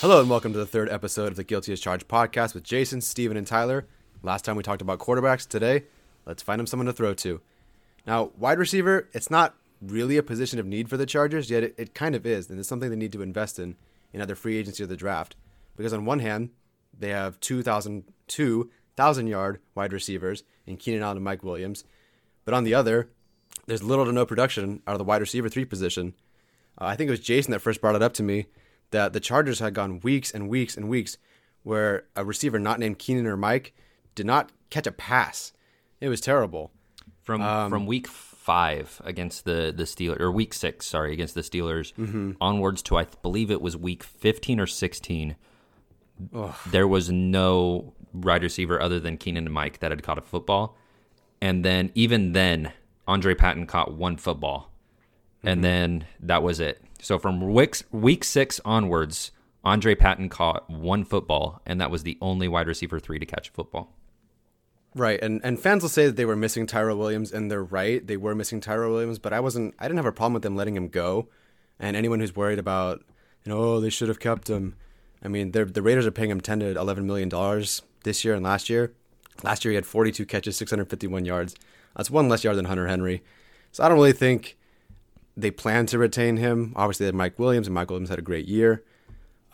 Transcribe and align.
Hello 0.00 0.20
and 0.20 0.30
welcome 0.30 0.52
to 0.52 0.58
the 0.60 0.64
third 0.64 0.88
episode 0.90 1.26
of 1.26 1.34
the 1.34 1.42
Guilty 1.42 1.72
as 1.72 1.80
Charged 1.80 2.06
podcast 2.06 2.54
with 2.54 2.62
Jason, 2.62 3.00
Steven, 3.00 3.36
and 3.36 3.44
Tyler. 3.44 3.84
Last 4.22 4.44
time 4.44 4.54
we 4.54 4.62
talked 4.62 4.80
about 4.80 5.00
quarterbacks. 5.00 5.44
Today, 5.44 5.86
let's 6.24 6.40
find 6.40 6.60
them 6.60 6.68
someone 6.68 6.86
to 6.86 6.92
throw 6.92 7.14
to. 7.14 7.40
Now, 8.06 8.30
wide 8.38 8.60
receiver, 8.60 9.08
it's 9.12 9.28
not 9.28 9.56
really 9.82 10.16
a 10.16 10.22
position 10.22 10.60
of 10.60 10.66
need 10.66 10.88
for 10.88 10.96
the 10.96 11.04
Chargers, 11.04 11.50
yet 11.50 11.64
it, 11.64 11.74
it 11.76 11.94
kind 11.96 12.14
of 12.14 12.24
is, 12.24 12.48
and 12.48 12.60
it's 12.60 12.68
something 12.68 12.90
they 12.90 12.96
need 12.96 13.10
to 13.10 13.22
invest 13.22 13.58
in 13.58 13.74
in 14.12 14.22
either 14.22 14.36
free 14.36 14.56
agency 14.56 14.84
or 14.84 14.86
the 14.86 14.96
draft. 14.96 15.34
Because 15.74 15.92
on 15.92 16.04
one 16.04 16.20
hand, 16.20 16.50
they 16.96 17.08
have 17.08 17.40
2,000 17.40 18.04
2,000 18.28 19.26
yard 19.26 19.58
wide 19.74 19.92
receivers 19.92 20.44
in 20.64 20.76
Keenan 20.76 21.02
Allen 21.02 21.16
and 21.16 21.24
Mike 21.24 21.42
Williams, 21.42 21.82
but 22.44 22.54
on 22.54 22.62
the 22.62 22.72
other, 22.72 23.10
there's 23.66 23.82
little 23.82 24.04
to 24.04 24.12
no 24.12 24.24
production 24.24 24.80
out 24.86 24.92
of 24.92 24.98
the 24.98 25.04
wide 25.04 25.22
receiver 25.22 25.48
three 25.48 25.64
position. 25.64 26.14
Uh, 26.80 26.84
I 26.84 26.94
think 26.94 27.08
it 27.08 27.10
was 27.10 27.18
Jason 27.18 27.50
that 27.50 27.58
first 27.58 27.80
brought 27.80 27.96
it 27.96 28.02
up 28.02 28.14
to 28.14 28.22
me 28.22 28.46
that 28.90 29.12
the 29.12 29.20
Chargers 29.20 29.58
had 29.60 29.74
gone 29.74 30.00
weeks 30.00 30.30
and 30.30 30.48
weeks 30.48 30.76
and 30.76 30.88
weeks 30.88 31.18
where 31.62 32.04
a 32.16 32.24
receiver 32.24 32.58
not 32.58 32.78
named 32.78 32.98
Keenan 32.98 33.26
or 33.26 33.36
Mike 33.36 33.74
did 34.14 34.26
not 34.26 34.50
catch 34.70 34.86
a 34.86 34.92
pass. 34.92 35.52
It 36.00 36.08
was 36.08 36.20
terrible. 36.20 36.70
From 37.22 37.42
Um, 37.42 37.70
from 37.70 37.84
week 37.86 38.06
five 38.06 39.02
against 39.04 39.44
the 39.44 39.72
the 39.76 39.82
Steelers 39.84 40.18
or 40.20 40.32
week 40.32 40.54
six, 40.54 40.86
sorry, 40.86 41.12
against 41.12 41.34
the 41.34 41.42
Steelers, 41.42 41.92
Mm-hmm. 41.94 42.32
onwards 42.40 42.82
to 42.84 42.96
I 42.96 43.04
believe 43.22 43.50
it 43.50 43.60
was 43.60 43.76
week 43.76 44.02
fifteen 44.02 44.58
or 44.60 44.66
sixteen. 44.66 45.36
There 46.70 46.88
was 46.88 47.10
no 47.10 47.92
wide 48.12 48.42
receiver 48.42 48.80
other 48.80 48.98
than 48.98 49.18
Keenan 49.18 49.46
and 49.46 49.54
Mike 49.54 49.80
that 49.80 49.90
had 49.90 50.02
caught 50.02 50.18
a 50.18 50.22
football, 50.22 50.76
and 51.40 51.64
then 51.64 51.92
even 51.94 52.32
then, 52.32 52.72
Andre 53.06 53.34
Patton 53.34 53.66
caught 53.66 53.92
one 53.92 54.16
football, 54.16 54.72
Mm-hmm. 55.38 55.48
and 55.48 55.64
then 55.64 56.06
that 56.20 56.42
was 56.42 56.58
it. 56.58 56.82
So 57.00 57.18
from 57.18 57.52
week 57.52 57.82
week 57.90 58.24
six 58.24 58.60
onwards, 58.64 59.32
Andre 59.64 59.94
Patton 59.94 60.28
caught 60.28 60.68
one 60.68 61.04
football, 61.04 61.60
and 61.66 61.80
that 61.80 61.90
was 61.90 62.02
the 62.02 62.18
only 62.20 62.48
wide 62.48 62.66
receiver 62.66 62.98
three 62.98 63.18
to 63.18 63.26
catch 63.26 63.48
a 63.48 63.52
football. 63.52 63.94
Right, 64.94 65.20
and 65.22 65.40
and 65.44 65.60
fans 65.60 65.82
will 65.82 65.90
say 65.90 66.06
that 66.06 66.16
they 66.16 66.24
were 66.24 66.36
missing 66.36 66.66
Tyrell 66.66 66.96
Williams, 66.96 67.32
and 67.32 67.50
they're 67.50 67.62
right. 67.62 68.04
They 68.04 68.16
were 68.16 68.34
missing 68.34 68.60
Tyrell 68.60 68.92
Williams, 68.92 69.18
but 69.18 69.32
I 69.32 69.40
wasn't. 69.40 69.74
I 69.78 69.84
didn't 69.86 69.98
have 69.98 70.06
a 70.06 70.12
problem 70.12 70.34
with 70.34 70.42
them 70.42 70.56
letting 70.56 70.76
him 70.76 70.88
go. 70.88 71.28
And 71.78 71.96
anyone 71.96 72.18
who's 72.18 72.34
worried 72.34 72.58
about, 72.58 73.04
you 73.44 73.52
know, 73.52 73.58
oh, 73.58 73.80
they 73.80 73.90
should 73.90 74.08
have 74.08 74.18
kept 74.18 74.48
him. 74.50 74.74
I 75.22 75.28
mean, 75.28 75.52
the 75.52 75.64
Raiders 75.64 76.06
are 76.06 76.10
paying 76.10 76.30
him 76.30 76.40
ten 76.40 76.60
to 76.60 76.76
eleven 76.76 77.06
million 77.06 77.28
dollars 77.28 77.82
this 78.02 78.24
year 78.24 78.34
and 78.34 78.42
last 78.42 78.68
year. 78.68 78.92
Last 79.44 79.64
year 79.64 79.70
he 79.70 79.76
had 79.76 79.86
forty-two 79.86 80.26
catches, 80.26 80.56
six 80.56 80.70
hundred 80.70 80.90
fifty-one 80.90 81.24
yards. 81.24 81.54
That's 81.96 82.10
one 82.10 82.28
less 82.28 82.42
yard 82.42 82.56
than 82.56 82.64
Hunter 82.64 82.88
Henry. 82.88 83.22
So 83.70 83.84
I 83.84 83.88
don't 83.88 83.98
really 83.98 84.12
think 84.12 84.56
they 85.38 85.50
plan 85.50 85.86
to 85.86 85.98
retain 85.98 86.36
him. 86.36 86.72
Obviously, 86.74 87.04
they 87.04 87.08
had 87.08 87.14
Mike 87.14 87.38
Williams, 87.38 87.68
and 87.68 87.74
Mike 87.74 87.90
Williams 87.90 88.10
had 88.10 88.18
a 88.18 88.22
great 88.22 88.46
year. 88.46 88.82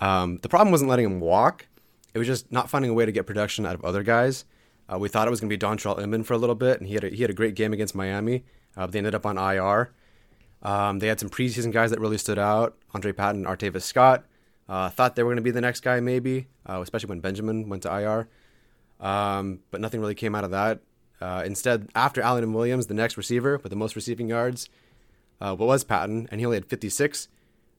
Um, 0.00 0.39
the 0.43 0.49
problem 0.49 0.72
wasn't 0.72 0.91
letting 0.91 1.05
him 1.05 1.21
walk; 1.21 1.67
it 2.15 2.19
was 2.19 2.27
just 2.27 2.50
not 2.50 2.71
finding 2.71 2.91
a 2.91 2.95
way 2.95 3.05
to 3.05 3.12
get 3.12 3.27
production 3.27 3.67
out 3.67 3.75
of 3.75 3.84
other 3.84 4.03
guys. 4.03 4.45
Uh, 4.93 4.99
we 4.99 5.09
thought 5.09 5.27
it 5.27 5.31
was 5.31 5.41
going 5.41 5.50
to 5.50 5.56
be 5.56 5.61
Dontrelle 5.61 6.00
Inman 6.00 6.25
for 6.25 6.34
a 6.34 6.39
little 6.39 6.55
bit, 6.55 6.78
and 6.78 6.89
he 6.89 6.95
had 6.95 7.05
a, 7.05 7.09
he 7.11 7.22
had 7.22 7.31
a 7.31 7.34
great 7.34 7.55
game 7.55 7.72
against 7.72 7.95
Miami. 7.95 8.45
Uh, 8.77 8.87
they 8.87 8.99
ended 8.99 9.15
up 9.15 9.27
on 9.27 9.39
IR. 9.39 9.93
Um, 10.62 10.99
they 10.99 11.09
had 11.09 11.21
some 11.21 11.28
preseason 11.28 11.71
guys 11.72 11.91
that 11.91 12.01
really 12.01 12.19
stood 12.19 12.39
out: 12.39 12.77
Andre 12.95 13.12
Patton, 13.12 13.45
Artavis 13.45 13.83
Scott. 13.83 14.25
Uh, 14.66 14.89
thought 14.89 15.15
they 15.15 15.22
were 15.22 15.28
going 15.28 15.37
to 15.37 15.43
be 15.43 15.51
the 15.51 15.61
next 15.61 15.81
guy, 15.81 16.01
maybe, 16.01 16.47
uh, 16.66 16.81
especially 16.81 17.09
when 17.09 17.21
Benjamin 17.21 17.69
went 17.69 17.83
to 17.83 17.95
IR. 17.95 18.28
Um, 18.99 19.61
but 19.71 19.83
nothing 19.83 20.01
really 20.01 20.15
came 20.15 20.34
out 20.34 20.45
of 20.45 20.53
that. 20.53 20.81
Uh, 21.21 21.43
instead, 21.45 21.91
after 21.95 22.22
Allen 22.22 22.43
and 22.43 22.55
Williams, 22.55 22.87
the 22.87 22.95
next 22.95 23.19
receiver 23.19 23.59
with 23.62 23.69
the 23.69 23.77
most 23.77 23.95
receiving 23.95 24.28
yards, 24.28 24.71
uh, 25.41 25.55
what 25.55 25.67
was 25.67 25.84
Patton, 25.84 26.28
and 26.31 26.41
he 26.41 26.47
only 26.47 26.56
had 26.56 26.67
56. 26.67 27.28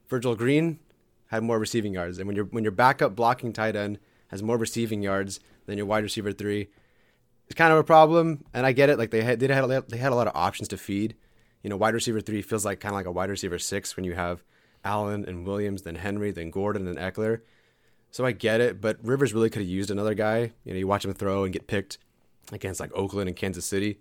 Virgil 0.08 0.36
Green 0.36 0.80
had 1.28 1.44
more 1.44 1.60
receiving 1.60 1.94
yards, 1.94 2.18
and 2.18 2.28
when 2.28 2.36
your 2.36 2.46
when 2.46 2.64
your 2.64 2.72
backup 2.72 3.16
blocking 3.16 3.54
tight 3.54 3.76
end 3.76 4.00
has 4.28 4.44
more 4.44 4.58
receiving 4.58 5.02
yards 5.02 5.40
than 5.66 5.78
your 5.78 5.88
wide 5.88 6.04
receiver 6.04 6.32
three, 6.32 6.68
it's 7.48 7.56
kind 7.56 7.74
of 7.74 7.80
a 7.80 7.84
problem. 7.84 8.44
And 8.54 8.66
I 8.66 8.72
get 8.72 8.90
it; 8.90 8.98
like 8.98 9.12
they 9.12 9.24
had 9.24 9.40
they 9.40 9.48
had 9.48 9.64
a, 9.64 9.84
they 9.88 9.98
had 9.98 10.12
a 10.12 10.16
lot 10.16 10.28
of 10.28 10.36
options 10.36 10.68
to 10.70 10.78
feed. 10.78 11.16
You 11.64 11.70
know, 11.70 11.78
wide 11.78 11.96
receiver 11.96 12.22
three 12.22 12.42
feels 12.42 12.66
like 12.66 12.80
kind 12.80 12.94
of 12.94 12.98
like 12.98 13.08
a 13.08 13.12
wide 13.12 13.30
receiver 13.30 13.58
six 13.58 13.96
when 13.96 14.06
you 14.06 14.14
have 14.14 14.44
Allen 14.84 15.26
and 15.28 15.46
Williams, 15.46 15.82
then 15.82 15.96
Henry, 15.96 16.32
then 16.32 16.52
Gordon 16.52 16.88
and 16.88 16.98
Ekeler. 16.98 17.42
So 18.12 18.24
I 18.24 18.32
get 18.32 18.62
it, 18.62 18.80
but 18.80 19.04
Rivers 19.04 19.34
really 19.34 19.50
could 19.50 19.64
have 19.64 19.68
used 19.68 19.92
another 19.92 20.14
guy. 20.14 20.54
You 20.64 20.74
know, 20.74 20.80
you 20.80 20.88
watch 20.88 21.04
him 21.04 21.14
throw 21.14 21.44
and 21.44 21.52
get 21.52 21.68
picked 21.68 21.98
against 22.52 22.80
like 22.80 22.92
Oakland 22.94 23.28
and 23.28 23.36
Kansas 23.36 23.66
City. 23.66 24.00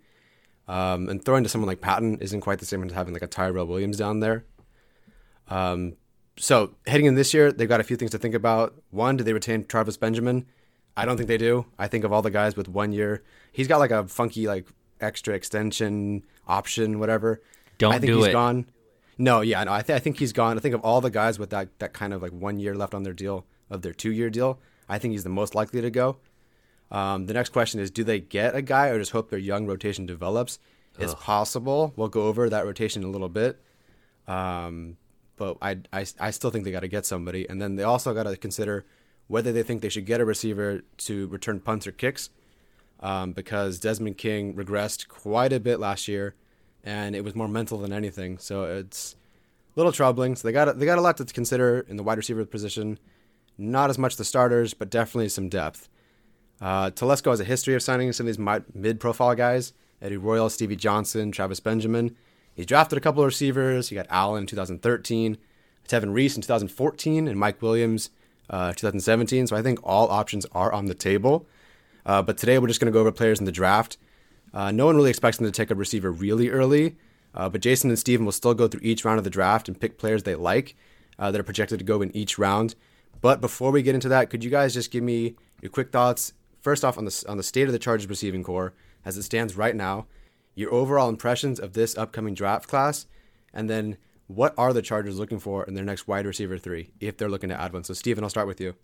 Um, 0.67 1.09
and 1.09 1.23
throwing 1.25 1.43
to 1.43 1.49
someone 1.49 1.69
like 1.69 1.81
Patton 1.81 2.19
isn't 2.21 2.41
quite 2.41 2.59
the 2.59 2.65
same 2.67 2.83
as 2.85 2.93
having 2.93 3.13
like 3.13 3.23
a 3.23 3.27
Tyrell 3.27 3.67
Williams 3.67 3.99
down 3.99 4.21
there. 4.21 4.45
Um, 5.49 5.97
so 6.37 6.75
heading 6.87 7.07
in 7.07 7.15
this 7.15 7.35
year, 7.35 7.53
they've 7.53 7.69
got 7.69 7.81
a 7.81 7.85
few 7.85 7.97
things 7.97 8.11
to 8.13 8.19
think 8.19 8.35
about. 8.35 8.75
One, 8.91 9.17
do 9.17 9.25
they 9.25 9.33
retain 9.33 9.65
Travis 9.65 9.97
Benjamin? 9.97 10.47
I 10.97 11.05
don't 11.05 11.17
think 11.17 11.29
they 11.29 11.39
do. 11.39 11.67
I 11.79 11.89
think 11.89 12.05
of 12.05 12.13
all 12.13 12.23
the 12.23 12.31
guys 12.31 12.57
with 12.57 12.69
one 12.69 12.93
year, 12.93 13.23
he's 13.53 13.69
got 13.69 13.79
like 13.79 13.91
a 13.91 14.07
funky 14.07 14.47
like 14.47 14.67
extra 15.01 15.35
extension 15.35 16.25
option, 16.47 16.99
whatever. 16.99 17.43
Don't 17.79 17.93
I 17.93 17.99
think 17.99 18.13
do 18.13 18.19
he's 18.19 18.29
it. 18.29 18.33
gone. 18.33 18.67
No, 19.19 19.43
yeah, 19.43 19.63
no, 19.65 19.73
I, 19.73 19.83
th- 19.83 19.97
I 19.97 20.01
think 20.01 20.19
he's 20.19 20.33
gone. 20.33 20.57
I 20.57 20.61
think 20.61 20.75
of 20.75 20.81
all 20.81 21.01
the 21.01 21.11
guys 21.11 21.39
with 21.39 21.51
that 21.51 21.79
that 21.79 21.93
kind 21.93 22.13
of 22.13 22.23
like 22.23 22.33
one 22.33 22.59
year 22.59 22.75
left 22.75 22.95
on 22.95 23.03
their 23.03 23.13
deal 23.13 23.45
of 23.71 23.83
their 23.83 23.93
two 23.93 24.11
year 24.13 24.31
deal, 24.31 24.61
I 24.89 24.99
think 24.99 25.13
he's 25.13 25.25
the 25.25 25.31
most 25.31 25.55
likely 25.55 25.81
to 25.81 25.91
go. 25.91 26.17
Um, 26.95 27.27
the 27.27 27.35
next 27.35 27.51
question 27.51 27.81
is, 27.81 27.91
do 27.91 28.05
they 28.05 28.21
get 28.21 28.55
a 28.55 28.63
guy 28.63 28.89
or 28.89 29.01
just 29.01 29.11
hope 29.11 29.29
their 29.29 29.39
young 29.39 29.67
rotation 29.67 30.07
develops? 30.07 30.61
Ugh. 30.97 31.03
It's 31.03 31.15
possible. 31.15 31.93
We'll 31.97 32.09
go 32.09 32.23
over 32.23 32.49
that 32.49 32.65
rotation 32.65 33.03
in 33.03 33.09
a 33.09 33.11
little 33.11 33.29
bit. 33.29 33.61
Um, 34.29 34.97
but 35.37 35.59
I, 35.61 35.79
I, 35.93 36.07
I 36.21 36.31
still 36.31 36.51
think 36.51 36.65
they 36.65 36.71
got 36.71 36.81
to 36.81 36.89
get 36.89 37.05
somebody. 37.05 37.49
And 37.49 37.61
then 37.61 37.75
they 37.75 37.83
also 37.83 38.15
got 38.15 38.23
to 38.23 38.37
consider 38.37 38.85
whether 39.27 39.53
they 39.53 39.65
think 39.65 39.83
they 39.83 39.89
should 39.89 40.07
get 40.07 40.21
a 40.21 40.25
receiver 40.25 40.83
to 40.99 41.27
return 41.27 41.59
punts 41.59 41.85
or 41.89 41.93
kicks 41.93 42.31
um, 43.01 43.33
because 43.33 43.81
Desmond 43.81 44.17
King 44.17 44.55
regressed 44.55 45.09
quite 45.09 45.53
a 45.53 45.59
bit 45.59 45.81
last 45.81 46.07
year 46.07 46.37
and 46.85 47.17
it 47.17 47.25
was 47.25 47.35
more 47.35 47.49
mental 47.49 47.79
than 47.79 47.93
anything. 47.93 48.39
So 48.39 48.65
it's 48.65 49.17
a 49.75 49.81
little 49.81 49.91
troubling. 49.91 50.37
So 50.37 50.47
they 50.47 50.53
got, 50.53 50.79
they 50.79 50.87
got 50.87 50.99
a 50.99 51.03
lot 51.03 51.17
to 51.17 51.25
consider 51.25 51.81
in 51.89 51.97
the 51.97 52.05
wide 52.05 52.19
receiver 52.19 52.45
position. 52.45 53.01
Not 53.59 53.91
as 53.91 53.99
much 53.99 54.15
the 54.15 54.25
starters, 54.25 54.75
but 54.75 54.91
definitely 54.91 55.31
some 55.31 55.49
depth. 55.49 55.89
Uh, 56.65 56.91
Telesco 56.91 57.29
has 57.29 57.41
a 57.41 57.45
history 57.45 57.75
of 57.75 57.83
signing 57.83 58.11
some 58.15 58.27
of 58.27 58.35
these 58.35 58.63
mid 58.73 58.99
profile 58.99 59.35
guys 59.35 59.75
Eddie 60.01 60.17
Royal, 60.17 60.49
Stevie 60.49 60.77
Johnson, 60.77 61.31
Travis 61.31 61.61
Benjamin. 61.61 62.17
He's 62.55 62.65
drafted 62.65 62.97
a 62.97 63.03
couple 63.03 63.21
of 63.21 63.27
receivers. 63.27 63.91
He 63.91 63.95
got 63.95 64.07
Allen 64.09 64.45
in 64.45 64.47
2013, 64.47 65.37
Tevin 65.87 66.15
Reese 66.15 66.37
in 66.37 66.43
2014, 66.43 67.29
and 67.29 67.39
Mike 67.39 67.61
Williams 67.61 68.09
uh, 68.49 68.73
2017. 68.73 69.49
So 69.49 69.57
I 69.57 69.63
think 69.63 69.79
all 69.83 70.09
options 70.09 70.47
are 70.53 70.73
on 70.73 70.87
the 70.87 70.95
table. 70.95 71.47
Uh, 72.07 72.23
but 72.23 72.39
today 72.39 72.59
we're 72.59 72.69
just 72.69 72.81
going 72.81 72.91
to 72.91 72.97
go 72.97 73.01
over 73.01 73.13
players 73.13 73.41
in 73.41 73.45
the 73.45 73.53
draft. 73.53 73.99
Uh, 74.55 74.71
no 74.71 74.87
one 74.87 74.97
really 74.97 75.11
expects 75.11 75.37
them 75.37 75.47
to 75.47 75.53
take 75.53 75.71
a 75.71 75.75
receiver 75.75 76.11
really 76.11 76.49
early, 76.49 76.97
uh, 77.35 77.49
but 77.51 77.61
Jason 77.61 77.91
and 77.91 77.99
Steven 77.99 78.25
will 78.25 78.33
still 78.33 78.55
go 78.55 78.69
through 78.69 78.81
each 78.83 79.05
round 79.05 79.19
of 79.19 79.25
the 79.25 79.31
draft 79.31 79.69
and 79.69 79.79
pick 79.79 79.99
players 79.99 80.23
they 80.23 80.35
like 80.35 80.77
uh, 81.19 81.31
that 81.31 81.41
are 81.41 81.45
projected 81.45 81.79
to 81.79 81.85
go 81.85 82.01
in 82.01 82.15
each 82.17 82.39
round. 82.39 82.75
But 83.21 83.43
before 83.43 83.71
we 83.71 83.83
get 83.83 83.95
into 83.95 84.09
that, 84.09 84.31
could 84.31 84.45
you 84.45 84.51
guys 84.51 84.73
just 84.73 84.91
give 84.91 85.03
me 85.03 85.35
your 85.61 85.71
quick 85.71 85.91
thoughts? 85.91 86.33
First 86.65 86.83
off, 86.83 86.97
on 86.97 87.05
the 87.05 87.25
on 87.29 87.37
the 87.37 87.43
state 87.43 87.67
of 87.67 87.73
the 87.73 87.79
Chargers 87.79 88.09
receiving 88.09 88.43
corps 88.43 88.73
as 89.05 89.19
it 89.19 89.23
stands 89.25 89.55
right 89.55 89.77
now, 89.77 90.07
your 90.55 90.73
overall 90.73 91.11
impressions 91.11 91.61
of 91.61 91.75
this 91.75 91.97
upcoming 91.99 92.33
draft 92.33 92.71
class, 92.71 93.05
and 93.53 93.69
then 93.69 93.99
what 94.29 94.55
are 94.57 94.73
the 94.73 94.81
Chargers 94.81 95.19
looking 95.19 95.39
for 95.39 95.65
in 95.65 95.75
their 95.75 95.85
next 95.85 96.09
wide 96.09 96.25
receiver 96.25 96.57
three 96.57 96.91
if 97.01 97.19
they're 97.19 97.29
looking 97.29 97.51
to 97.51 97.61
add 97.61 97.75
one? 97.75 97.85
So, 97.85 97.93
Steven, 97.93 98.25
I'll 98.25 98.31
start 98.31 98.47
with 98.47 98.63
you. 98.63 98.77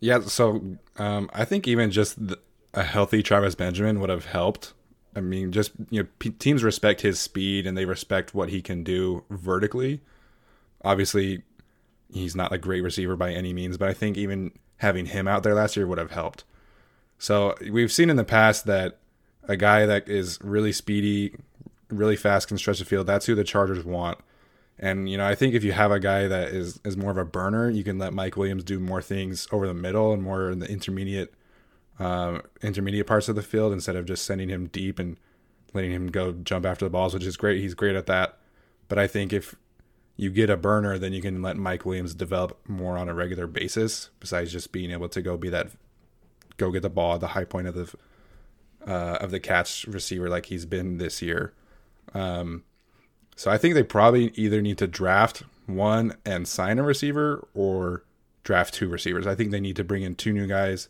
Yeah, 0.00 0.20
so 0.20 0.78
um, 0.96 1.28
I 1.34 1.44
think 1.44 1.68
even 1.68 1.90
just 1.90 2.28
the, 2.28 2.38
a 2.72 2.82
healthy 2.82 3.22
Travis 3.22 3.54
Benjamin 3.54 4.00
would 4.00 4.08
have 4.08 4.24
helped. 4.24 4.72
I 5.14 5.20
mean, 5.20 5.52
just 5.52 5.72
you 5.90 6.02
know, 6.02 6.08
p- 6.18 6.30
teams 6.30 6.64
respect 6.64 7.02
his 7.02 7.20
speed 7.20 7.66
and 7.66 7.76
they 7.76 7.84
respect 7.84 8.34
what 8.34 8.48
he 8.48 8.62
can 8.62 8.82
do 8.82 9.22
vertically. 9.28 10.00
Obviously, 10.82 11.42
he's 12.10 12.34
not 12.34 12.54
a 12.54 12.58
great 12.58 12.80
receiver 12.82 13.16
by 13.16 13.32
any 13.32 13.52
means, 13.52 13.76
but 13.76 13.90
I 13.90 13.92
think 13.92 14.16
even 14.16 14.52
having 14.78 15.04
him 15.04 15.28
out 15.28 15.42
there 15.42 15.54
last 15.54 15.76
year 15.76 15.86
would 15.86 15.98
have 15.98 16.12
helped. 16.12 16.44
So 17.22 17.54
we've 17.70 17.92
seen 17.92 18.10
in 18.10 18.16
the 18.16 18.24
past 18.24 18.66
that 18.66 18.98
a 19.44 19.56
guy 19.56 19.86
that 19.86 20.08
is 20.08 20.40
really 20.42 20.72
speedy, 20.72 21.32
really 21.88 22.16
fast, 22.16 22.48
can 22.48 22.58
stretch 22.58 22.80
the 22.80 22.84
field. 22.84 23.06
That's 23.06 23.26
who 23.26 23.36
the 23.36 23.44
Chargers 23.44 23.84
want. 23.84 24.18
And 24.76 25.08
you 25.08 25.16
know, 25.16 25.24
I 25.24 25.36
think 25.36 25.54
if 25.54 25.62
you 25.62 25.70
have 25.70 25.92
a 25.92 26.00
guy 26.00 26.26
that 26.26 26.48
is 26.48 26.80
is 26.84 26.96
more 26.96 27.12
of 27.12 27.16
a 27.16 27.24
burner, 27.24 27.70
you 27.70 27.84
can 27.84 27.96
let 27.96 28.12
Mike 28.12 28.36
Williams 28.36 28.64
do 28.64 28.80
more 28.80 29.00
things 29.00 29.46
over 29.52 29.68
the 29.68 29.72
middle 29.72 30.12
and 30.12 30.20
more 30.20 30.50
in 30.50 30.58
the 30.58 30.68
intermediate 30.68 31.32
uh, 32.00 32.40
intermediate 32.60 33.06
parts 33.06 33.28
of 33.28 33.36
the 33.36 33.42
field 33.42 33.72
instead 33.72 33.94
of 33.94 34.04
just 34.04 34.24
sending 34.24 34.48
him 34.48 34.66
deep 34.66 34.98
and 34.98 35.16
letting 35.72 35.92
him 35.92 36.08
go 36.08 36.32
jump 36.32 36.66
after 36.66 36.84
the 36.84 36.90
balls, 36.90 37.14
which 37.14 37.24
is 37.24 37.36
great. 37.36 37.60
He's 37.60 37.74
great 37.74 37.94
at 37.94 38.06
that. 38.06 38.36
But 38.88 38.98
I 38.98 39.06
think 39.06 39.32
if 39.32 39.54
you 40.16 40.30
get 40.30 40.50
a 40.50 40.56
burner, 40.56 40.98
then 40.98 41.12
you 41.12 41.22
can 41.22 41.40
let 41.40 41.56
Mike 41.56 41.86
Williams 41.86 42.14
develop 42.14 42.58
more 42.68 42.98
on 42.98 43.08
a 43.08 43.14
regular 43.14 43.46
basis, 43.46 44.10
besides 44.18 44.50
just 44.50 44.72
being 44.72 44.90
able 44.90 45.08
to 45.10 45.22
go 45.22 45.36
be 45.36 45.50
that 45.50 45.70
go 46.62 46.70
get 46.70 46.82
the 46.82 46.90
ball 46.90 47.14
at 47.14 47.20
the 47.20 47.28
high 47.28 47.44
point 47.44 47.66
of 47.66 47.74
the 47.74 47.94
uh, 48.86 49.18
of 49.20 49.30
the 49.30 49.40
catch 49.40 49.84
receiver 49.86 50.28
like 50.28 50.46
he's 50.46 50.64
been 50.64 50.98
this 50.98 51.22
year. 51.22 51.52
Um, 52.14 52.64
so 53.36 53.50
I 53.50 53.58
think 53.58 53.74
they 53.74 53.82
probably 53.82 54.32
either 54.34 54.60
need 54.60 54.78
to 54.78 54.86
draft 54.86 55.44
one 55.66 56.16
and 56.24 56.46
sign 56.46 56.78
a 56.78 56.82
receiver 56.82 57.46
or 57.54 58.04
draft 58.44 58.74
two 58.74 58.88
receivers. 58.88 59.26
I 59.26 59.34
think 59.34 59.50
they 59.50 59.60
need 59.60 59.76
to 59.76 59.84
bring 59.84 60.02
in 60.02 60.14
two 60.14 60.32
new 60.32 60.46
guys. 60.46 60.88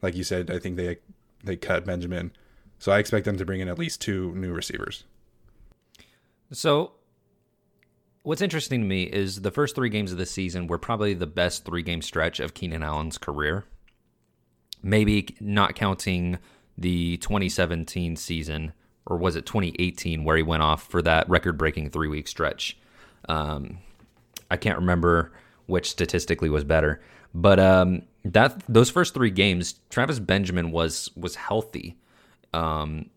Like 0.00 0.14
you 0.14 0.24
said, 0.24 0.50
I 0.50 0.58
think 0.58 0.76
they 0.76 0.98
they 1.44 1.56
cut 1.56 1.84
Benjamin. 1.84 2.32
So 2.78 2.90
I 2.90 2.98
expect 2.98 3.24
them 3.24 3.36
to 3.36 3.44
bring 3.44 3.60
in 3.60 3.68
at 3.68 3.78
least 3.78 4.00
two 4.00 4.34
new 4.34 4.52
receivers. 4.52 5.04
So 6.50 6.92
what's 8.22 8.42
interesting 8.42 8.80
to 8.80 8.86
me 8.86 9.04
is 9.04 9.42
the 9.42 9.50
first 9.50 9.74
3 9.74 9.88
games 9.88 10.10
of 10.12 10.18
the 10.18 10.26
season 10.26 10.66
were 10.66 10.78
probably 10.78 11.14
the 11.14 11.26
best 11.26 11.64
3-game 11.64 12.02
stretch 12.02 12.40
of 12.40 12.54
Keenan 12.54 12.82
Allen's 12.82 13.18
career. 13.18 13.64
Maybe 14.82 15.36
not 15.40 15.74
counting 15.74 16.38
the 16.76 17.16
2017 17.18 18.16
season, 18.16 18.72
or 19.06 19.16
was 19.16 19.36
it 19.36 19.46
2018, 19.46 20.24
where 20.24 20.36
he 20.36 20.42
went 20.42 20.62
off 20.62 20.84
for 20.88 21.02
that 21.02 21.28
record 21.28 21.56
breaking 21.58 21.90
three 21.90 22.08
week 22.08 22.28
stretch. 22.28 22.78
Um, 23.28 23.78
I 24.50 24.56
can't 24.56 24.78
remember 24.78 25.32
which 25.66 25.90
statistically 25.90 26.50
was 26.50 26.64
better, 26.64 27.00
but 27.34 27.58
um, 27.60 28.02
that 28.24 28.62
those 28.68 28.90
first 28.90 29.14
three 29.14 29.30
games, 29.30 29.76
Travis 29.90 30.18
Benjamin 30.18 30.70
was 30.70 31.10
was 31.16 31.36
healthy. 31.36 31.96
Um, 32.52 33.10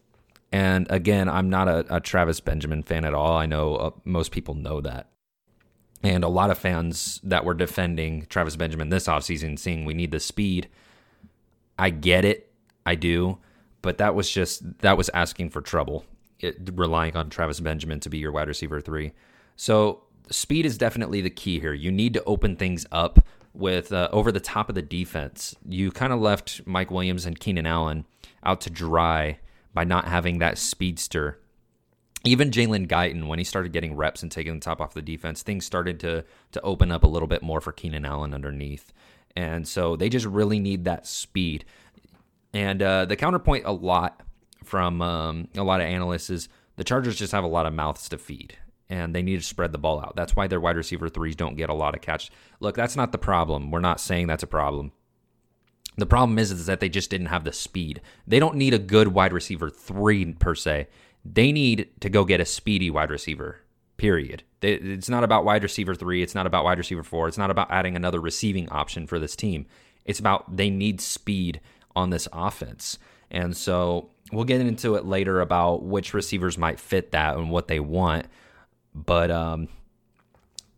and 0.52 0.88
again, 0.90 1.28
I'm 1.28 1.50
not 1.50 1.68
a, 1.68 1.96
a, 1.96 2.00
Travis 2.00 2.40
Benjamin 2.40 2.82
fan 2.84 3.04
at 3.04 3.14
all. 3.14 3.36
I 3.36 3.46
know 3.46 3.76
uh, 3.76 3.92
most 4.06 4.32
people 4.32 4.56
know 4.56 4.80
that. 4.80 5.10
And 6.02 6.24
a 6.24 6.30
lot 6.30 6.50
of 6.50 6.58
fans 6.58 7.20
that 7.24 7.44
were 7.44 7.54
defending 7.54 8.26
Travis 8.28 8.56
Benjamin 8.56 8.88
this 8.88 9.08
offseason, 9.08 9.60
saying 9.60 9.84
we 9.84 9.94
need 9.94 10.12
the 10.12 10.20
speed. 10.20 10.70
I 11.78 11.90
get 11.90 12.26
it. 12.26 12.52
I 12.86 12.96
do 12.96 13.40
but 13.86 14.00
that 14.00 14.16
was 14.16 14.32
just 14.32 14.80
that 14.80 14.98
was 14.98 15.10
asking 15.14 15.52
for 15.52 15.62
trouble. 15.62 16.06
It, 16.40 16.72
relying 16.74 17.16
on 17.16 17.30
Travis 17.30 17.60
Benjamin 17.60 18.00
to 18.00 18.10
be 18.10 18.18
your 18.18 18.32
wide 18.32 18.48
receiver 18.48 18.82
three. 18.82 19.14
So 19.58 20.02
speed 20.32 20.66
is 20.66 20.76
definitely 20.76 21.22
the 21.22 21.30
key 21.30 21.60
here. 21.60 21.72
You 21.72 21.92
need 21.92 22.16
to 22.16 22.24
open 22.24 22.56
things 22.56 22.88
up 22.92 23.24
with 23.54 23.94
uh, 23.94 24.10
over 24.12 24.32
the 24.32 24.40
top 24.40 24.70
of 24.70 24.76
the 24.76 24.82
defense. 24.82 25.56
You 25.70 25.92
kind 25.92 26.12
of 26.12 26.20
left 26.20 26.62
Mike 26.66 26.90
Williams 26.90 27.28
and 27.28 27.40
Keenan 27.40 27.68
Allen 27.68 28.06
out 28.44 28.60
to 28.62 28.72
dry 28.72 29.38
by 29.76 29.84
not 29.84 30.08
having 30.08 30.40
that 30.40 30.58
speedster. 30.58 31.40
Even 32.24 32.50
Jalen 32.50 32.88
Guyton, 32.88 33.28
when 33.28 33.38
he 33.38 33.46
started 33.46 33.72
getting 33.72 33.96
reps 33.96 34.24
and 34.24 34.32
taking 34.32 34.56
the 34.56 34.62
top 34.62 34.82
off 34.82 34.96
the 34.96 35.02
defense, 35.04 35.44
things 35.44 35.64
started 35.64 36.00
to 36.00 36.26
to 36.54 36.62
open 36.62 36.92
up 36.92 37.04
a 37.04 37.08
little 37.08 37.28
bit 37.28 37.44
more 37.44 37.62
for 37.62 37.72
Keenan 37.72 38.04
Allen 38.04 38.34
underneath. 38.34 38.92
And 39.36 39.68
so 39.68 39.96
they 39.96 40.10
just 40.10 40.26
really 40.26 40.60
need 40.60 40.86
that 40.86 41.06
speed. 41.06 41.66
And 42.54 42.82
uh, 42.82 43.06
the 43.06 43.16
counterpoint 43.16 43.66
a 43.66 43.72
lot 43.72 44.22
from 44.64 45.02
um, 45.02 45.48
a 45.56 45.64
lot 45.64 45.82
of 45.82 45.88
analysts 45.88 46.30
is 46.30 46.50
the 46.78 46.84
Chargers 46.84 47.18
just 47.18 47.34
have 47.34 47.44
a 47.44 47.48
lot 47.48 47.66
of 47.66 47.74
mouths 47.74 48.10
to 48.10 48.18
feed 48.18 48.58
and 48.90 49.16
they 49.16 49.22
need 49.22 49.40
to 49.40 49.46
spread 49.46 49.72
the 49.72 49.78
ball 49.78 50.00
out. 50.00 50.16
That's 50.16 50.36
why 50.36 50.48
their 50.48 50.60
wide 50.60 50.78
receiver 50.78 51.10
threes 51.10 51.36
don't 51.36 51.56
get 51.56 51.70
a 51.70 51.74
lot 51.74 51.96
of 51.96 52.02
catch. 52.02 52.30
Look, 52.60 52.76
that's 52.76 52.96
not 52.96 53.12
the 53.12 53.18
problem. 53.18 53.72
We're 53.72 53.80
not 53.80 54.00
saying 54.00 54.28
that's 54.28 54.44
a 54.44 54.48
problem. 54.48 54.92
The 55.98 56.06
problem 56.06 56.38
is, 56.38 56.52
is 56.52 56.66
that 56.66 56.82
they 56.82 56.90
just 56.90 57.10
didn't 57.10 57.28
have 57.28 57.46
the 57.46 57.54
speed. 57.54 58.02
They 58.28 58.40
don't 58.40 58.58
need 58.58 58.74
a 58.74 58.80
good 58.80 59.10
wide 59.10 59.34
receiver 59.34 59.70
three 59.70 60.34
per 60.34 60.54
se. 60.54 60.88
They 61.24 61.52
need 61.52 61.90
to 62.02 62.10
go 62.10 62.26
get 62.26 62.42
a 62.42 62.46
speedy 62.46 62.90
wide 62.90 63.10
receiver. 63.10 63.62
Period. 63.98 64.44
It's 64.66 65.10
not 65.10 65.24
about 65.24 65.46
wide 65.46 65.64
receiver 65.64 65.96
three. 65.96 66.24
It's 66.24 66.36
not 66.36 66.48
about 66.48 66.64
wide 66.64 66.78
receiver 66.78 67.04
four. 67.04 67.28
It's 67.28 67.38
not 67.38 67.52
about 67.52 67.72
adding 67.72 67.96
another 67.96 68.20
receiving 68.20 68.70
option 68.70 69.08
for 69.08 69.20
this 69.20 69.36
team. 69.36 69.66
It's 70.06 70.20
about 70.20 70.58
they 70.58 70.70
need 70.70 71.02
speed 71.02 71.62
on 71.96 72.10
this 72.10 72.28
offense. 72.34 72.98
And 73.32 73.56
so 73.56 74.10
we'll 74.32 74.46
get 74.46 74.62
into 74.62 74.96
it 74.96 75.06
later 75.06 75.42
about 75.42 75.84
which 75.84 76.14
receivers 76.14 76.58
might 76.58 76.80
fit 76.80 77.12
that 77.12 77.38
and 77.38 77.50
what 77.50 77.68
they 77.68 77.80
want. 77.80 78.28
But 78.94 79.32
um, 79.32 79.68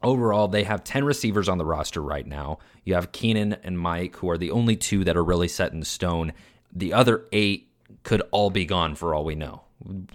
overall, 0.01 0.47
they 0.47 0.63
have 0.63 0.83
10 0.83 1.03
receivers 1.03 1.49
on 1.49 1.57
the 1.57 1.65
roster 1.65 2.01
right 2.01 2.25
now. 2.25 2.59
You 2.83 2.95
have 2.95 3.11
Keenan 3.11 3.53
and 3.63 3.77
Mike, 3.77 4.15
who 4.17 4.29
are 4.29 4.37
the 4.37 4.51
only 4.51 4.75
two 4.75 5.03
that 5.03 5.17
are 5.17 5.23
really 5.23 5.47
set 5.47 5.73
in 5.73 5.83
stone. 5.83 6.33
The 6.73 6.93
other 6.93 7.25
eight 7.31 7.69
could 8.03 8.21
all 8.31 8.49
be 8.49 8.65
gone 8.65 8.95
for 8.95 9.13
all 9.13 9.25
we 9.25 9.35
know. 9.35 9.63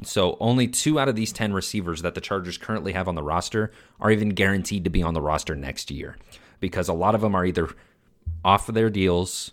So 0.02 0.36
only 0.40 0.66
two 0.66 0.98
out 0.98 1.08
of 1.08 1.14
these 1.14 1.32
10 1.32 1.52
receivers 1.52 2.02
that 2.02 2.14
the 2.14 2.20
Chargers 2.20 2.58
currently 2.58 2.92
have 2.92 3.06
on 3.08 3.14
the 3.14 3.22
roster 3.22 3.70
are 4.00 4.10
even 4.10 4.30
guaranteed 4.30 4.84
to 4.84 4.90
be 4.90 5.02
on 5.02 5.14
the 5.14 5.20
roster 5.20 5.54
next 5.54 5.90
year 5.90 6.16
because 6.58 6.88
a 6.88 6.92
lot 6.92 7.14
of 7.14 7.20
them 7.20 7.34
are 7.34 7.44
either 7.44 7.68
off 8.44 8.68
of 8.68 8.74
their 8.74 8.90
deals 8.90 9.52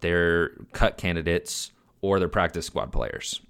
they're 0.00 0.50
cut 0.72 0.96
candidates 0.96 1.72
or 2.00 2.18
they're 2.18 2.28
practice 2.28 2.66
squad 2.66 2.92
players. 2.92 3.40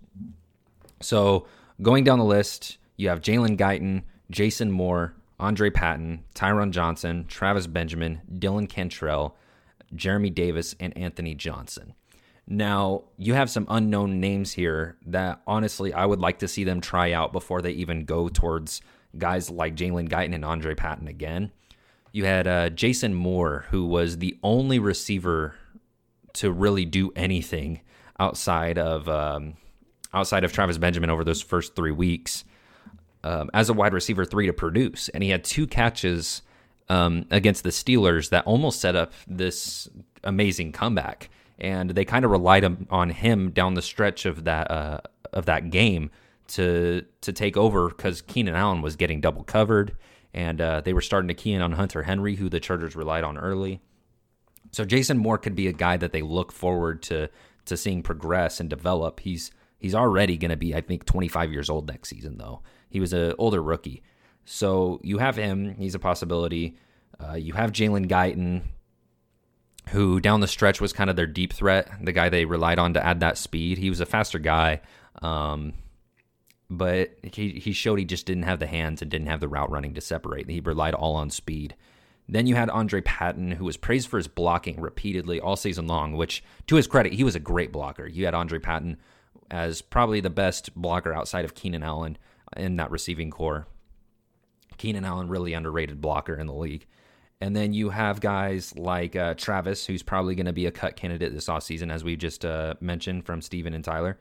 So 1.00 1.46
going 1.82 2.04
down 2.04 2.18
the 2.18 2.24
list, 2.24 2.78
you 2.96 3.08
have 3.08 3.20
Jalen 3.20 3.58
Guyton, 3.58 4.02
Jason 4.30 4.70
Moore, 4.70 5.14
Andre 5.38 5.70
Patton, 5.70 6.24
Tyron 6.34 6.70
Johnson, 6.70 7.26
Travis 7.28 7.66
Benjamin, 7.66 8.22
Dylan 8.32 8.68
Cantrell, 8.68 9.36
Jeremy 9.94 10.30
Davis, 10.30 10.74
and 10.80 10.96
Anthony 10.96 11.34
Johnson. 11.34 11.94
Now, 12.48 13.04
you 13.16 13.34
have 13.34 13.50
some 13.50 13.66
unknown 13.68 14.20
names 14.20 14.52
here 14.52 14.96
that 15.06 15.40
honestly 15.46 15.92
I 15.92 16.06
would 16.06 16.20
like 16.20 16.38
to 16.40 16.48
see 16.48 16.64
them 16.64 16.80
try 16.80 17.12
out 17.12 17.32
before 17.32 17.60
they 17.60 17.72
even 17.72 18.04
go 18.04 18.28
towards 18.28 18.82
guys 19.18 19.50
like 19.50 19.74
Jalen 19.74 20.08
Guyton 20.08 20.34
and 20.34 20.44
Andre 20.44 20.74
Patton 20.74 21.08
again. 21.08 21.50
You 22.12 22.24
had 22.24 22.46
uh, 22.46 22.70
Jason 22.70 23.14
Moore, 23.14 23.66
who 23.70 23.86
was 23.86 24.18
the 24.18 24.38
only 24.42 24.78
receiver 24.78 25.54
to 26.34 26.52
really 26.52 26.84
do 26.84 27.12
anything 27.16 27.80
outside 28.18 28.78
of 28.78 29.08
um, 29.08 29.54
outside 30.14 30.44
of 30.44 30.52
Travis 30.52 30.78
Benjamin 30.78 31.10
over 31.10 31.24
those 31.24 31.42
first 31.42 31.74
three 31.74 31.90
weeks 31.90 32.44
um, 33.24 33.50
as 33.52 33.68
a 33.68 33.72
wide 33.72 33.92
receiver 33.92 34.24
three 34.24 34.46
to 34.46 34.52
produce, 34.52 35.08
and 35.10 35.22
he 35.22 35.30
had 35.30 35.44
two 35.44 35.66
catches 35.66 36.42
um, 36.88 37.26
against 37.30 37.64
the 37.64 37.70
Steelers 37.70 38.30
that 38.30 38.46
almost 38.46 38.80
set 38.80 38.94
up 38.94 39.12
this 39.26 39.88
amazing 40.22 40.72
comeback, 40.72 41.28
and 41.58 41.90
they 41.90 42.04
kind 42.04 42.24
of 42.24 42.30
relied 42.30 42.64
on 42.90 43.10
him 43.10 43.50
down 43.50 43.74
the 43.74 43.82
stretch 43.82 44.26
of 44.26 44.44
that 44.44 44.70
uh, 44.70 45.00
of 45.32 45.46
that 45.46 45.70
game 45.70 46.10
to 46.48 47.04
to 47.20 47.32
take 47.32 47.56
over 47.56 47.88
because 47.88 48.22
Keenan 48.22 48.54
Allen 48.54 48.82
was 48.82 48.96
getting 48.96 49.20
double 49.20 49.44
covered, 49.44 49.96
and 50.34 50.60
uh, 50.60 50.80
they 50.80 50.92
were 50.92 51.00
starting 51.00 51.28
to 51.28 51.34
key 51.34 51.52
in 51.52 51.62
on 51.62 51.72
Hunter 51.72 52.02
Henry, 52.02 52.36
who 52.36 52.48
the 52.48 52.60
Chargers 52.60 52.96
relied 52.96 53.24
on 53.24 53.38
early. 53.38 53.80
So 54.72 54.84
Jason 54.84 55.18
Moore 55.18 55.38
could 55.38 55.54
be 55.54 55.68
a 55.68 55.72
guy 55.72 55.96
that 55.96 56.12
they 56.12 56.22
look 56.22 56.52
forward 56.52 57.02
to 57.04 57.28
to 57.64 57.76
seeing 57.76 58.02
progress 58.02 58.60
and 58.60 58.70
develop. 58.70 59.20
He's 59.20 59.50
he's 59.78 59.94
already 59.94 60.36
going 60.36 60.50
to 60.50 60.56
be, 60.56 60.74
I 60.74 60.80
think, 60.80 61.04
25 61.04 61.52
years 61.52 61.70
old 61.70 61.88
next 61.88 62.08
season, 62.08 62.38
though. 62.38 62.62
He 62.88 63.00
was 63.00 63.12
an 63.12 63.34
older 63.38 63.62
rookie, 63.62 64.02
so 64.44 65.00
you 65.02 65.18
have 65.18 65.36
him. 65.36 65.74
He's 65.76 65.94
a 65.94 65.98
possibility. 65.98 66.76
Uh, 67.22 67.34
you 67.34 67.54
have 67.54 67.72
Jalen 67.72 68.08
Guyton, 68.08 68.62
who 69.90 70.20
down 70.20 70.40
the 70.40 70.48
stretch 70.48 70.80
was 70.80 70.92
kind 70.92 71.10
of 71.10 71.16
their 71.16 71.26
deep 71.26 71.52
threat, 71.52 71.90
the 72.02 72.12
guy 72.12 72.28
they 72.28 72.44
relied 72.44 72.78
on 72.78 72.94
to 72.94 73.04
add 73.04 73.20
that 73.20 73.38
speed. 73.38 73.78
He 73.78 73.90
was 73.90 74.00
a 74.00 74.06
faster 74.06 74.38
guy. 74.38 74.80
Um, 75.22 75.74
but 76.68 77.16
he, 77.22 77.50
he 77.52 77.72
showed 77.72 77.98
he 77.98 78.04
just 78.04 78.26
didn't 78.26 78.42
have 78.42 78.58
the 78.58 78.66
hands 78.66 79.00
and 79.00 79.10
didn't 79.10 79.28
have 79.28 79.40
the 79.40 79.48
route 79.48 79.70
running 79.70 79.94
to 79.94 80.00
separate. 80.00 80.50
He 80.50 80.60
relied 80.60 80.94
all 80.94 81.14
on 81.14 81.30
speed. 81.30 81.76
Then 82.28 82.48
you 82.48 82.56
had 82.56 82.68
Andre 82.70 83.00
Patton, 83.00 83.52
who 83.52 83.64
was 83.64 83.76
praised 83.76 84.08
for 84.08 84.16
his 84.16 84.26
blocking 84.26 84.80
repeatedly 84.80 85.40
all 85.40 85.54
season 85.54 85.86
long, 85.86 86.16
which, 86.16 86.42
to 86.66 86.74
his 86.74 86.88
credit, 86.88 87.12
he 87.12 87.22
was 87.22 87.36
a 87.36 87.40
great 87.40 87.70
blocker. 87.70 88.06
You 88.06 88.24
had 88.24 88.34
Andre 88.34 88.58
Patton 88.58 88.96
as 89.48 89.80
probably 89.80 90.20
the 90.20 90.30
best 90.30 90.74
blocker 90.74 91.12
outside 91.12 91.44
of 91.44 91.54
Keenan 91.54 91.84
Allen 91.84 92.18
in 92.56 92.76
that 92.76 92.90
receiving 92.90 93.30
corps. 93.30 93.68
Keenan 94.76 95.04
Allen, 95.04 95.28
really 95.28 95.54
underrated 95.54 96.00
blocker 96.00 96.34
in 96.34 96.48
the 96.48 96.52
league. 96.52 96.86
And 97.40 97.54
then 97.54 97.74
you 97.74 97.90
have 97.90 98.20
guys 98.20 98.76
like 98.76 99.14
uh, 99.14 99.34
Travis, 99.34 99.84
who's 99.84 100.02
probably 100.02 100.34
going 100.34 100.46
to 100.46 100.54
be 100.54 100.66
a 100.66 100.70
cut 100.70 100.96
candidate 100.96 101.34
this 101.34 101.48
offseason, 101.48 101.92
as 101.92 102.02
we 102.02 102.16
just 102.16 102.44
uh, 102.44 102.74
mentioned 102.80 103.26
from 103.26 103.42
Steven 103.42 103.74
and 103.74 103.84
Tyler. 103.84 104.18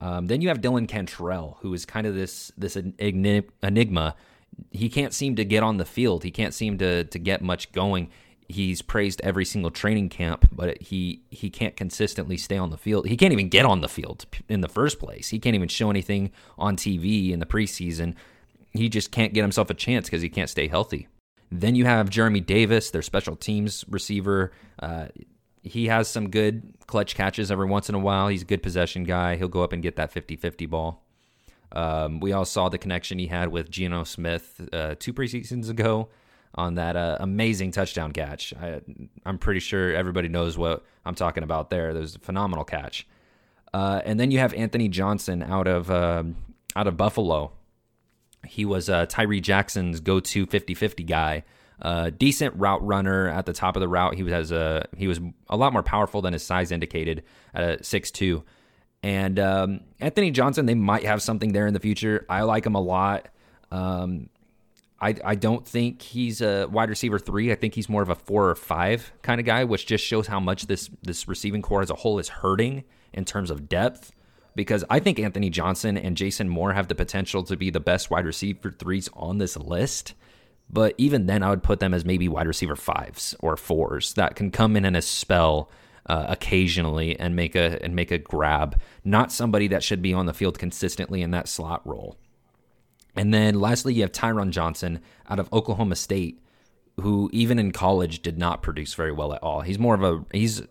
Um, 0.00 0.26
then 0.26 0.40
you 0.40 0.48
have 0.48 0.60
Dylan 0.60 0.88
Cantrell, 0.88 1.58
who 1.60 1.72
is 1.72 1.86
kind 1.86 2.06
of 2.06 2.14
this 2.14 2.52
this 2.58 2.76
enigma. 2.76 4.14
He 4.70 4.88
can't 4.88 5.14
seem 5.14 5.36
to 5.36 5.44
get 5.44 5.62
on 5.62 5.76
the 5.76 5.84
field. 5.84 6.24
He 6.24 6.30
can't 6.30 6.52
seem 6.52 6.78
to 6.78 7.04
to 7.04 7.18
get 7.18 7.40
much 7.40 7.72
going. 7.72 8.10
He's 8.48 8.80
praised 8.82 9.20
every 9.22 9.44
single 9.44 9.70
training 9.70 10.08
camp, 10.08 10.48
but 10.52 10.80
he 10.82 11.22
he 11.30 11.50
can't 11.50 11.76
consistently 11.76 12.36
stay 12.36 12.58
on 12.58 12.70
the 12.70 12.76
field. 12.76 13.06
He 13.06 13.16
can't 13.16 13.32
even 13.32 13.48
get 13.48 13.64
on 13.64 13.80
the 13.80 13.88
field 13.88 14.26
in 14.48 14.60
the 14.60 14.68
first 14.68 14.98
place. 14.98 15.28
He 15.28 15.38
can't 15.38 15.54
even 15.54 15.68
show 15.68 15.88
anything 15.88 16.30
on 16.58 16.76
TV 16.76 17.30
in 17.30 17.40
the 17.40 17.46
preseason. 17.46 18.14
He 18.72 18.88
just 18.88 19.10
can't 19.10 19.32
get 19.32 19.42
himself 19.42 19.70
a 19.70 19.74
chance 19.74 20.06
because 20.06 20.22
he 20.22 20.28
can't 20.28 20.50
stay 20.50 20.68
healthy. 20.68 21.08
Then 21.50 21.74
you 21.74 21.84
have 21.84 22.10
Jeremy 22.10 22.40
Davis, 22.40 22.90
their 22.90 23.02
special 23.02 23.36
teams 23.36 23.84
receiver. 23.88 24.52
Uh, 24.78 25.06
he 25.62 25.86
has 25.86 26.08
some 26.08 26.30
good 26.30 26.74
clutch 26.86 27.14
catches 27.14 27.50
every 27.50 27.66
once 27.66 27.88
in 27.88 27.94
a 27.94 27.98
while. 27.98 28.28
He's 28.28 28.42
a 28.42 28.46
good 28.46 28.62
possession 28.62 29.04
guy. 29.04 29.36
He'll 29.36 29.48
go 29.48 29.62
up 29.62 29.72
and 29.72 29.82
get 29.82 29.96
that 29.96 30.12
50 30.12 30.36
50 30.36 30.66
ball. 30.66 31.02
Um, 31.72 32.20
we 32.20 32.32
all 32.32 32.44
saw 32.44 32.68
the 32.68 32.78
connection 32.78 33.18
he 33.18 33.26
had 33.26 33.48
with 33.48 33.70
Geno 33.70 34.04
Smith 34.04 34.68
uh, 34.72 34.94
two 34.98 35.12
preseasons 35.12 35.68
ago 35.68 36.08
on 36.54 36.76
that 36.76 36.96
uh, 36.96 37.18
amazing 37.20 37.72
touchdown 37.72 38.12
catch. 38.12 38.54
I, 38.54 38.80
am 39.26 39.38
pretty 39.38 39.60
sure 39.60 39.92
everybody 39.94 40.28
knows 40.28 40.56
what 40.56 40.84
I'm 41.04 41.14
talking 41.14 41.42
about 41.42 41.70
there. 41.70 41.92
There's 41.92 42.16
a 42.16 42.20
phenomenal 42.20 42.64
catch. 42.64 43.06
Uh, 43.74 44.00
and 44.04 44.18
then 44.18 44.30
you 44.30 44.38
have 44.38 44.54
Anthony 44.54 44.88
Johnson 44.88 45.42
out 45.42 45.66
of 45.66 45.90
um, 45.90 46.36
out 46.74 46.86
of 46.86 46.96
Buffalo. 46.96 47.52
He 48.46 48.64
was 48.64 48.88
uh, 48.88 49.06
Tyree 49.06 49.40
Jackson's 49.40 50.00
go-to 50.00 50.46
50-50 50.46 51.06
guy 51.06 51.44
uh, 51.80 52.10
decent 52.10 52.54
route 52.56 52.84
runner 52.84 53.28
at 53.28 53.46
the 53.46 53.52
top 53.52 53.76
of 53.76 53.80
the 53.80 53.88
route. 53.88 54.14
He 54.14 54.22
was 54.22 54.52
a 54.52 54.86
he 54.96 55.06
was 55.06 55.20
a 55.48 55.56
lot 55.56 55.72
more 55.72 55.82
powerful 55.82 56.22
than 56.22 56.32
his 56.32 56.42
size 56.42 56.72
indicated 56.72 57.22
at 57.54 57.84
six 57.84 58.10
two. 58.10 58.44
And 59.02 59.38
um, 59.38 59.80
Anthony 60.00 60.30
Johnson, 60.30 60.66
they 60.66 60.74
might 60.74 61.04
have 61.04 61.22
something 61.22 61.52
there 61.52 61.66
in 61.66 61.74
the 61.74 61.80
future. 61.80 62.24
I 62.28 62.42
like 62.42 62.66
him 62.66 62.74
a 62.74 62.80
lot. 62.80 63.28
Um, 63.70 64.30
I, 64.98 65.14
I 65.22 65.34
don't 65.34 65.66
think 65.66 66.00
he's 66.00 66.40
a 66.40 66.66
wide 66.66 66.88
receiver 66.88 67.18
three. 67.18 67.52
I 67.52 67.54
think 67.54 67.74
he's 67.74 67.88
more 67.88 68.00
of 68.00 68.08
a 68.08 68.14
four 68.14 68.48
or 68.48 68.54
five 68.54 69.12
kind 69.20 69.38
of 69.38 69.44
guy, 69.44 69.64
which 69.64 69.86
just 69.86 70.04
shows 70.04 70.26
how 70.26 70.40
much 70.40 70.66
this 70.66 70.90
this 71.02 71.28
receiving 71.28 71.62
corps 71.62 71.82
as 71.82 71.90
a 71.90 71.94
whole 71.94 72.18
is 72.18 72.28
hurting 72.28 72.84
in 73.12 73.24
terms 73.24 73.50
of 73.50 73.68
depth. 73.68 74.12
Because 74.56 74.84
I 74.90 74.98
think 74.98 75.20
Anthony 75.20 75.50
Johnson 75.50 75.96
and 75.96 76.16
Jason 76.16 76.48
Moore 76.48 76.72
have 76.72 76.88
the 76.88 76.94
potential 76.96 77.44
to 77.44 77.56
be 77.56 77.70
the 77.70 77.78
best 77.78 78.10
wide 78.10 78.26
receiver 78.26 78.72
threes 78.72 79.08
on 79.12 79.38
this 79.38 79.56
list. 79.56 80.14
But 80.68 80.94
even 80.98 81.26
then, 81.26 81.44
I 81.44 81.50
would 81.50 81.62
put 81.62 81.78
them 81.78 81.94
as 81.94 82.04
maybe 82.04 82.26
wide 82.26 82.48
receiver 82.48 82.74
fives 82.74 83.36
or 83.38 83.56
fours 83.56 84.14
that 84.14 84.34
can 84.34 84.50
come 84.50 84.74
in 84.74 84.84
in 84.84 84.96
a 84.96 85.02
spell 85.02 85.70
uh, 86.06 86.26
occasionally 86.28 87.18
and 87.20 87.36
make 87.36 87.54
a 87.54 87.82
and 87.84 87.94
make 87.94 88.10
a 88.10 88.18
grab. 88.18 88.80
Not 89.04 89.30
somebody 89.30 89.68
that 89.68 89.84
should 89.84 90.02
be 90.02 90.14
on 90.14 90.26
the 90.26 90.34
field 90.34 90.58
consistently 90.58 91.22
in 91.22 91.30
that 91.32 91.48
slot 91.48 91.86
role. 91.86 92.16
And 93.14 93.32
then 93.32 93.60
lastly, 93.60 93.94
you 93.94 94.02
have 94.02 94.12
Tyron 94.12 94.50
Johnson 94.50 95.00
out 95.28 95.38
of 95.38 95.52
Oklahoma 95.52 95.96
State, 95.96 96.42
who 97.00 97.30
even 97.32 97.58
in 97.58 97.72
college 97.72 98.22
did 98.22 98.38
not 98.38 98.62
produce 98.62 98.94
very 98.94 99.12
well 99.12 99.32
at 99.32 99.42
all. 99.42 99.60
He's 99.60 99.78
more 99.78 99.94
of 99.94 100.02
a 100.02 100.24
he's 100.32 100.62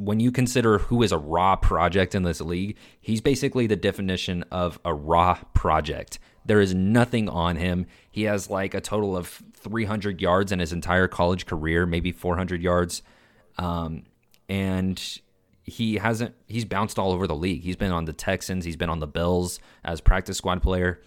when 0.00 0.18
you 0.18 0.32
consider 0.32 0.78
who 0.78 1.02
is 1.02 1.12
a 1.12 1.18
raw 1.18 1.56
project 1.56 2.14
in 2.14 2.22
this 2.22 2.40
league, 2.40 2.76
he's 3.02 3.20
basically 3.20 3.66
the 3.66 3.76
definition 3.76 4.42
of 4.50 4.78
a 4.82 4.94
raw 4.94 5.38
project. 5.52 6.18
There 6.46 6.60
is 6.60 6.74
nothing 6.74 7.28
on 7.28 7.56
him. 7.56 7.84
He 8.10 8.22
has 8.22 8.48
like 8.48 8.72
a 8.72 8.80
total 8.80 9.14
of 9.14 9.42
300 9.54 10.22
yards 10.22 10.52
in 10.52 10.58
his 10.58 10.72
entire 10.72 11.06
college 11.06 11.44
career, 11.44 11.84
maybe 11.84 12.12
400 12.12 12.62
yards. 12.62 13.02
Um, 13.58 14.04
and 14.48 15.20
he 15.64 15.96
hasn't, 15.96 16.34
he's 16.46 16.64
bounced 16.64 16.98
all 16.98 17.12
over 17.12 17.26
the 17.26 17.36
league. 17.36 17.62
He's 17.62 17.76
been 17.76 17.92
on 17.92 18.06
the 18.06 18.14
Texans, 18.14 18.64
he's 18.64 18.76
been 18.76 18.88
on 18.88 19.00
the 19.00 19.06
Bills 19.06 19.60
as 19.84 20.00
practice 20.00 20.38
squad 20.38 20.62
player. 20.62 21.02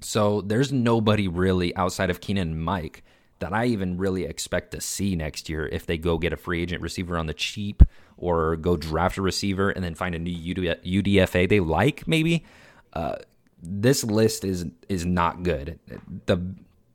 So 0.00 0.40
there's 0.40 0.72
nobody 0.72 1.28
really 1.28 1.76
outside 1.76 2.08
of 2.08 2.22
Keenan 2.22 2.58
Mike 2.58 3.04
that 3.42 3.52
I 3.52 3.66
even 3.66 3.98
really 3.98 4.24
expect 4.24 4.70
to 4.70 4.80
see 4.80 5.16
next 5.16 5.48
year 5.48 5.66
if 5.66 5.84
they 5.84 5.98
go 5.98 6.16
get 6.16 6.32
a 6.32 6.36
free 6.36 6.62
agent 6.62 6.80
receiver 6.80 7.18
on 7.18 7.26
the 7.26 7.34
cheap 7.34 7.82
or 8.16 8.56
go 8.56 8.76
draft 8.76 9.18
a 9.18 9.22
receiver 9.22 9.70
and 9.70 9.84
then 9.84 9.94
find 9.94 10.14
a 10.14 10.18
new 10.18 10.32
UDFA 10.32 11.48
they 11.48 11.60
like, 11.60 12.06
maybe. 12.06 12.44
Uh, 12.92 13.16
this 13.60 14.04
list 14.04 14.44
is 14.44 14.66
is 14.88 15.04
not 15.04 15.42
good. 15.42 15.78
The 16.26 16.38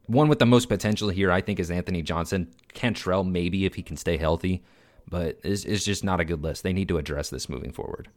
one 0.06 0.30
with 0.30 0.40
the 0.40 0.46
most 0.46 0.70
potential 0.70 1.10
here, 1.10 1.32
I 1.32 1.42
think, 1.42 1.60
is 1.60 1.70
Anthony 1.70 2.02
Johnson. 2.02 2.54
Cantrell, 2.74 3.24
maybe 3.24 3.66
if 3.66 3.76
he 3.76 3.84
can 3.84 3.98
stay 3.98 4.18
healthy, 4.18 4.64
but 5.10 5.40
it's, 5.44 5.66
it's 5.66 5.84
just 5.84 6.04
not 6.04 6.20
a 6.20 6.26
good 6.26 6.44
list. 6.44 6.64
They 6.64 6.74
need 6.74 6.88
to 6.88 6.98
address 6.98 7.30
this 7.30 7.50
moving 7.50 7.72
forward. 7.72 8.10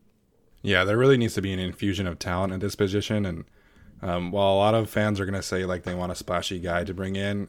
Yeah, 0.63 0.85
there 0.85 0.97
really 0.97 1.17
needs 1.17 1.35
to 1.35 1.43
be 1.43 1.53
an 1.53 1.59
infusion 1.59 2.07
of 2.07 2.19
talent 2.19 2.53
at 2.53 2.61
this 2.61 2.77
position. 2.77 3.25
And 3.25 3.45
um, 4.03 4.31
while 4.31 4.53
a 4.53 4.57
lot 4.57 4.75
of 4.75 4.91
fans 4.91 5.19
are 5.19 5.25
going 5.25 5.35
to 5.35 5.43
say 5.43 5.65
like 5.65 5.83
they 5.83 5.95
want 5.95 6.13
a 6.13 6.17
splashy 6.17 6.61
guy 6.61 6.85
to 6.85 6.95
bring 6.95 7.17
in, 7.17 7.49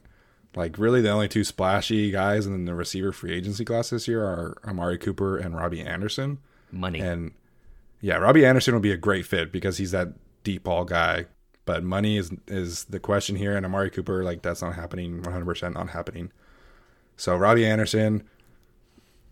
like 0.56 0.78
really 0.78 1.02
the 1.02 1.10
only 1.10 1.28
two 1.28 1.44
splashy 1.44 2.12
guys 2.12 2.46
in 2.46 2.66
the 2.66 2.76
receiver 2.76 3.12
free 3.12 3.34
agency 3.34 3.64
class 3.64 3.90
this 3.90 4.08
year 4.08 4.24
are 4.24 4.58
Amari 4.66 4.98
Cooper 4.98 5.38
and 5.38 5.56
Robbie 5.56 5.82
Anderson. 5.82 6.40
Money. 6.72 7.00
And 7.00 7.32
yeah, 8.02 8.18
Robbie 8.18 8.46
Anderson 8.46 8.74
would 8.74 8.84
be 8.84 8.92
a 8.92 8.98
great 8.98 9.26
fit 9.26 9.52
because 9.52 9.78
he's 9.78 9.92
that 9.92 10.10
deep 10.44 10.64
ball 10.64 10.86
guy. 10.86 11.26
But 11.66 11.84
money 11.84 12.18
is 12.18 12.32
is 12.48 12.86
the 12.86 13.00
question 13.00 13.36
here, 13.36 13.56
and 13.56 13.66
Amari 13.66 13.92
Cooper, 13.92 14.24
like 14.24 14.42
that's 14.42 14.62
not 14.62 14.76
happening, 14.76 15.22
100% 15.22 15.74
not 15.74 15.90
happening. 15.90 16.32
So 17.16 17.36
Robbie 17.36 17.68
Anderson, 17.68 18.24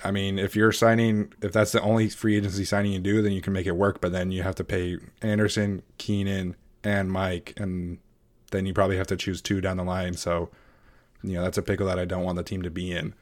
I 0.03 0.11
mean, 0.11 0.37
if 0.37 0.55
you're 0.55 0.71
signing, 0.71 1.33
if 1.41 1.51
that's 1.51 1.71
the 1.71 1.81
only 1.81 2.07
free 2.09 2.37
agency 2.37 2.65
signing 2.65 2.93
you 2.93 2.99
do, 2.99 3.21
then 3.21 3.31
you 3.31 3.41
can 3.41 3.51
make 3.51 3.65
it 3.65 3.75
work. 3.75 3.99
But 3.99 4.11
then 4.11 4.31
you 4.31 4.43
have 4.43 4.55
to 4.55 4.63
pay 4.63 4.99
Anderson, 5.21 5.81
Keenan, 5.97 6.55
and 6.83 7.11
Mike, 7.11 7.53
and 7.57 7.97
then 8.51 8.65
you 8.65 8.73
probably 8.73 8.97
have 8.97 9.07
to 9.07 9.17
choose 9.17 9.41
two 9.41 9.59
down 9.59 9.77
the 9.77 9.83
line. 9.83 10.13
So, 10.13 10.49
you 11.23 11.33
know, 11.33 11.43
that's 11.43 11.57
a 11.57 11.61
pickle 11.61 11.87
that 11.87 11.99
I 11.99 12.05
don't 12.05 12.23
want 12.23 12.37
the 12.37 12.43
team 12.43 12.61
to 12.63 12.69
be 12.69 12.91
in. 12.91 13.13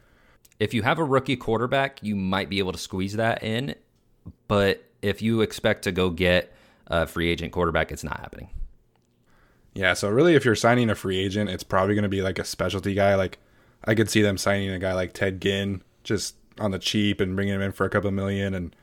If 0.60 0.74
you 0.74 0.84
have 0.84 1.00
a 1.00 1.04
rookie 1.04 1.36
quarterback, 1.36 2.02
you 2.02 2.16
might 2.16 2.50
be 2.50 2.60
able 2.60 2.72
to 2.72 2.78
squeeze 2.78 3.14
that 3.14 3.44
in. 3.44 3.76
But 4.48 4.84
if 5.02 5.22
you 5.22 5.42
expect 5.42 5.84
to 5.84 5.92
go 5.92 6.10
get 6.10 6.52
a 6.88 7.06
free 7.06 7.30
agent 7.30 7.52
quarterback, 7.52 7.92
it's 7.92 8.04
not 8.04 8.20
happening. 8.20 8.50
Yeah, 9.74 9.94
so 9.94 10.10
really, 10.10 10.34
if 10.34 10.44
you're 10.44 10.56
signing 10.56 10.90
a 10.90 10.96
free 10.96 11.20
agent, 11.20 11.50
it's 11.50 11.64
probably 11.64 11.94
going 11.94 12.04
to 12.04 12.10
be 12.10 12.24
like 12.24 12.40
a 12.40 12.44
specialty 12.44 12.96
guy. 12.96 13.16
Like 13.16 13.38
I 13.86 13.94
could 13.94 14.10
see 14.10 14.22
them 14.22 14.38
signing 14.38 14.70
a 14.70 14.80
guy 14.80 14.94
like 14.94 15.14
Ted 15.14 15.40
Ginn 15.40 15.84
just 16.04 16.36
on 16.60 16.72
the 16.72 16.80
cheap 16.80 17.22
and 17.22 17.36
bringing 17.36 17.54
him 17.54 17.62
in 17.62 17.72
for 17.72 17.86
a 17.86 17.90
couple 17.90 18.10
million 18.12 18.56
and 18.56 18.76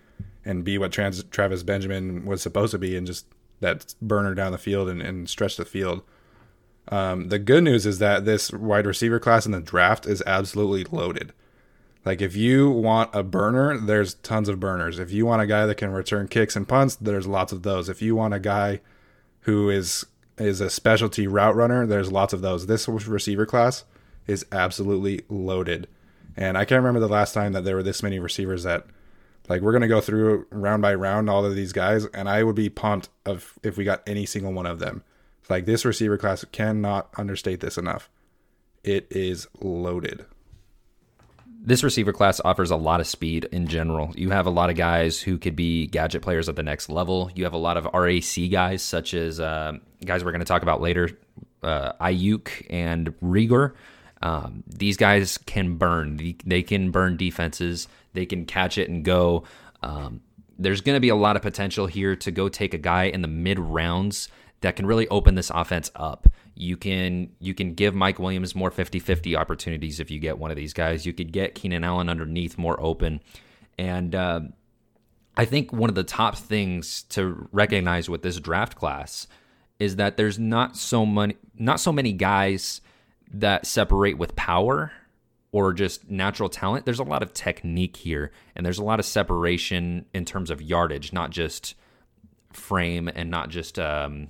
and 0.44 0.62
be 0.62 0.78
what 0.78 0.92
Trans- 0.92 1.25
Travis 1.25 1.62
Benjamin 1.62 2.26
was 2.26 2.42
supposed 2.42 2.71
to 2.73 2.78
be 2.78 2.97
and 2.97 3.06
just 3.06 3.26
that 3.61 3.94
burner 4.00 4.35
down 4.35 4.52
the 4.52 4.59
field 4.59 4.88
and, 4.88 5.00
and 5.00 5.28
stretch 5.28 5.56
the 5.56 5.64
field. 5.64 6.02
Um, 6.88 7.28
the 7.28 7.38
good 7.38 7.64
news 7.64 7.86
is 7.86 7.98
that 7.98 8.24
this 8.24 8.52
wide 8.52 8.86
receiver 8.86 9.18
class 9.18 9.46
in 9.46 9.52
the 9.52 9.60
draft 9.60 10.06
is 10.06 10.22
absolutely 10.26 10.84
loaded. 10.84 11.32
Like 12.04 12.20
if 12.20 12.36
you 12.36 12.70
want 12.70 13.10
a 13.14 13.22
burner, 13.22 13.78
there's 13.78 14.14
tons 14.14 14.48
of 14.48 14.60
burners. 14.60 14.98
If 14.98 15.10
you 15.10 15.24
want 15.24 15.42
a 15.42 15.46
guy 15.46 15.64
that 15.66 15.76
can 15.76 15.92
return 15.92 16.28
kicks 16.28 16.54
and 16.54 16.68
punts, 16.68 16.96
there's 16.96 17.26
lots 17.26 17.52
of 17.52 17.62
those. 17.62 17.88
If 17.88 18.02
you 18.02 18.14
want 18.14 18.34
a 18.34 18.40
guy 18.40 18.80
who 19.40 19.70
is 19.70 20.04
is 20.36 20.60
a 20.60 20.68
specialty 20.68 21.26
route 21.26 21.54
runner, 21.54 21.86
there's 21.86 22.12
lots 22.12 22.32
of 22.32 22.40
those. 22.40 22.66
This 22.66 22.88
receiver 22.88 23.46
class 23.46 23.84
is 24.26 24.44
absolutely 24.52 25.22
loaded. 25.28 25.86
And 26.36 26.58
I 26.58 26.64
can't 26.64 26.80
remember 26.82 27.00
the 27.00 27.08
last 27.08 27.32
time 27.32 27.52
that 27.52 27.64
there 27.64 27.76
were 27.76 27.82
this 27.82 28.02
many 28.02 28.18
receivers 28.18 28.64
that 28.64 28.86
like 29.48 29.62
we're 29.62 29.72
gonna 29.72 29.88
go 29.88 30.00
through 30.00 30.46
round 30.50 30.82
by 30.82 30.94
round 30.94 31.30
all 31.30 31.44
of 31.44 31.54
these 31.54 31.72
guys, 31.72 32.04
and 32.06 32.28
I 32.28 32.42
would 32.42 32.56
be 32.56 32.68
pumped 32.68 33.08
of 33.24 33.54
if 33.62 33.76
we 33.76 33.84
got 33.84 34.02
any 34.06 34.26
single 34.26 34.52
one 34.52 34.66
of 34.66 34.78
them. 34.78 35.04
Like 35.48 35.66
this 35.66 35.84
receiver 35.84 36.16
class 36.16 36.44
cannot 36.52 37.10
understate 37.16 37.60
this 37.60 37.76
enough. 37.76 38.08
It 38.82 39.06
is 39.10 39.46
loaded. 39.60 40.24
This 41.66 41.82
receiver 41.82 42.12
class 42.12 42.40
offers 42.44 42.70
a 42.70 42.76
lot 42.76 43.00
of 43.00 43.06
speed 43.06 43.48
in 43.50 43.66
general. 43.66 44.12
You 44.14 44.30
have 44.30 44.46
a 44.46 44.50
lot 44.50 44.68
of 44.68 44.76
guys 44.76 45.20
who 45.20 45.38
could 45.38 45.56
be 45.56 45.86
gadget 45.86 46.20
players 46.20 46.48
at 46.48 46.56
the 46.56 46.62
next 46.62 46.90
level. 46.90 47.30
You 47.34 47.44
have 47.44 47.54
a 47.54 47.58
lot 47.58 47.78
of 47.78 47.86
RAC 47.94 48.50
guys, 48.50 48.82
such 48.82 49.14
as 49.14 49.40
uh, 49.40 49.72
guys 50.04 50.22
we're 50.22 50.32
going 50.32 50.40
to 50.40 50.46
talk 50.46 50.62
about 50.62 50.82
later, 50.82 51.08
uh, 51.62 51.92
Aiyuk 51.94 52.66
and 52.68 53.18
Reagor. 53.20 53.72
Um, 54.20 54.62
these 54.66 54.98
guys 54.98 55.38
can 55.38 55.76
burn. 55.76 56.34
They 56.44 56.62
can 56.62 56.90
burn 56.90 57.16
defenses. 57.16 57.88
They 58.12 58.26
can 58.26 58.44
catch 58.44 58.76
it 58.76 58.90
and 58.90 59.02
go. 59.02 59.44
Um, 59.82 60.20
there's 60.58 60.82
going 60.82 60.96
to 60.96 61.00
be 61.00 61.08
a 61.08 61.16
lot 61.16 61.36
of 61.36 61.42
potential 61.42 61.86
here 61.86 62.14
to 62.16 62.30
go 62.30 62.50
take 62.50 62.74
a 62.74 62.78
guy 62.78 63.04
in 63.04 63.22
the 63.22 63.28
mid 63.28 63.58
rounds 63.58 64.28
that 64.64 64.76
can 64.76 64.87
really 64.87 65.06
open 65.09 65.35
this 65.35 65.50
offense 65.50 65.90
up. 65.94 66.26
You 66.54 66.78
can 66.78 67.30
you 67.38 67.52
can 67.52 67.75
give 67.75 67.94
Mike 67.94 68.18
Williams 68.18 68.54
more 68.54 68.71
50-50 68.71 69.37
opportunities 69.37 70.00
if 70.00 70.11
you 70.11 70.18
get 70.18 70.38
one 70.38 70.50
of 70.50 70.56
these 70.56 70.73
guys. 70.73 71.04
You 71.04 71.12
could 71.12 71.33
get 71.33 71.54
Keenan 71.54 71.85
Allen 71.85 72.09
underneath 72.09 72.56
more 72.56 72.80
open. 72.80 73.21
And 73.76 74.14
uh, 74.14 74.40
I 75.37 75.44
think 75.44 75.71
one 75.71 75.90
of 75.90 75.97
the 75.97 76.04
top 76.04 76.37
things 76.37 77.02
to 77.11 77.47
recognize 77.52 78.09
with 78.09 78.23
this 78.23 78.40
draft 78.40 78.76
class 78.76 79.26
is 79.78 79.97
that 79.97 80.16
there's 80.16 80.38
not 80.38 80.78
so 80.78 81.04
many 81.04 81.37
not 81.54 81.78
so 81.78 81.92
many 81.92 82.12
guys 82.12 82.80
that 83.30 83.66
separate 83.66 84.16
with 84.16 84.35
power 84.35 84.92
or 85.52 85.75
just 85.75 86.11
natural 86.11 86.49
talent. 86.49 86.87
There's 86.87 87.00
a 87.00 87.04
lot 87.04 87.23
of 87.23 87.35
technique 87.35 87.97
here 87.97 88.33
and 88.56 88.64
there's 88.64 88.78
a 88.78 88.85
lot 88.85 88.99
of 88.99 89.04
separation 89.04 90.06
in 90.14 90.25
terms 90.25 90.49
of 90.50 90.62
yardage, 90.62 91.12
not 91.12 91.30
just 91.30 91.75
frame 92.50 93.11
and 93.14 93.30
not 93.30 93.50
just 93.50 93.78
um, 93.78 94.28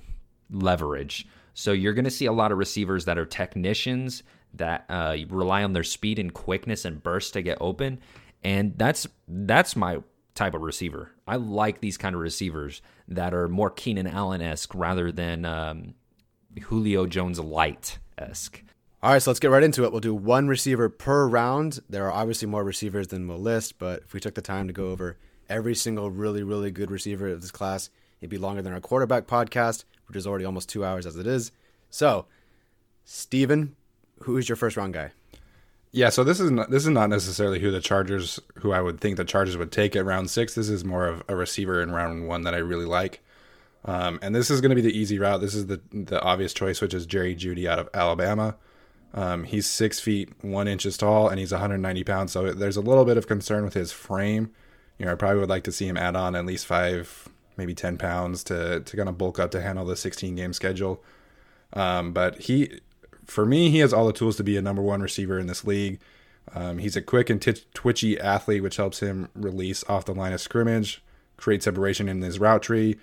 leverage. 0.50 1.26
So 1.54 1.72
you're 1.72 1.94
going 1.94 2.04
to 2.04 2.10
see 2.10 2.26
a 2.26 2.32
lot 2.32 2.52
of 2.52 2.58
receivers 2.58 3.04
that 3.04 3.18
are 3.18 3.24
technicians 3.24 4.22
that 4.54 4.84
uh, 4.88 5.16
rely 5.28 5.62
on 5.62 5.72
their 5.72 5.84
speed 5.84 6.18
and 6.18 6.32
quickness 6.32 6.84
and 6.84 7.02
burst 7.02 7.32
to 7.34 7.42
get 7.42 7.58
open, 7.60 8.00
and 8.42 8.74
that's 8.76 9.06
that's 9.26 9.76
my 9.76 9.98
type 10.34 10.54
of 10.54 10.62
receiver. 10.62 11.10
I 11.26 11.36
like 11.36 11.80
these 11.80 11.96
kind 11.96 12.14
of 12.14 12.20
receivers 12.20 12.82
that 13.08 13.34
are 13.34 13.48
more 13.48 13.70
Keenan 13.70 14.06
Allen 14.06 14.42
esque 14.42 14.74
rather 14.74 15.12
than 15.12 15.44
um, 15.44 15.94
Julio 16.60 17.06
Jones 17.06 17.38
light 17.38 17.98
esque. 18.18 18.62
All 19.02 19.12
right, 19.12 19.22
so 19.22 19.30
let's 19.30 19.40
get 19.40 19.50
right 19.50 19.62
into 19.62 19.84
it. 19.84 19.92
We'll 19.92 20.00
do 20.00 20.14
one 20.14 20.48
receiver 20.48 20.88
per 20.88 21.26
round. 21.28 21.80
There 21.90 22.06
are 22.06 22.12
obviously 22.12 22.48
more 22.48 22.64
receivers 22.64 23.08
than 23.08 23.28
we'll 23.28 23.38
list, 23.38 23.78
but 23.78 24.02
if 24.04 24.14
we 24.14 24.20
took 24.20 24.34
the 24.34 24.40
time 24.40 24.66
to 24.66 24.72
go 24.72 24.90
over 24.90 25.18
every 25.48 25.74
single 25.74 26.10
really, 26.10 26.42
really 26.42 26.70
good 26.70 26.90
receiver 26.90 27.28
of 27.28 27.42
this 27.42 27.50
class, 27.50 27.90
it'd 28.20 28.30
be 28.30 28.38
longer 28.38 28.62
than 28.62 28.72
our 28.72 28.80
quarterback 28.80 29.26
podcast 29.26 29.84
which 30.06 30.16
is 30.16 30.26
already 30.26 30.44
almost 30.44 30.68
two 30.68 30.84
hours 30.84 31.06
as 31.06 31.16
it 31.16 31.26
is. 31.26 31.52
So, 31.90 32.26
Steven, 33.04 33.76
who 34.20 34.36
is 34.36 34.48
your 34.48 34.56
first 34.56 34.76
round 34.76 34.94
guy? 34.94 35.12
Yeah, 35.92 36.08
so 36.08 36.24
this 36.24 36.40
is 36.40 36.50
not, 36.50 36.70
this 36.70 36.82
is 36.82 36.90
not 36.90 37.08
necessarily 37.08 37.60
who 37.60 37.70
the 37.70 37.80
Chargers, 37.80 38.40
who 38.56 38.72
I 38.72 38.80
would 38.80 39.00
think 39.00 39.16
the 39.16 39.24
Chargers 39.24 39.56
would 39.56 39.70
take 39.70 39.94
at 39.94 40.04
round 40.04 40.28
six. 40.28 40.54
This 40.54 40.68
is 40.68 40.84
more 40.84 41.06
of 41.06 41.22
a 41.28 41.36
receiver 41.36 41.80
in 41.80 41.92
round 41.92 42.26
one 42.26 42.42
that 42.42 42.54
I 42.54 42.58
really 42.58 42.84
like, 42.84 43.20
um, 43.84 44.18
and 44.20 44.34
this 44.34 44.50
is 44.50 44.60
going 44.60 44.70
to 44.70 44.74
be 44.74 44.82
the 44.82 44.96
easy 44.96 45.20
route. 45.20 45.40
This 45.40 45.54
is 45.54 45.66
the 45.66 45.80
the 45.92 46.20
obvious 46.20 46.52
choice, 46.52 46.80
which 46.80 46.94
is 46.94 47.06
Jerry 47.06 47.36
Jeudy 47.36 47.68
out 47.68 47.78
of 47.78 47.88
Alabama. 47.94 48.56
Um, 49.12 49.44
he's 49.44 49.70
six 49.70 50.00
feet 50.00 50.30
one 50.42 50.66
inches 50.66 50.96
tall, 50.96 51.28
and 51.28 51.38
he's 51.38 51.52
190 51.52 52.02
pounds. 52.02 52.32
So 52.32 52.52
there's 52.52 52.76
a 52.76 52.80
little 52.80 53.04
bit 53.04 53.16
of 53.16 53.28
concern 53.28 53.64
with 53.64 53.74
his 53.74 53.92
frame. 53.92 54.50
You 54.98 55.06
know, 55.06 55.12
I 55.12 55.14
probably 55.14 55.38
would 55.38 55.48
like 55.48 55.64
to 55.64 55.72
see 55.72 55.86
him 55.86 55.96
add 55.96 56.16
on 56.16 56.34
at 56.34 56.44
least 56.44 56.66
five 56.66 57.28
maybe 57.56 57.74
10 57.74 57.98
pounds 57.98 58.44
to, 58.44 58.80
to 58.80 58.96
kind 58.96 59.08
of 59.08 59.18
bulk 59.18 59.38
up 59.38 59.50
to 59.52 59.60
handle 59.60 59.84
the 59.84 59.96
16 59.96 60.34
game 60.34 60.52
schedule. 60.52 61.02
Um, 61.72 62.12
but 62.12 62.42
he, 62.42 62.80
for 63.24 63.44
me, 63.46 63.70
he 63.70 63.78
has 63.78 63.92
all 63.92 64.06
the 64.06 64.12
tools 64.12 64.36
to 64.36 64.44
be 64.44 64.56
a 64.56 64.62
number 64.62 64.82
one 64.82 65.00
receiver 65.00 65.38
in 65.38 65.46
this 65.46 65.64
league. 65.64 65.98
Um, 66.54 66.78
he's 66.78 66.96
a 66.96 67.02
quick 67.02 67.30
and 67.30 67.40
t- 67.40 67.64
twitchy 67.72 68.20
athlete, 68.20 68.62
which 68.62 68.76
helps 68.76 69.00
him 69.00 69.28
release 69.34 69.82
off 69.88 70.04
the 70.04 70.14
line 70.14 70.32
of 70.32 70.40
scrimmage, 70.40 71.02
create 71.36 71.62
separation 71.62 72.08
in 72.08 72.20
his 72.22 72.38
route 72.38 72.62
tree. 72.62 72.96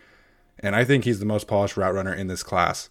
And 0.60 0.76
I 0.76 0.84
think 0.84 1.04
he's 1.04 1.20
the 1.20 1.26
most 1.26 1.48
polished 1.48 1.76
route 1.76 1.94
runner 1.94 2.14
in 2.14 2.28
this 2.28 2.44
class. 2.44 2.90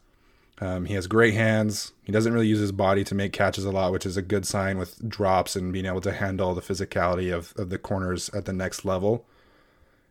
Um, 0.61 0.85
he 0.85 0.95
has 0.95 1.07
great 1.07 1.35
hands. 1.35 1.93
He 2.03 2.13
doesn't 2.13 2.33
really 2.33 2.49
use 2.49 2.59
his 2.59 2.73
body 2.73 3.03
to 3.05 3.15
make 3.15 3.33
catches 3.33 3.65
a 3.65 3.71
lot, 3.71 3.93
which 3.93 4.05
is 4.05 4.17
a 4.17 4.23
good 4.23 4.47
sign 4.47 4.77
with 4.77 5.09
drops 5.09 5.57
and 5.57 5.73
being 5.73 5.87
able 5.87 6.03
to 6.03 6.13
handle 6.13 6.55
the 6.55 6.61
physicality 6.61 7.35
of, 7.35 7.55
of 7.57 7.71
the 7.71 7.79
corners 7.79 8.29
at 8.31 8.45
the 8.45 8.53
next 8.53 8.85
level. 8.85 9.25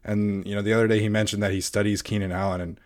And 0.04 0.46
you 0.48 0.56
know, 0.56 0.62
the 0.62 0.74
other 0.74 0.88
day 0.88 1.00
he 1.00 1.10
mentioned 1.10 1.44
that 1.44 1.52
he 1.52 1.62
studies 1.62 2.02
Keenan 2.02 2.32
Allen, 2.32 2.62
and 2.62 2.80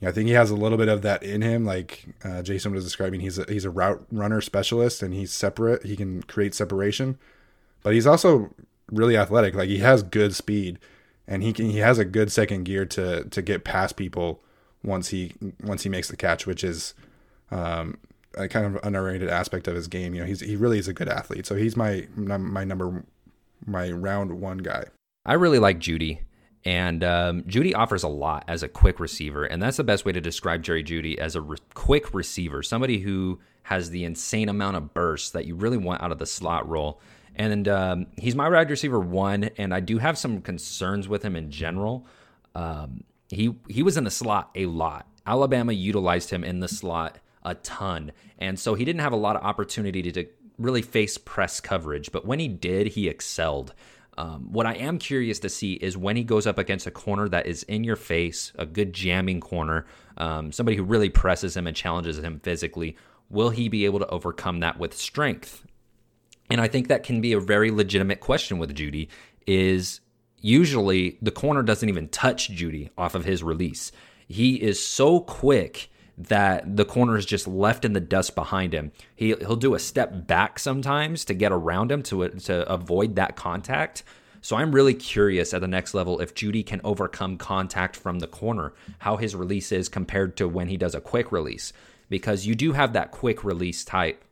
you 0.00 0.06
know, 0.06 0.08
I 0.10 0.12
think 0.12 0.26
he 0.26 0.34
has 0.34 0.50
a 0.50 0.56
little 0.56 0.78
bit 0.78 0.88
of 0.88 1.02
that 1.02 1.22
in 1.22 1.42
him. 1.42 1.64
Like 1.64 2.06
uh, 2.24 2.42
Jason 2.42 2.72
was 2.72 2.84
describing, 2.84 3.20
he's 3.20 3.38
a, 3.38 3.44
he's 3.48 3.64
a 3.64 3.70
route 3.70 4.04
runner 4.10 4.40
specialist, 4.40 5.02
and 5.02 5.14
he's 5.14 5.32
separate. 5.32 5.84
He 5.84 5.96
can 5.96 6.22
create 6.22 6.54
separation, 6.54 7.18
but 7.82 7.94
he's 7.94 8.06
also 8.06 8.54
really 8.90 9.16
athletic. 9.16 9.54
Like 9.54 9.68
he 9.68 9.78
has 9.78 10.02
good 10.02 10.34
speed, 10.34 10.78
and 11.26 11.42
he 11.42 11.52
can 11.52 11.70
he 11.70 11.78
has 11.78 11.98
a 11.98 12.04
good 12.04 12.32
second 12.32 12.64
gear 12.64 12.84
to 12.86 13.24
to 13.24 13.42
get 13.42 13.64
past 13.64 13.96
people 13.96 14.42
once 14.82 15.08
he 15.08 15.32
once 15.62 15.82
he 15.82 15.88
makes 15.88 16.08
the 16.08 16.16
catch, 16.16 16.46
which 16.46 16.64
is 16.64 16.94
um, 17.50 17.98
a 18.36 18.48
kind 18.48 18.66
of 18.66 18.78
underrated 18.84 19.28
aspect 19.28 19.68
of 19.68 19.74
his 19.74 19.88
game. 19.88 20.14
You 20.14 20.20
know, 20.20 20.26
he's 20.26 20.40
he 20.40 20.56
really 20.56 20.78
is 20.78 20.88
a 20.88 20.92
good 20.92 21.08
athlete. 21.08 21.46
So 21.46 21.54
he's 21.54 21.76
my 21.76 22.06
my 22.16 22.64
number 22.64 23.04
my 23.64 23.90
round 23.90 24.40
one 24.40 24.58
guy. 24.58 24.84
I 25.24 25.34
really 25.34 25.58
like 25.58 25.78
Jeudy. 25.78 26.20
And 26.66 27.04
um, 27.04 27.42
Jeudy 27.44 27.76
offers 27.76 28.02
a 28.02 28.08
lot 28.08 28.44
as 28.48 28.64
a 28.64 28.68
quick 28.68 28.98
receiver, 28.98 29.44
and 29.44 29.62
that's 29.62 29.76
the 29.76 29.84
best 29.84 30.04
way 30.04 30.10
to 30.10 30.20
describe 30.20 30.64
Jerry 30.64 30.82
Jeudy 30.82 31.16
as 31.16 31.36
a 31.36 31.40
re- 31.40 31.58
quick 31.74 32.12
receiver, 32.12 32.60
somebody 32.64 32.98
who 32.98 33.38
has 33.62 33.90
the 33.90 34.02
insane 34.02 34.48
amount 34.48 34.76
of 34.76 34.92
bursts 34.92 35.30
that 35.30 35.46
you 35.46 35.54
really 35.54 35.76
want 35.76 36.02
out 36.02 36.10
of 36.10 36.18
the 36.18 36.26
slot 36.26 36.68
role. 36.68 37.00
And 37.36 37.68
um, 37.68 38.06
he's 38.18 38.34
my 38.34 38.48
wide 38.48 38.68
receiver 38.68 38.98
one, 38.98 39.44
and 39.56 39.72
I 39.72 39.78
do 39.78 39.98
have 39.98 40.18
some 40.18 40.42
concerns 40.42 41.06
with 41.06 41.22
him 41.22 41.36
in 41.36 41.52
general. 41.52 42.04
Um, 42.56 43.04
he 43.28 43.54
he 43.68 43.84
was 43.84 43.96
in 43.96 44.02
the 44.02 44.10
slot 44.10 44.50
a 44.56 44.66
lot. 44.66 45.06
Alabama 45.24 45.72
utilized 45.72 46.30
him 46.30 46.42
in 46.42 46.58
the 46.58 46.68
slot 46.68 47.20
a 47.44 47.54
ton, 47.54 48.10
and 48.40 48.58
so 48.58 48.74
he 48.74 48.84
didn't 48.84 49.02
have 49.02 49.12
a 49.12 49.16
lot 49.16 49.36
of 49.36 49.42
opportunity 49.42 50.02
to, 50.02 50.10
to 50.10 50.26
really 50.58 50.82
face 50.82 51.16
press 51.16 51.60
coverage. 51.60 52.10
But 52.10 52.24
when 52.24 52.40
he 52.40 52.48
did, 52.48 52.88
he 52.88 53.08
excelled. 53.08 53.72
Um, 54.18 54.52
what 54.52 54.66
I 54.66 54.74
am 54.74 54.98
curious 54.98 55.38
to 55.40 55.48
see 55.48 55.74
is 55.74 55.96
when 55.96 56.16
he 56.16 56.24
goes 56.24 56.46
up 56.46 56.58
against 56.58 56.86
a 56.86 56.90
corner 56.90 57.28
that 57.28 57.46
is 57.46 57.64
in 57.64 57.84
your 57.84 57.96
face, 57.96 58.52
a 58.56 58.64
good 58.64 58.92
jamming 58.92 59.40
corner, 59.40 59.86
um, 60.16 60.52
somebody 60.52 60.76
who 60.76 60.84
really 60.84 61.10
presses 61.10 61.56
him 61.56 61.66
and 61.66 61.76
challenges 61.76 62.18
him 62.18 62.40
physically, 62.40 62.96
will 63.28 63.50
he 63.50 63.68
be 63.68 63.84
able 63.84 63.98
to 63.98 64.08
overcome 64.08 64.60
that 64.60 64.78
with 64.78 64.96
strength? 64.96 65.66
And 66.48 66.60
I 66.60 66.68
think 66.68 66.88
that 66.88 67.02
can 67.02 67.20
be 67.20 67.32
a 67.32 67.40
very 67.40 67.70
legitimate 67.70 68.20
question 68.20 68.58
with 68.58 68.74
Jeudy 68.74 69.08
Is 69.46 70.00
usually 70.40 71.18
the 71.20 71.30
corner 71.30 71.62
doesn't 71.62 71.88
even 71.88 72.08
touch 72.08 72.50
Jeudy 72.50 72.90
off 72.96 73.14
of 73.14 73.24
his 73.24 73.42
release. 73.42 73.92
He 74.28 74.60
is 74.62 74.84
so 74.84 75.20
quick 75.20 75.90
that 76.18 76.76
the 76.76 76.84
corner 76.84 77.16
is 77.16 77.26
just 77.26 77.46
left 77.46 77.84
in 77.84 77.92
the 77.92 78.00
dust 78.00 78.34
behind 78.34 78.72
him. 78.72 78.92
He 79.14 79.34
he'll 79.38 79.56
do 79.56 79.74
a 79.74 79.78
step 79.78 80.26
back 80.26 80.58
sometimes 80.58 81.24
to 81.26 81.34
get 81.34 81.52
around 81.52 81.92
him 81.92 82.02
to 82.04 82.28
to 82.28 82.72
avoid 82.72 83.16
that 83.16 83.36
contact. 83.36 84.02
So 84.40 84.56
I'm 84.56 84.72
really 84.72 84.94
curious 84.94 85.52
at 85.52 85.60
the 85.60 85.68
next 85.68 85.92
level 85.92 86.20
if 86.20 86.34
Jeudy 86.34 86.64
can 86.64 86.80
overcome 86.84 87.36
contact 87.36 87.96
from 87.96 88.20
the 88.20 88.28
corner, 88.28 88.74
how 89.00 89.16
his 89.16 89.34
release 89.34 89.72
is 89.72 89.88
compared 89.88 90.36
to 90.36 90.46
when 90.46 90.68
he 90.68 90.76
does 90.76 90.94
a 90.94 91.00
quick 91.00 91.32
release 91.32 91.72
because 92.08 92.46
you 92.46 92.54
do 92.54 92.72
have 92.72 92.92
that 92.92 93.10
quick 93.10 93.44
release 93.44 93.84
type 93.84 94.24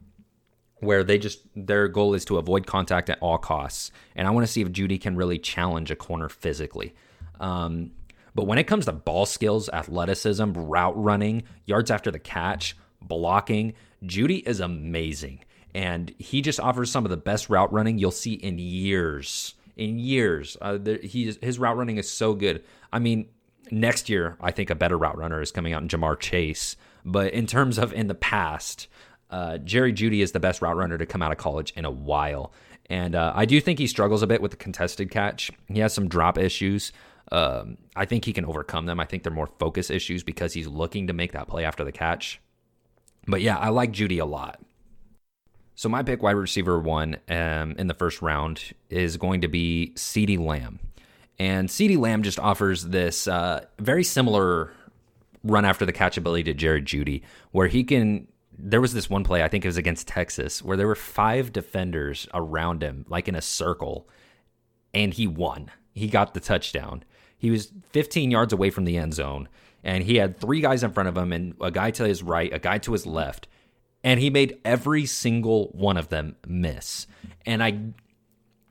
where 0.79 1.03
they 1.03 1.19
just 1.19 1.41
their 1.57 1.89
goal 1.89 2.15
is 2.15 2.25
to 2.27 2.37
avoid 2.37 2.67
contact 2.67 3.11
at 3.11 3.19
all 3.21 3.39
costs. 3.39 3.91
And 4.15 4.29
I 4.29 4.31
want 4.31 4.47
to 4.47 4.53
see 4.53 4.61
if 4.61 4.69
Jeudy 4.69 5.01
can 5.01 5.17
really 5.17 5.39
challenge 5.39 5.91
a 5.91 5.97
corner 5.97 6.29
physically. 6.29 6.95
Um, 7.41 7.93
but 8.35 8.47
when 8.47 8.59
it 8.59 8.65
comes 8.65 8.87
to 8.87 8.93
ball 8.93 9.27
skills, 9.27 9.69
athleticism, 9.69 10.53
route 10.53 11.03
running, 11.03 11.45
yards 11.67 11.91
after 11.91 12.11
the 12.11 12.19
catch, 12.19 12.77
blocking, 13.01 13.75
Jeudy 14.05 14.47
is 14.47 14.61
amazing. 14.61 15.41
And 15.75 16.15
he 16.19 16.41
just 16.41 16.61
offers 16.61 16.91
some 16.91 17.05
of 17.05 17.11
the 17.11 17.17
best 17.17 17.49
route 17.49 17.73
running 17.73 17.99
you'll 17.99 18.11
see 18.11 18.35
in 18.35 18.59
years. 18.59 19.55
In 19.77 19.99
years. 19.99 20.57
Uh, 20.61 20.79
there, 20.81 20.99
his 20.99 21.59
route 21.59 21.77
running 21.77 21.97
is 21.97 22.09
so 22.09 22.35
good. 22.35 22.63
I 22.93 23.01
mean, 23.01 23.29
next 23.71 24.09
year, 24.09 24.37
I 24.41 24.51
think 24.51 24.71
a 24.71 24.75
better 24.75 24.97
route 24.97 25.19
runner 25.19 25.41
is 25.41 25.51
coming 25.51 25.73
out 25.73 25.83
in 25.83 25.89
Ja'Marr 25.89 26.19
Chase. 26.19 26.77
But 27.05 27.33
in 27.33 27.47
terms 27.47 27.79
of 27.79 27.93
in 27.93 28.07
the 28.07 28.15
past, 28.15 28.89
uh, 29.31 29.59
Jerry 29.59 29.93
Jeudy 29.93 30.23
is 30.23 30.33
the 30.33 30.41
best 30.41 30.63
route 30.63 30.77
runner 30.77 30.97
to 30.97 31.07
come 31.07 31.23
out 31.23 31.33
of 31.33 31.39
college 31.39 31.73
in 31.77 31.85
a 31.85 31.91
while. 31.91 32.53
And 32.91 33.15
uh, 33.15 33.33
I 33.35 33.45
do 33.45 33.61
think 33.61 33.79
he 33.79 33.87
struggles 33.87 34.23
a 34.23 34.27
bit 34.27 34.43
with 34.43 34.53
the 34.53 34.57
contested 34.57 35.11
catch. 35.11 35.51
He 35.69 35.81
has 35.81 35.93
some 35.93 36.09
drop 36.09 36.39
issues. 36.39 36.93
Um, 37.35 37.79
I 37.97 38.05
think 38.05 38.25
he 38.25 38.33
can 38.33 38.45
overcome 38.45 38.87
them. 38.87 39.01
I 39.01 39.07
think 39.07 39.25
they're 39.25 39.33
more 39.33 39.51
focus 39.59 39.91
issues 39.91 40.23
because 40.23 40.53
he's 40.53 40.69
looking 40.69 41.09
to 41.09 41.13
make 41.13 41.33
that 41.33 41.49
play 41.49 41.65
after 41.65 41.83
the 41.83 41.91
catch. 41.91 42.41
But 43.27 43.41
yeah, 43.41 43.59
I 43.59 43.71
like 43.71 43.91
Jeudy 43.91 44.21
a 44.21 44.25
lot. 44.25 44.61
So 45.75 45.89
my 45.89 46.05
pick 46.05 46.23
wide 46.23 46.37
receiver 46.37 46.79
one 46.79 47.17
um, 47.29 47.75
in 47.77 47.89
the 47.89 47.95
first 47.95 48.23
round 48.23 48.63
is 48.89 49.17
going 49.17 49.41
to 49.41 49.49
be 49.49 49.91
CeeDee 49.97 50.39
Lamb. 50.39 50.79
And 51.37 51.69
CeeDee 51.69 51.99
Lamb 51.99 52.23
just 52.23 52.39
offers 52.39 52.85
this 52.85 53.27
uh, 53.27 53.65
very 53.81 54.05
similar 54.05 54.73
run 55.43 55.65
after 55.65 55.85
the 55.85 55.93
catch 55.93 56.17
ability 56.17 56.45
to 56.45 56.55
Jared 56.55 56.87
Jeudy, 56.87 57.23
where 57.51 57.67
he 57.67 57.83
can. 57.83 58.29
There 58.57 58.81
was 58.81 58.95
this 58.95 59.11
one 59.11 59.25
play, 59.25 59.43
I 59.43 59.49
think 59.49 59.65
it 59.65 59.69
was 59.69 59.77
against 59.77 60.07
Texas, 60.07 60.63
where 60.63 60.77
there 60.77 60.87
were 60.87 60.95
five 60.95 61.53
defenders 61.53 62.29
around 62.33 62.85
him, 62.85 63.05
like 63.09 63.27
in 63.27 63.35
a 63.35 63.43
circle, 63.43 64.09
and 64.95 65.13
he 65.13 65.27
won. 65.27 65.73
He 65.93 66.07
got 66.07 66.35
the 66.35 66.41
touchdown. 66.41 67.03
He 67.45 67.51
was 67.51 67.71
15 67.91 68.31
yards 68.31 68.55
away 68.55 68.71
from 68.71 68.87
the 68.87 68.97
end 68.97 69.13
zone, 69.13 69.51
and 69.83 70.03
he 70.03 70.17
had 70.17 70.41
three 70.41 70.63
guys 70.63 70.83
in 70.83 70.93
front 70.93 71.11
of 71.11 71.17
him, 71.19 71.31
and 71.31 71.55
a 71.61 71.71
guy 71.71 71.91
to 71.91 72.05
his 72.05 72.23
right, 72.23 72.51
a 72.51 72.59
guy 72.59 72.79
to 72.79 72.93
his 72.93 73.05
left, 73.05 73.49
and 74.03 74.19
he 74.19 74.31
made 74.31 74.59
every 74.65 75.05
single 75.05 75.67
one 75.73 75.99
of 75.99 76.09
them 76.09 76.37
miss. 76.47 77.07
And 77.45 77.63
I 77.63 77.81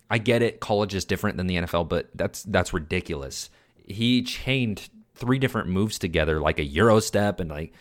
I 0.10 0.18
get 0.18 0.42
it, 0.42 0.60
college 0.60 0.96
is 0.96 1.06
different 1.06 1.38
than 1.38 1.46
the 1.46 1.58
NFL, 1.58 1.88
but 1.88 2.10
that's 2.16 2.42
that's 2.42 2.74
ridiculous. 2.74 3.52
He 3.88 4.24
chained 4.24 4.90
three 5.14 5.38
different 5.38 5.70
moves 5.70 6.00
together, 6.00 6.42
like 6.42 6.58
a 6.58 6.64
euro 6.64 7.00
step 7.00 7.40
and 7.40 7.52
like 7.52 7.74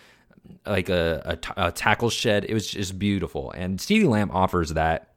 like 0.67 0.91
a, 0.91 1.39
a, 1.57 1.73
tackle 1.73 2.11
shed. 2.11 2.45
It 2.45 2.53
was 2.53 2.67
just 2.67 2.99
beautiful, 2.99 3.51
and 3.53 3.79
CeeDee 3.79 4.07
Lamb 4.07 4.31
offers 4.31 4.75
that 4.75 5.15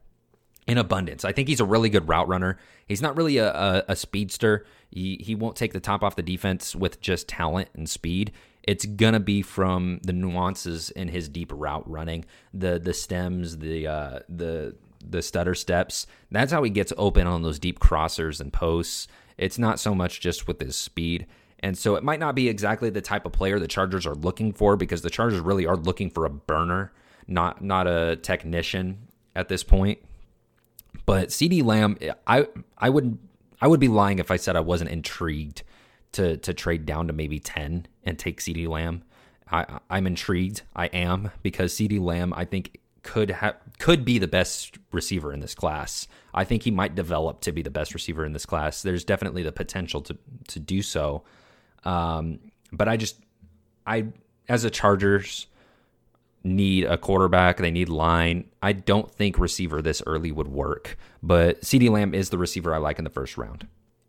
in 0.66 0.78
abundance. 0.78 1.26
I 1.26 1.32
think 1.32 1.48
he's 1.48 1.60
a 1.60 1.66
really 1.66 1.90
good 1.90 2.08
route 2.08 2.28
runner. 2.28 2.58
He's 2.86 3.02
not 3.02 3.14
really 3.14 3.36
a, 3.36 3.52
a, 3.52 3.84
a 3.88 3.96
speedster. 3.96 4.64
He 4.96 5.20
he 5.20 5.34
won't 5.34 5.56
take 5.56 5.72
the 5.72 5.80
top 5.80 6.02
off 6.02 6.16
the 6.16 6.22
defense 6.22 6.74
with 6.74 7.00
just 7.00 7.28
talent 7.28 7.68
and 7.74 7.88
speed 7.88 8.32
it's 8.66 8.84
gonna 8.84 9.20
be 9.20 9.42
from 9.42 10.00
the 10.02 10.12
nuances 10.12 10.90
in 10.90 11.08
his 11.08 11.28
deep 11.28 11.52
route 11.54 11.88
running, 11.88 12.24
the 12.52 12.78
the 12.78 12.92
stems, 12.92 13.58
the 13.58 13.86
uh, 13.86 14.18
the 14.28 14.74
the 15.08 15.22
stutter 15.22 15.54
steps. 15.54 16.06
That's 16.32 16.52
how 16.52 16.64
he 16.64 16.70
gets 16.70 16.92
open 16.98 17.26
on 17.26 17.42
those 17.42 17.60
deep 17.60 17.78
crossers 17.78 18.40
and 18.40 18.52
posts. 18.52 19.06
It's 19.38 19.58
not 19.58 19.78
so 19.78 19.94
much 19.94 20.20
just 20.20 20.48
with 20.48 20.60
his 20.60 20.76
speed. 20.76 21.26
And 21.60 21.78
so 21.78 21.94
it 21.94 22.02
might 22.02 22.20
not 22.20 22.34
be 22.34 22.48
exactly 22.48 22.90
the 22.90 23.00
type 23.00 23.24
of 23.24 23.32
player 23.32 23.58
the 23.58 23.68
Chargers 23.68 24.04
are 24.04 24.14
looking 24.14 24.52
for 24.52 24.76
because 24.76 25.02
the 25.02 25.10
Chargers 25.10 25.40
really 25.40 25.66
are 25.66 25.76
looking 25.76 26.10
for 26.10 26.24
a 26.24 26.30
burner, 26.30 26.92
not 27.28 27.62
not 27.62 27.86
a 27.86 28.16
technician 28.16 29.06
at 29.36 29.48
this 29.48 29.62
point. 29.62 30.00
But 31.06 31.28
CeeDee 31.28 31.64
Lamb, 31.64 31.98
I 32.26 32.48
I 32.76 32.90
would 32.90 33.18
I 33.60 33.68
would 33.68 33.80
be 33.80 33.88
lying 33.88 34.18
if 34.18 34.30
I 34.30 34.36
said 34.36 34.56
I 34.56 34.60
wasn't 34.60 34.90
intrigued 34.90 35.62
to 36.12 36.36
to 36.38 36.54
trade 36.54 36.86
down 36.86 37.06
to 37.08 37.12
maybe 37.12 37.38
10 37.38 37.86
and 38.04 38.18
take 38.18 38.40
CeeDee 38.40 38.68
Lamb. 38.68 39.02
I, 39.50 39.78
I'm 39.88 40.06
intrigued. 40.06 40.62
I 40.74 40.86
am 40.86 41.30
because 41.42 41.72
CeeDee 41.74 42.00
Lamb, 42.00 42.34
I 42.34 42.44
think, 42.44 42.80
could 43.02 43.30
have 43.30 43.56
could 43.78 44.04
be 44.04 44.18
the 44.18 44.26
best 44.26 44.78
receiver 44.92 45.32
in 45.32 45.40
this 45.40 45.54
class. 45.54 46.08
I 46.34 46.44
think 46.44 46.64
he 46.64 46.70
might 46.70 46.94
develop 46.94 47.40
to 47.42 47.52
be 47.52 47.62
the 47.62 47.70
best 47.70 47.94
receiver 47.94 48.24
in 48.24 48.32
this 48.32 48.44
class. 48.44 48.82
There's 48.82 49.04
definitely 49.04 49.42
the 49.42 49.52
potential 49.52 50.00
to 50.02 50.18
to 50.48 50.58
do 50.58 50.82
so. 50.82 51.22
Um, 51.84 52.40
but 52.72 52.88
I 52.88 52.96
just 52.96 53.20
I 53.86 54.06
as 54.48 54.64
a 54.64 54.70
Chargers 54.70 55.46
need 56.46 56.84
a 56.84 56.96
quarterback, 56.96 57.58
they 57.58 57.70
need 57.70 57.88
line. 57.88 58.48
I 58.62 58.72
don't 58.72 59.10
think 59.10 59.38
receiver 59.38 59.82
this 59.82 60.02
early 60.06 60.32
would 60.32 60.48
work. 60.48 60.96
But 61.22 61.62
CeeDee 61.62 61.90
Lamb 61.90 62.14
is 62.14 62.30
the 62.30 62.38
receiver 62.38 62.74
I 62.74 62.78
like 62.78 62.98
in 62.98 63.04
the 63.04 63.10
first 63.10 63.36
round 63.36 63.66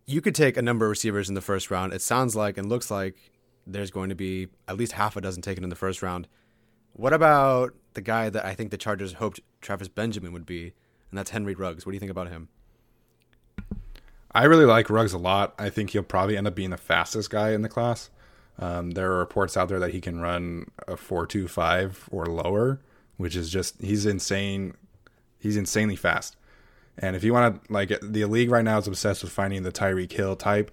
you 0.08 0.22
could 0.22 0.34
take 0.34 0.58
a 0.58 0.62
number 0.62 0.86
of 0.86 0.90
receivers 0.90 1.28
in 1.30 1.36
the 1.36 1.42
first 1.42 1.70
round. 1.70 1.94
It 1.94 2.02
sounds 2.02 2.36
like 2.36 2.58
and 2.58 2.70
looks 2.70 2.90
like 2.90 3.32
there's 3.68 3.92
going 3.92 4.10
to 4.10 4.16
be 4.16 4.48
at 4.68 4.78
least 4.78 4.94
half 4.94 5.18
a 5.18 5.22
dozen 5.22 5.42
taken 5.42 5.64
in 5.64 5.70
the 5.70 5.76
first 5.76 6.02
round. 6.02 6.28
What 6.94 7.14
about 7.14 7.74
the 7.94 8.02
guy 8.02 8.30
that 8.30 8.46
I 8.46 8.56
think 8.56 8.72
the 8.72 8.78
Chargers 8.78 9.14
hoped 9.14 9.42
Travis 9.62 9.90
Benjamin 9.90 10.32
would 10.32 10.46
be, 10.46 10.74
and 11.12 11.18
that's 11.18 11.32
Henry 11.32 11.54
Ruggs? 11.54 11.86
What 11.86 11.92
do 11.92 11.96
you 11.98 12.00
think 12.00 12.10
about 12.10 12.30
him? 12.30 12.48
I 14.32 14.46
really 14.46 14.66
like 14.66 14.90
Ruggs 14.90 15.14
a 15.14 15.18
lot. 15.18 15.54
I 15.60 15.70
think 15.70 15.90
he'll 15.90 16.04
probably 16.04 16.38
end 16.38 16.48
up 16.48 16.56
being 16.56 16.70
the 16.70 16.78
fastest 16.78 17.30
guy 17.30 17.52
in 17.52 17.62
the 17.62 17.70
class. 17.70 18.10
Um, 18.60 18.92
there 18.92 19.12
are 19.12 19.20
reports 19.20 19.56
out 19.56 19.70
there 19.70 19.80
that 19.80 19.94
he 19.94 20.02
can 20.02 20.20
run 20.20 20.72
a 20.88 20.98
four-two-five 20.98 22.10
or 22.12 22.26
lower, 22.26 22.80
which 23.18 23.36
is 23.36 23.50
just 23.50 23.82
he's 23.82 24.06
insane. 24.06 24.74
He's 25.40 25.58
insanely 25.58 25.96
fast. 25.96 26.36
And 26.98 27.16
if 27.16 27.24
you 27.24 27.32
want 27.32 27.64
to, 27.64 27.72
like, 27.72 27.92
the 28.02 28.26
league 28.26 28.50
right 28.50 28.66
now 28.66 28.80
is 28.80 28.88
obsessed 28.88 29.22
with 29.22 29.32
finding 29.32 29.62
the 29.62 29.72
Tyreek 29.72 30.12
Hill 30.12 30.36
type, 30.36 30.72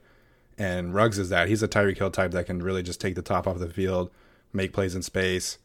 and 0.57 0.94
Ruggs 0.94 1.18
is 1.18 1.29
that. 1.29 1.49
He's 1.49 1.62
a 1.62 1.68
Tyreek 1.68 1.99
Hill 1.99 2.11
type 2.11 2.31
that 2.31 2.47
can 2.47 2.62
really 2.62 2.83
just 2.83 3.01
take 3.01 3.14
the 3.14 3.20
top 3.20 3.47
off 3.47 3.59
the 3.59 3.68
field, 3.68 4.11
make 4.51 4.73
plays 4.73 4.94
in 4.94 5.03
space. 5.03 5.59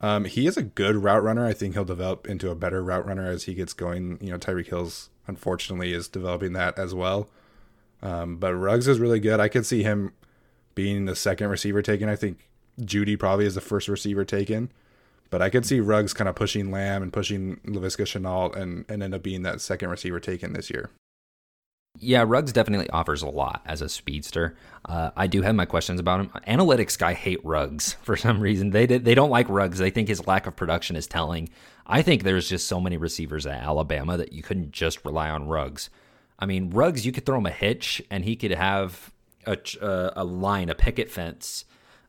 Um, 0.00 0.24
he 0.26 0.46
is 0.46 0.56
a 0.56 0.62
good 0.62 0.96
route 0.96 1.24
runner. 1.24 1.44
I 1.44 1.52
think 1.52 1.74
he'll 1.74 1.84
develop 1.84 2.28
into 2.28 2.50
a 2.50 2.54
better 2.54 2.82
route 2.82 3.06
runner 3.06 3.28
as 3.28 3.44
he 3.44 3.54
gets 3.54 3.72
going. 3.72 4.18
You 4.20 4.30
know, 4.30 4.38
Tyreek 4.38 4.68
Hill's 4.68 5.10
unfortunately 5.26 5.92
is 5.92 6.06
developing 6.06 6.52
that 6.52 6.78
as 6.78 6.94
well. 6.94 7.28
Um, 8.02 8.36
but 8.36 8.54
Ruggs 8.54 8.86
is 8.86 9.00
really 9.00 9.18
good. 9.18 9.40
I 9.40 9.48
could 9.48 9.66
see 9.66 9.82
him 9.82 10.12
being 10.74 11.04
the 11.04 11.16
second 11.16 11.48
receiver 11.48 11.82
taken. 11.82 12.08
I 12.08 12.16
think 12.16 12.48
Jeudy 12.80 13.18
probably 13.18 13.46
is 13.46 13.54
the 13.54 13.60
first 13.60 13.88
receiver 13.88 14.24
taken. 14.24 14.70
But 15.30 15.42
I 15.42 15.50
could 15.50 15.66
see 15.66 15.80
Ruggs 15.80 16.14
kind 16.14 16.28
of 16.28 16.36
pushing 16.36 16.70
Lamb 16.70 17.02
and 17.02 17.12
pushing 17.12 17.56
Laviska 17.66 18.04
Shenault 18.04 18.54
and, 18.56 18.84
and 18.88 19.02
end 19.02 19.14
up 19.14 19.22
being 19.22 19.42
that 19.42 19.60
second 19.60 19.90
receiver 19.90 20.20
taken 20.20 20.52
this 20.52 20.70
year. 20.70 20.90
Yeah, 21.98 22.24
Ruggs 22.26 22.52
definitely 22.52 22.90
offers 22.90 23.22
a 23.22 23.28
lot 23.28 23.62
as 23.64 23.80
a 23.80 23.88
speedster. 23.88 24.56
Uh, 24.84 25.10
I 25.16 25.28
do 25.28 25.42
have 25.42 25.54
my 25.54 25.64
questions 25.64 26.00
about 26.00 26.20
him. 26.20 26.30
Analytics 26.46 26.98
guy 26.98 27.14
hate 27.14 27.44
Ruggs 27.44 27.92
for 28.02 28.16
some 28.16 28.40
reason. 28.40 28.70
They 28.70 28.86
they 28.86 29.14
don't 29.14 29.30
like 29.30 29.48
Ruggs. 29.48 29.78
They 29.78 29.90
think 29.90 30.08
his 30.08 30.26
lack 30.26 30.46
of 30.46 30.56
production 30.56 30.96
is 30.96 31.06
telling. 31.06 31.50
I 31.86 32.02
think 32.02 32.22
there's 32.22 32.48
just 32.48 32.66
so 32.66 32.80
many 32.80 32.96
receivers 32.96 33.46
at 33.46 33.62
Alabama 33.62 34.16
that 34.16 34.32
you 34.32 34.42
couldn't 34.42 34.72
just 34.72 35.04
rely 35.04 35.30
on 35.30 35.46
Ruggs. 35.46 35.90
I 36.38 36.46
mean, 36.46 36.70
Ruggs, 36.70 37.06
you 37.06 37.12
could 37.12 37.26
throw 37.26 37.38
him 37.38 37.46
a 37.46 37.50
hitch 37.50 38.02
and 38.10 38.24
he 38.24 38.34
could 38.34 38.50
have 38.50 39.12
a, 39.46 40.12
a 40.16 40.24
line, 40.24 40.68
a 40.68 40.74
picket 40.74 41.10
fence 41.10 41.64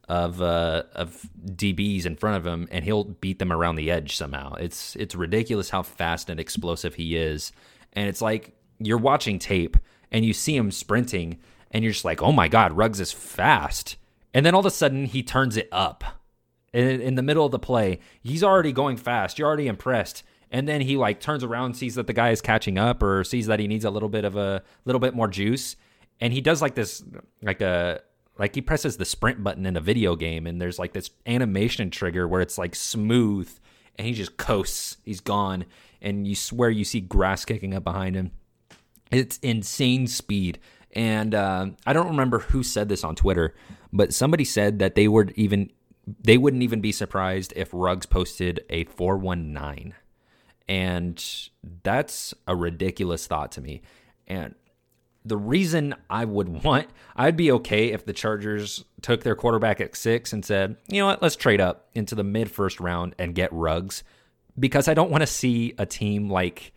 of 0.08 0.42
uh, 0.42 0.84
of 0.94 1.28
DBs 1.46 2.06
in 2.06 2.16
front 2.16 2.38
of 2.38 2.46
him, 2.46 2.68
and 2.72 2.86
he'll 2.86 3.06
beat 3.06 3.40
them 3.40 3.52
around 3.52 3.76
the 3.76 3.90
edge 3.90 4.16
somehow. 4.16 4.54
It's 4.56 4.96
it's 4.96 5.16
ridiculous 5.16 5.70
how 5.70 5.84
fast 5.84 6.30
and 6.30 6.40
explosive 6.40 6.96
he 6.96 7.16
is, 7.16 7.52
and 7.94 8.08
it's 8.08 8.22
like 8.22 8.56
you're 8.80 8.98
watching 8.98 9.40
tape 9.40 9.78
and 10.12 10.24
you 10.24 10.34
see 10.34 10.56
him 10.56 10.72
sprinting, 10.72 11.40
and 11.72 11.84
you're 11.84 11.94
just 11.94 12.06
like, 12.06 12.22
oh 12.22 12.32
my 12.32 12.48
god, 12.48 12.74
Ruggs 12.74 13.00
is 13.00 13.12
fast, 13.12 13.98
and 14.34 14.46
then 14.46 14.54
all 14.54 14.60
of 14.60 14.66
a 14.66 14.72
sudden 14.72 15.06
he 15.06 15.24
turns 15.24 15.58
it 15.58 15.70
up 15.72 16.04
in 16.76 17.16
the 17.16 17.24
middle 17.24 17.46
of 17.46 17.52
the 17.52 17.60
play. 17.60 18.00
He's 18.22 18.44
already 18.44 18.74
going 18.74 18.98
fast. 18.98 19.40
You're 19.40 19.48
already 19.48 19.68
impressed. 19.68 20.24
And 20.52 20.68
then 20.68 20.82
he 20.82 20.98
like 20.98 21.22
turns 21.22 21.44
around, 21.44 21.76
sees 21.76 21.96
that 21.96 22.06
the 22.06 22.14
guy 22.14 22.32
is 22.32 22.42
catching 22.42 22.78
up, 22.78 23.02
or 23.02 23.24
sees 23.24 23.48
that 23.48 23.60
he 23.60 23.68
needs 23.68 23.86
a 23.86 23.90
little 23.90 24.10
bit 24.10 24.26
of 24.26 24.36
a 24.36 24.62
little 24.84 25.00
bit 25.00 25.16
more 25.16 25.28
juice, 25.28 25.76
and 26.20 26.34
he 26.34 26.42
does 26.42 26.62
like 26.62 26.76
this, 26.76 27.04
like 27.42 27.62
a 27.62 28.02
like 28.38 28.56
he 28.56 28.62
presses 28.62 28.98
the 28.98 29.06
sprint 29.06 29.44
button 29.44 29.66
in 29.66 29.78
a 29.78 29.82
video 29.82 30.16
game 30.16 30.46
and 30.46 30.62
there's 30.62 30.78
like 30.78 30.94
this 30.94 31.10
animation 31.26 31.90
trigger 31.90 32.28
where 32.28 32.42
it's 32.42 32.58
like 32.58 32.76
smooth 32.76 33.50
and 33.98 34.06
he 34.08 34.14
just 34.14 34.38
coasts. 34.38 34.98
He's 35.04 35.22
gone. 35.22 35.66
And 36.02 36.28
you 36.28 36.36
swear 36.36 36.70
you 36.70 36.84
see 36.84 37.00
grass 37.00 37.46
kicking 37.46 37.74
up 37.74 37.84
behind 37.84 38.16
him 38.16 38.32
it's 39.12 39.38
insane 39.38 40.08
speed. 40.08 40.60
And 40.92 41.36
uh, 41.36 41.68
i 41.86 41.94
don't 41.94 42.08
remember 42.08 42.40
who 42.40 42.64
said 42.64 42.90
this 42.90 43.04
on 43.04 43.16
twitter 43.16 43.54
but 43.92 44.14
somebody 44.14 44.46
said 44.46 44.80
that 44.80 44.96
they 44.96 45.08
would 45.08 45.34
even 45.36 45.70
they 46.22 46.38
wouldn't 46.38 46.64
even 46.64 46.82
be 46.82 46.92
surprised 46.92 47.52
if 47.56 47.70
Ruggs 47.74 48.06
posted 48.06 48.64
a 48.70 48.84
419 48.86 49.96
and 50.68 51.50
that's 51.84 52.34
a 52.48 52.56
ridiculous 52.56 53.28
thought 53.28 53.52
to 53.54 53.62
me. 53.62 53.82
And 54.28 54.56
the 55.26 55.38
reason 55.38 55.96
I 56.10 56.24
would 56.24 56.64
want, 56.64 56.88
I'd 57.16 57.36
be 57.36 57.52
okay 57.54 57.92
if 57.92 58.06
the 58.06 58.14
Chargers 58.14 58.86
took 59.02 59.24
their 59.24 59.36
quarterback 59.36 59.82
at 59.82 59.96
six 59.96 60.32
and 60.32 60.46
said, 60.46 60.78
you 60.88 61.00
know 61.00 61.08
what, 61.08 61.22
let's 61.22 61.36
trade 61.36 61.60
up 61.60 61.90
into 61.96 62.16
the 62.16 62.24
mid 62.24 62.52
first 62.52 62.80
round 62.80 63.16
and 63.18 63.34
get 63.34 63.52
Ruggs 63.52 64.04
because 64.58 64.88
I 64.88 64.94
don't 64.94 65.12
want 65.12 65.22
to 65.22 65.28
see 65.28 65.74
a 65.78 65.86
team 65.86 66.30
like 66.30 66.74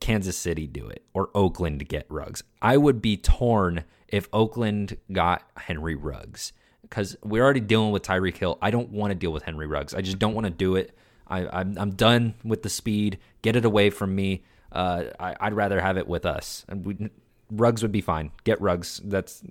Kansas 0.00 0.36
City 0.36 0.66
do 0.66 0.88
it 0.88 1.04
or 1.12 1.30
Oakland 1.34 1.86
get 1.88 2.06
Ruggs. 2.08 2.42
I 2.60 2.76
would 2.76 3.02
be 3.02 3.16
torn 3.16 3.84
if 4.08 4.28
Oakland 4.32 4.96
got 5.12 5.42
Henry 5.56 5.94
Ruggs 5.94 6.52
because 6.82 7.16
we're 7.22 7.44
already 7.44 7.60
dealing 7.60 7.92
with 7.92 8.02
Tyreek 8.02 8.36
Hill. 8.36 8.58
I 8.60 8.70
don't 8.70 8.90
want 8.90 9.10
to 9.12 9.14
deal 9.14 9.32
with 9.32 9.44
Henry 9.44 9.66
Ruggs. 9.66 9.94
I 9.94 10.00
just 10.00 10.18
don't 10.18 10.34
want 10.34 10.46
to 10.46 10.50
do 10.50 10.76
it. 10.76 10.96
I, 11.26 11.46
I'm, 11.60 11.78
I'm 11.78 11.90
done 11.92 12.34
with 12.42 12.62
the 12.62 12.68
speed. 12.68 13.18
Get 13.42 13.56
it 13.56 13.64
away 13.64 13.90
from 13.90 14.14
me. 14.14 14.44
Uh, 14.70 15.04
I, 15.20 15.48
would 15.48 15.54
rather 15.54 15.80
have 15.80 15.96
it 15.98 16.08
with 16.08 16.26
us. 16.26 16.64
And 16.68 16.84
we, 16.84 17.10
Ruggs 17.52 17.82
would 17.82 17.92
be 17.92 18.00
fine. 18.00 18.30
Get 18.44 18.60
Ruggs. 18.60 19.00
That's 19.04 19.42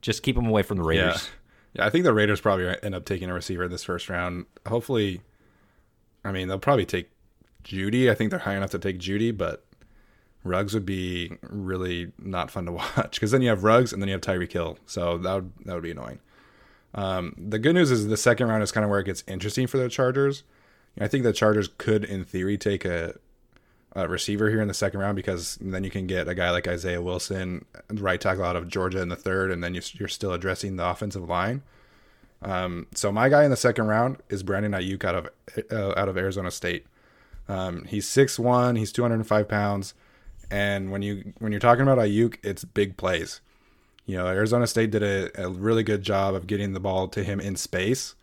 just 0.00 0.22
keep 0.22 0.36
them 0.36 0.46
away 0.46 0.62
from 0.62 0.78
the 0.78 0.82
Raiders. 0.82 1.28
Yeah. 1.74 1.82
yeah, 1.82 1.86
I 1.86 1.90
think 1.90 2.04
the 2.04 2.14
Raiders 2.14 2.40
probably 2.40 2.74
end 2.82 2.94
up 2.94 3.04
taking 3.04 3.30
a 3.30 3.34
receiver 3.34 3.68
this 3.68 3.84
first 3.84 4.08
round. 4.08 4.46
Hopefully, 4.66 5.20
I 6.24 6.32
mean 6.32 6.48
they'll 6.48 6.58
probably 6.58 6.86
take 6.86 7.10
Jeudy. 7.62 8.10
I 8.10 8.14
think 8.14 8.30
they're 8.30 8.40
high 8.40 8.56
enough 8.56 8.70
to 8.70 8.78
take 8.78 8.98
Jeudy, 8.98 9.36
but 9.36 9.64
Ruggs 10.44 10.74
would 10.74 10.86
be 10.86 11.32
really 11.42 12.12
not 12.18 12.50
fun 12.50 12.66
to 12.66 12.72
watch 12.96 13.12
because 13.12 13.30
then 13.30 13.42
you 13.42 13.50
have 13.50 13.64
Ruggs 13.64 13.92
and 13.92 14.00
then 14.00 14.08
you 14.08 14.14
have 14.14 14.22
Tyreek 14.22 14.52
Hill, 14.52 14.78
so 14.86 15.18
that 15.18 15.34
would 15.34 15.52
that 15.64 15.74
would 15.74 15.82
be 15.82 15.90
annoying. 15.90 16.20
Um, 16.94 17.34
the 17.36 17.58
good 17.58 17.74
news 17.74 17.90
is 17.90 18.06
the 18.06 18.16
second 18.16 18.48
round 18.48 18.62
is 18.62 18.72
kind 18.72 18.84
of 18.84 18.90
where 18.90 19.00
it 19.00 19.04
gets 19.04 19.22
interesting 19.26 19.66
for 19.66 19.76
the 19.76 19.88
Chargers. 19.88 20.42
I 21.00 21.06
think 21.06 21.22
the 21.22 21.32
Chargers 21.32 21.68
could, 21.78 22.04
in 22.04 22.24
theory, 22.24 22.58
take 22.58 22.84
a, 22.84 23.14
receiver 23.96 24.50
here 24.50 24.60
in 24.60 24.68
the 24.68 24.74
second 24.74 25.00
round 25.00 25.16
because 25.16 25.58
then 25.60 25.84
you 25.84 25.90
can 25.90 26.06
get 26.06 26.28
a 26.28 26.34
guy 26.34 26.50
like 26.50 26.68
Isaiah 26.68 27.02
Wilson, 27.02 27.64
right 27.90 28.20
tackle 28.20 28.44
out 28.44 28.56
of 28.56 28.68
Georgia 28.68 29.00
in 29.00 29.08
the 29.08 29.16
third, 29.16 29.50
and 29.50 29.62
then 29.62 29.74
you're 29.74 30.08
still 30.08 30.32
addressing 30.32 30.76
the 30.76 30.86
offensive 30.86 31.28
line. 31.28 31.62
Um, 32.42 32.86
so 32.94 33.10
my 33.10 33.28
guy 33.28 33.44
in 33.44 33.50
the 33.50 33.56
second 33.56 33.86
round 33.86 34.18
is 34.28 34.42
Brandon 34.42 34.72
Aiyuk 34.72 35.04
out 35.04 35.14
of 35.14 35.28
uh, 35.72 35.98
out 35.98 36.08
of 36.08 36.16
Arizona 36.16 36.50
State. 36.50 36.86
Um, 37.48 37.84
he's 37.86 38.06
six 38.06 38.38
one. 38.38 38.76
He's 38.76 38.92
two 38.92 39.02
hundred 39.02 39.16
and 39.16 39.26
five 39.26 39.48
pounds. 39.48 39.94
And 40.50 40.90
when 40.90 41.02
you 41.02 41.32
when 41.38 41.52
you're 41.52 41.60
talking 41.60 41.82
about 41.82 41.98
Aiyuk, 41.98 42.36
it's 42.42 42.64
big 42.64 42.96
plays. 42.96 43.40
You 44.06 44.16
know, 44.16 44.26
Arizona 44.26 44.66
State 44.66 44.90
did 44.90 45.02
a, 45.02 45.46
a 45.46 45.50
really 45.50 45.82
good 45.82 46.02
job 46.02 46.34
of 46.34 46.46
getting 46.46 46.72
the 46.72 46.80
ball 46.80 47.08
to 47.08 47.22
him 47.22 47.40
in 47.40 47.56
space. 47.56 48.14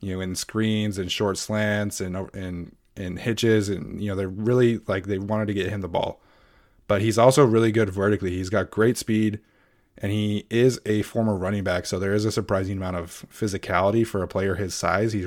You 0.00 0.14
know, 0.14 0.20
in 0.20 0.34
screens 0.34 0.96
and 0.96 1.10
short 1.10 1.38
slants 1.38 2.00
and 2.00 2.16
and 2.32 2.74
and 2.98 3.18
hitches, 3.18 3.68
and 3.68 4.00
you 4.02 4.08
know 4.08 4.16
they're 4.16 4.28
really 4.28 4.80
like 4.86 5.06
they 5.06 5.18
wanted 5.18 5.46
to 5.46 5.54
get 5.54 5.70
him 5.70 5.80
the 5.80 5.88
ball. 5.88 6.20
But 6.86 7.02
he's 7.02 7.18
also 7.18 7.44
really 7.44 7.72
good 7.72 7.90
vertically. 7.90 8.30
He's 8.30 8.50
got 8.50 8.70
great 8.70 8.96
speed 8.96 9.40
and 10.00 10.12
he 10.12 10.46
is 10.48 10.80
a 10.86 11.02
former 11.02 11.36
running 11.36 11.64
back, 11.64 11.86
so 11.86 11.98
there 11.98 12.14
is 12.14 12.24
a 12.24 12.32
surprising 12.32 12.76
amount 12.76 12.96
of 12.96 13.26
physicality 13.32 14.06
for 14.06 14.22
a 14.22 14.28
player 14.28 14.54
his 14.54 14.74
size. 14.74 15.12
He's 15.12 15.26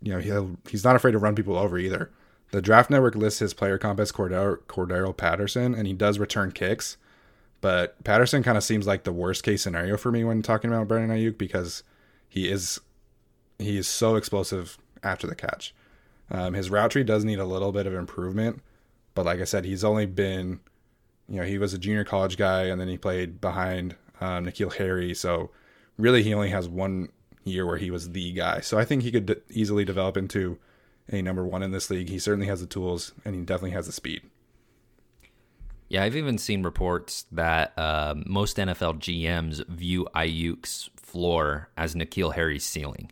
you 0.00 0.12
know 0.12 0.18
he 0.18 0.70
he's 0.70 0.84
not 0.84 0.96
afraid 0.96 1.12
to 1.12 1.18
run 1.18 1.34
people 1.34 1.56
over 1.56 1.78
either. 1.78 2.10
The 2.50 2.62
Draft 2.62 2.90
Network 2.90 3.14
lists 3.14 3.40
his 3.40 3.54
player 3.54 3.78
comp 3.78 3.98
as 3.98 4.12
Cordarrelle, 4.12 4.58
Cordarrelle 4.68 5.16
Patterson, 5.16 5.74
and 5.74 5.86
he 5.86 5.94
does 5.94 6.18
return 6.18 6.52
kicks. 6.52 6.98
But 7.60 8.02
Patterson 8.04 8.42
kind 8.42 8.58
of 8.58 8.64
seems 8.64 8.86
like 8.86 9.04
the 9.04 9.12
worst 9.12 9.42
case 9.42 9.62
scenario 9.62 9.96
for 9.96 10.12
me 10.12 10.24
when 10.24 10.42
talking 10.42 10.70
about 10.70 10.88
Brandon 10.88 11.16
Aiyuk 11.16 11.38
because 11.38 11.82
he 12.28 12.50
is 12.50 12.80
he 13.58 13.78
is 13.78 13.88
so 13.88 14.16
explosive 14.16 14.78
after 15.02 15.26
the 15.26 15.34
catch. 15.34 15.74
Um, 16.30 16.54
his 16.54 16.70
route 16.70 16.90
tree 16.92 17.04
does 17.04 17.24
need 17.24 17.38
a 17.38 17.44
little 17.44 17.72
bit 17.72 17.86
of 17.86 17.94
improvement, 17.94 18.62
but 19.14 19.26
like 19.26 19.40
I 19.40 19.44
said, 19.44 19.64
he's 19.64 19.84
only 19.84 20.06
been 20.06 20.60
you 21.28 21.36
know 21.36 21.44
he 21.46 21.58
was 21.58 21.72
a 21.74 21.78
junior 21.78 22.04
college 22.04 22.36
guy 22.36 22.64
and 22.64 22.80
then 22.80 22.88
he 22.88 22.98
played 22.98 23.40
behind 23.40 23.96
um, 24.20 24.46
N'Keal 24.46 24.74
Harry. 24.74 25.14
So 25.14 25.50
really, 25.98 26.22
he 26.22 26.34
only 26.34 26.50
has 26.50 26.68
one 26.68 27.08
year 27.44 27.66
where 27.66 27.78
he 27.78 27.90
was 27.90 28.10
the 28.10 28.32
guy. 28.32 28.60
So 28.60 28.78
I 28.78 28.84
think 28.84 29.02
he 29.02 29.10
could 29.10 29.26
d- 29.26 29.36
easily 29.50 29.84
develop 29.84 30.16
into 30.16 30.58
a 31.08 31.20
number 31.22 31.44
one 31.44 31.62
in 31.62 31.72
this 31.72 31.90
league. 31.90 32.08
He 32.08 32.18
certainly 32.18 32.46
has 32.46 32.60
the 32.60 32.66
tools, 32.66 33.12
and 33.24 33.34
he 33.34 33.42
definitely 33.42 33.72
has 33.72 33.86
the 33.86 33.92
speed. 33.92 34.22
Yeah, 35.88 36.04
I've 36.04 36.16
even 36.16 36.38
seen 36.38 36.62
reports 36.62 37.26
that 37.32 37.76
uh, 37.76 38.14
most 38.24 38.56
NFL 38.56 39.00
GMs 39.00 39.66
view 39.66 40.06
Aiyuk's 40.14 40.88
floor 40.96 41.68
as 41.76 41.94
N'Keal 41.94 42.34
Harry's 42.34 42.64
ceiling, 42.64 43.10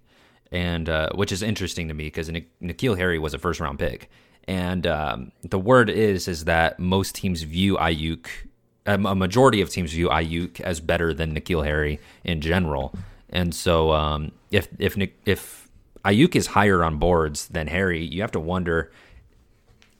and 0.53 0.89
uh, 0.89 1.11
which 1.15 1.33
is 1.33 1.43
interesting 1.43 1.89
to 1.89 1.95
me 1.95 2.05
because 2.05 2.29
N'Keal 2.29 2.97
Harry 2.97 3.19
was 3.19 3.35
a 3.35 3.39
first 3.39 3.61
round 3.61 3.79
pick, 3.79 4.11
and 4.49 4.87
um, 4.87 5.33
the 5.43 5.59
word 5.59 5.91
is 5.91 6.29
is 6.29 6.45
that 6.45 6.79
most 6.79 7.15
teams 7.15 7.43
view 7.43 7.77
Aiyuk 7.77 8.27
um, 8.87 9.07
a 9.07 9.15
majority 9.15 9.61
of 9.61 9.71
teams 9.71 9.93
view 9.93 10.09
Aiyuk 10.09 10.61
as 10.61 10.81
better 10.81 11.13
than 11.13 11.35
N'Keal 11.35 11.65
Harry 11.65 12.01
in 12.25 12.41
general. 12.41 12.95
And 13.29 13.55
so 13.55 13.93
um, 13.93 14.33
if 14.51 14.69
if 14.79 14.97
if 15.25 15.69
Aiyuk 16.05 16.35
is 16.35 16.49
higher 16.49 16.83
on 16.83 16.99
boards 16.99 17.49
than 17.49 17.69
Harry, 17.69 18.05
you 18.05 18.21
have 18.23 18.33
to 18.33 18.41
wonder 18.41 18.91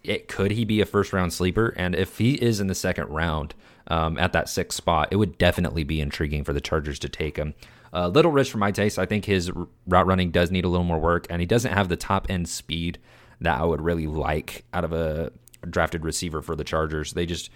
it 0.03 0.29
could 0.29 0.51
he 0.53 0.65
be 0.65 0.81
a 0.81 0.87
first 0.87 1.13
round 1.13 1.33
sleeper? 1.33 1.75
And 1.77 1.95
if 1.95 2.19
he 2.19 2.35
is 2.35 2.61
in 2.61 2.67
the 2.67 2.75
second 2.75 3.09
round 3.09 3.55
um, 3.89 4.19
at 4.19 4.33
that 4.33 4.49
sixth 4.49 4.77
spot, 4.77 5.09
it 5.11 5.17
would 5.17 5.39
definitely 5.39 5.85
be 5.85 6.01
intriguing 6.01 6.43
for 6.43 6.53
the 6.53 6.61
Chargers 6.61 6.99
to 7.01 7.09
take 7.09 7.37
him. 7.37 7.55
A 7.93 8.03
uh, 8.03 8.09
little 8.09 8.31
rich 8.31 8.51
for 8.51 8.59
my 8.59 8.71
taste. 8.71 8.99
I 8.99 9.07
think 9.07 9.25
his 9.25 9.51
route 9.87 10.07
running 10.07 10.31
does 10.31 10.51
need 10.51 10.65
a 10.65 10.69
little 10.69 10.85
more 10.85 11.01
work, 11.01 11.27
and 11.29 11.41
he 11.41 11.47
doesn't 11.47 11.73
have 11.73 11.89
the 11.89 11.97
top 11.97 12.27
end 12.31 12.49
speed 12.49 12.99
that 13.41 13.61
I 13.61 13.65
would 13.65 13.81
really 13.81 14.07
like 14.07 14.65
out 14.73 14.85
of 14.85 14.93
a 14.93 15.33
drafted 15.69 16.05
receiver 16.05 16.43
for 16.43 16.55
the 16.55 16.65
Chargers. 16.65 17.13
They 17.13 17.27
just 17.27 17.51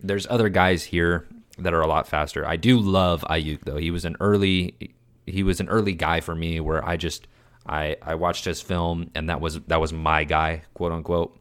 there's 0.00 0.26
other 0.30 0.48
guys 0.48 0.84
here 0.84 1.26
that 1.58 1.74
are 1.74 1.80
a 1.80 1.86
lot 1.86 2.06
faster. 2.06 2.46
I 2.46 2.56
do 2.56 2.78
love 2.78 3.24
Aiyuk 3.28 3.64
though. 3.64 3.76
He 3.76 3.90
was 3.90 4.04
an 4.04 4.16
early 4.20 4.94
he 5.26 5.42
was 5.42 5.60
an 5.60 5.68
early 5.68 5.92
guy 5.92 6.20
for 6.20 6.34
me 6.34 6.60
where 6.60 6.84
I 6.86 6.96
just 6.96 7.26
I 7.66 7.96
I 8.02 8.14
watched 8.14 8.44
his 8.44 8.60
film 8.60 9.10
and 9.14 9.28
that 9.28 9.40
was 9.40 9.60
that 9.62 9.80
was 9.80 9.92
my 9.92 10.24
guy, 10.24 10.62
quote 10.74 10.92
unquote. 10.92 11.38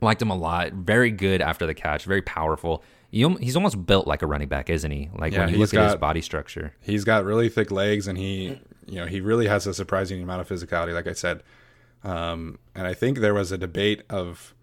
Liked 0.00 0.22
him 0.22 0.30
a 0.30 0.36
lot. 0.36 0.72
Very 0.72 1.10
good 1.10 1.40
after 1.40 1.66
the 1.66 1.74
catch. 1.74 2.04
Very 2.04 2.22
powerful. 2.22 2.84
He's 3.10 3.56
almost 3.56 3.86
built 3.86 4.06
like 4.06 4.22
a 4.22 4.26
running 4.26 4.48
back, 4.48 4.70
isn't 4.70 4.90
he? 4.90 5.08
Like 5.14 5.32
yeah, 5.32 5.46
when 5.46 5.54
you 5.54 5.58
look 5.58 5.72
got, 5.72 5.84
at 5.84 5.90
his 5.92 6.00
body 6.00 6.20
structure. 6.20 6.74
He's 6.80 7.04
got 7.04 7.24
really 7.24 7.48
thick 7.48 7.70
legs, 7.70 8.06
and 8.06 8.18
he, 8.18 8.60
you 8.86 8.96
know, 8.96 9.06
he 9.06 9.20
really 9.20 9.46
has 9.48 9.66
a 9.66 9.74
surprising 9.74 10.22
amount 10.22 10.40
of 10.40 10.48
physicality. 10.48 10.92
Like 10.92 11.06
I 11.06 11.12
said, 11.12 11.42
um, 12.04 12.58
and 12.74 12.86
I 12.86 12.94
think 12.94 13.18
there 13.18 13.34
was 13.34 13.50
a 13.50 13.58
debate 13.58 14.02
of 14.10 14.54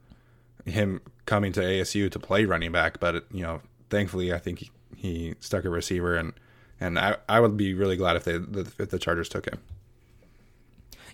him 0.65 1.01
coming 1.25 1.51
to 1.53 1.61
ASU 1.61 2.11
to 2.11 2.19
play 2.19 2.45
running 2.45 2.71
back, 2.71 2.99
but 2.99 3.25
you 3.31 3.41
know, 3.41 3.61
thankfully, 3.89 4.33
I 4.33 4.37
think 4.37 4.59
he, 4.59 4.71
he 4.95 5.35
stuck 5.39 5.65
a 5.65 5.69
receiver, 5.69 6.15
and 6.15 6.33
and 6.79 6.99
I, 6.99 7.17
I 7.27 7.39
would 7.39 7.57
be 7.57 7.73
really 7.73 7.97
glad 7.97 8.15
if 8.15 8.23
they 8.25 8.35
if 8.35 8.89
the 8.89 8.99
Chargers 8.99 9.29
took 9.29 9.47
him. 9.47 9.59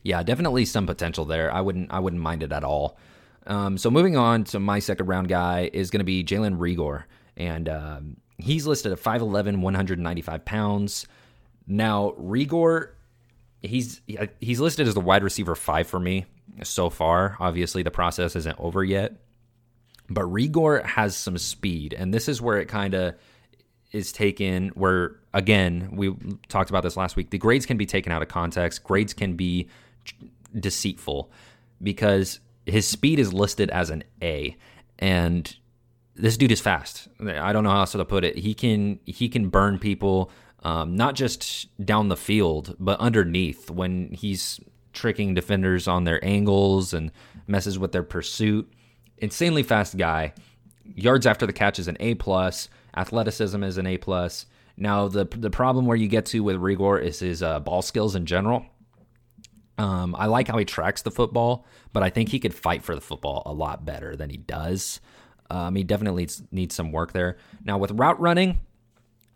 Yeah, 0.03 0.23
definitely 0.23 0.65
some 0.65 0.87
potential 0.87 1.25
there. 1.25 1.53
I 1.53 1.61
wouldn't 1.61 1.91
I 1.91 1.99
wouldn't 1.99 2.21
mind 2.21 2.43
it 2.43 2.51
at 2.51 2.63
all. 2.63 2.97
Um, 3.47 3.77
so 3.77 3.89
moving 3.89 4.17
on 4.17 4.43
to 4.45 4.59
my 4.59 4.79
second 4.79 5.07
round 5.07 5.27
guy 5.27 5.69
is 5.73 5.89
going 5.89 5.99
to 5.99 6.05
be 6.05 6.23
Jalen 6.23 6.57
Reagor, 6.57 7.03
and 7.41 7.67
um, 7.67 8.17
he's 8.37 8.67
listed 8.67 8.91
at 8.91 8.99
5'11", 8.99 9.61
195 9.61 10.45
pounds. 10.45 11.07
Now 11.67 12.13
Reagor, 12.19 12.89
he's 13.61 14.01
he's 14.39 14.59
listed 14.59 14.87
as 14.87 14.93
the 14.93 15.01
wide 15.01 15.23
receiver 15.23 15.55
five 15.55 15.87
for 15.87 15.99
me 15.99 16.25
so 16.63 16.89
far. 16.89 17.37
Obviously, 17.39 17.83
the 17.83 17.91
process 17.91 18.35
isn't 18.35 18.59
over 18.59 18.83
yet. 18.83 19.15
But 20.09 20.25
Reagor 20.25 20.85
has 20.85 21.15
some 21.15 21.37
speed, 21.37 21.93
and 21.93 22.13
this 22.13 22.27
is 22.27 22.41
where 22.41 22.59
it 22.59 22.67
kind 22.67 22.93
of 22.93 23.15
is 23.91 24.11
taken 24.11 24.69
where 24.69 25.17
again 25.33 25.89
we 25.91 26.15
talked 26.47 26.69
about 26.69 26.81
this 26.81 26.95
last 26.95 27.17
week 27.17 27.29
the 27.29 27.37
grades 27.37 27.65
can 27.65 27.75
be 27.75 27.85
taken 27.85 28.09
out 28.09 28.21
of 28.21 28.29
context 28.29 28.85
grades 28.85 29.13
can 29.13 29.35
be 29.35 29.67
deceitful 30.57 31.29
because 31.83 32.39
his 32.65 32.87
speed 32.87 33.19
is 33.19 33.33
listed 33.33 33.69
as 33.69 33.89
an 33.89 34.01
a 34.21 34.55
and 34.99 35.57
this 36.15 36.37
dude 36.37 36.51
is 36.51 36.61
fast 36.61 37.07
i 37.25 37.53
don't 37.53 37.63
know 37.63 37.69
how 37.69 37.79
else 37.79 37.93
to 37.93 38.05
put 38.05 38.23
it 38.23 38.37
he 38.37 38.53
can 38.53 38.99
he 39.05 39.29
can 39.29 39.49
burn 39.49 39.77
people 39.79 40.31
um, 40.63 40.95
not 40.95 41.15
just 41.15 41.75
down 41.83 42.09
the 42.09 42.17
field 42.17 42.75
but 42.79 42.99
underneath 42.99 43.69
when 43.69 44.11
he's 44.11 44.59
tricking 44.93 45.33
defenders 45.33 45.87
on 45.87 46.03
their 46.03 46.23
angles 46.23 46.93
and 46.93 47.11
messes 47.47 47.79
with 47.79 47.91
their 47.91 48.03
pursuit 48.03 48.71
insanely 49.21 49.63
fast 49.63 49.95
guy. 49.97 50.33
Yards 50.83 51.25
after 51.25 51.45
the 51.45 51.53
catch 51.53 51.79
is 51.79 51.87
an 51.87 51.95
A 52.01 52.15
plus. 52.15 52.67
Athleticism 52.97 53.63
is 53.63 53.77
an 53.77 53.87
A 53.87 53.97
plus. 53.97 54.47
Now 54.75 55.07
the 55.07 55.25
the 55.25 55.49
problem 55.49 55.85
where 55.85 55.95
you 55.95 56.09
get 56.09 56.25
to 56.27 56.43
with 56.43 56.57
Reagor 56.57 57.01
is 57.01 57.19
his 57.19 57.41
uh, 57.41 57.59
ball 57.61 57.81
skills 57.81 58.15
in 58.15 58.25
general. 58.25 58.65
Um, 59.77 60.15
I 60.17 60.25
like 60.25 60.47
how 60.47 60.57
he 60.57 60.65
tracks 60.65 61.01
the 61.01 61.11
football, 61.11 61.65
but 61.93 62.03
I 62.03 62.09
think 62.09 62.29
he 62.29 62.39
could 62.39 62.53
fight 62.53 62.83
for 62.83 62.93
the 62.93 63.01
football 63.01 63.41
a 63.45 63.53
lot 63.53 63.85
better 63.85 64.15
than 64.15 64.29
he 64.29 64.37
does. 64.37 64.99
Um, 65.51 65.75
he 65.75 65.83
definitely 65.83 66.29
needs, 66.51 66.73
some 66.73 66.93
work 66.93 67.11
there. 67.11 67.37
Now 67.65 67.77
with 67.77 67.91
route 67.91 68.21
running, 68.21 68.61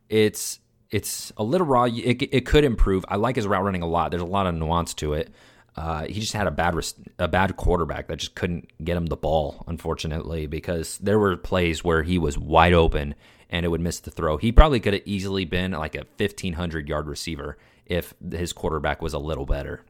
it's 0.07 0.59
it's 0.89 1.33
a 1.35 1.43
little 1.43 1.67
raw. 1.67 1.83
It, 1.83 2.21
it 2.21 2.45
could 2.45 2.63
improve. 2.63 3.03
I 3.09 3.17
like 3.17 3.35
his 3.35 3.45
route 3.45 3.63
running 3.63 3.81
a 3.81 3.87
lot. 3.87 4.11
There's 4.11 4.21
a 4.21 4.25
lot 4.25 4.47
of 4.47 4.55
nuance 4.55 4.93
to 4.95 5.11
it. 5.13 5.33
Uh, 5.75 6.05
he 6.05 6.21
just 6.21 6.31
had 6.31 6.47
a 6.47 6.51
bad 6.51 6.73
a 7.19 7.27
bad 7.27 7.57
quarterback 7.57 8.07
that 8.07 8.17
just 8.17 8.33
couldn't 8.33 8.71
get 8.81 8.95
him 8.95 9.07
the 9.07 9.17
ball, 9.17 9.65
unfortunately, 9.67 10.47
because 10.47 10.97
there 10.99 11.19
were 11.19 11.35
plays 11.35 11.83
where 11.83 12.01
he 12.03 12.17
was 12.17 12.37
wide 12.37 12.73
open 12.73 13.13
and 13.49 13.65
it 13.65 13.69
would 13.69 13.81
miss 13.81 13.99
the 13.99 14.09
throw. 14.09 14.37
He 14.37 14.53
probably 14.53 14.79
could 14.79 14.93
have 14.93 15.03
easily 15.05 15.43
been 15.43 15.71
like 15.71 15.95
a 15.95 16.05
1500 16.17 16.87
yard 16.87 17.07
receiver 17.07 17.57
if 17.85 18.13
his 18.31 18.53
quarterback 18.53 19.01
was 19.01 19.13
a 19.13 19.19
little 19.19 19.45
better. 19.45 19.83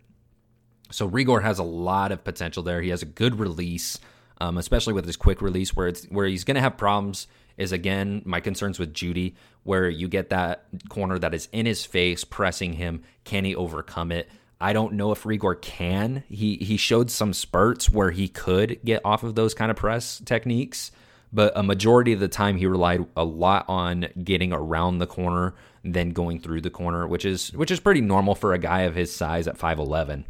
So 0.92 1.08
Reagor 1.08 1.44
has 1.44 1.60
a 1.60 1.64
lot 1.64 2.12
of 2.12 2.24
potential 2.24 2.64
there. 2.64 2.82
He 2.82 2.90
has 2.90 3.04
a 3.04 3.08
good 3.08 3.40
release, 3.40 4.00
um, 4.40 4.58
especially 4.58 4.94
with 4.94 5.06
his 5.06 5.16
quick 5.16 5.42
release, 5.42 5.76
where 5.76 5.88
it's 5.88 6.06
where 6.06 6.26
he's 6.26 6.44
going 6.44 6.56
to 6.56 6.62
have 6.62 6.78
problems. 6.78 7.28
Is 7.58 7.72
again 7.72 8.22
my 8.26 8.42
concerns 8.42 8.80
with 8.80 8.94
Jeudy, 8.94 9.36
where 9.64 9.88
you 9.88 10.10
get 10.10 10.30
that 10.30 10.66
corner 10.90 11.18
that 11.18 11.34
is 11.34 11.48
in 11.54 11.66
his 11.66 11.86
face, 11.86 12.26
pressing 12.26 12.74
him. 12.74 13.04
Can 13.24 13.46
he 13.46 13.56
overcome 13.56 14.12
it? 14.12 14.30
I 14.60 14.74
don't 14.74 14.94
know 14.94 15.12
if 15.12 15.24
Reagor 15.24 15.62
can. 15.62 16.24
He 16.30 16.58
he 16.58 16.78
showed 16.78 17.12
some 17.12 17.34
spurts 17.34 17.90
where 17.90 18.12
he 18.12 18.28
could 18.28 18.80
get 18.84 19.02
off 19.06 19.24
of 19.24 19.36
those 19.36 19.54
kind 19.54 19.70
of 19.70 19.78
press 19.78 20.22
techniques, 20.26 20.92
but 21.32 21.54
a 21.56 21.64
majority 21.64 22.14
of 22.14 22.20
the 22.20 22.28
time 22.28 22.58
he 22.58 22.66
relied 22.66 23.06
a 23.16 23.24
lot 23.24 23.66
on 23.68 24.08
getting 24.24 24.54
around 24.54 25.00
the 25.00 25.08
corner 25.08 25.56
than 25.84 26.12
going 26.12 26.40
through 26.40 26.62
the 26.62 26.70
corner, 26.70 27.08
which 27.08 27.26
is 27.26 27.54
which 27.54 27.72
is 27.72 27.80
pretty 27.80 28.02
normal 28.02 28.36
for 28.36 28.54
a 28.54 28.58
guy 28.58 28.82
of 28.82 28.96
his 28.96 29.14
size 29.14 29.48
at 29.48 29.58
5'11. 29.58 30.26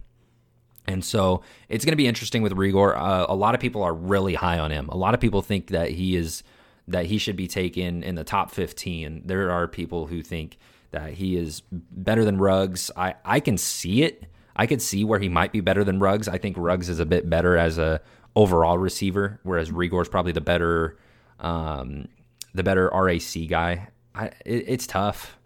And 0.87 1.03
so 1.03 1.41
it's 1.69 1.83
going 1.85 1.93
to 1.93 1.97
be 1.97 2.07
interesting 2.07 2.41
with 2.41 2.53
Reagor. 2.53 2.95
Uh, 2.95 3.25
a 3.27 3.35
lot 3.35 3.55
of 3.55 3.61
people 3.61 3.83
are 3.83 3.93
really 3.93 4.35
high 4.35 4.59
on 4.59 4.71
him. 4.71 4.87
A 4.89 4.97
lot 4.97 5.13
of 5.13 5.19
people 5.19 5.41
think 5.41 5.67
that 5.67 5.91
he 5.91 6.15
is 6.15 6.43
that 6.87 7.07
he 7.07 7.17
should 7.17 7.35
be 7.35 7.47
taken 7.47 8.03
in 8.03 8.13
the 8.13 8.23
top 8.23 8.51
15. 8.51 9.23
There 9.25 9.49
are 9.49 9.67
people 9.67 10.05
who 10.05 10.21
think 10.21 10.59
that 10.91 11.13
he 11.13 11.35
is 11.35 11.63
better 11.71 12.23
than 12.23 12.37
Ruggs. 12.37 12.91
I, 12.95 13.15
I 13.25 13.39
can 13.39 13.57
see 13.57 14.03
it. 14.03 14.25
I 14.55 14.67
could 14.67 14.81
see 14.81 15.03
where 15.03 15.19
he 15.19 15.27
might 15.27 15.51
be 15.51 15.61
better 15.61 15.83
than 15.83 15.99
Ruggs. 15.99 16.27
I 16.27 16.37
think 16.37 16.55
Ruggs 16.57 16.87
is 16.87 16.99
a 16.99 17.05
bit 17.05 17.29
better 17.29 17.57
as 17.57 17.77
a 17.77 18.01
overall 18.35 18.77
receiver, 18.77 19.39
whereas 19.43 19.71
Reagor 19.71 20.03
is 20.03 20.09
probably 20.09 20.31
the 20.31 20.41
better 20.41 20.97
um, 21.39 22.07
the 22.53 22.63
better 22.63 22.89
RAC 22.93 23.47
guy. 23.49 23.89
I, 24.13 24.27
it, 24.45 24.65
it's 24.67 24.87
tough, 24.87 25.37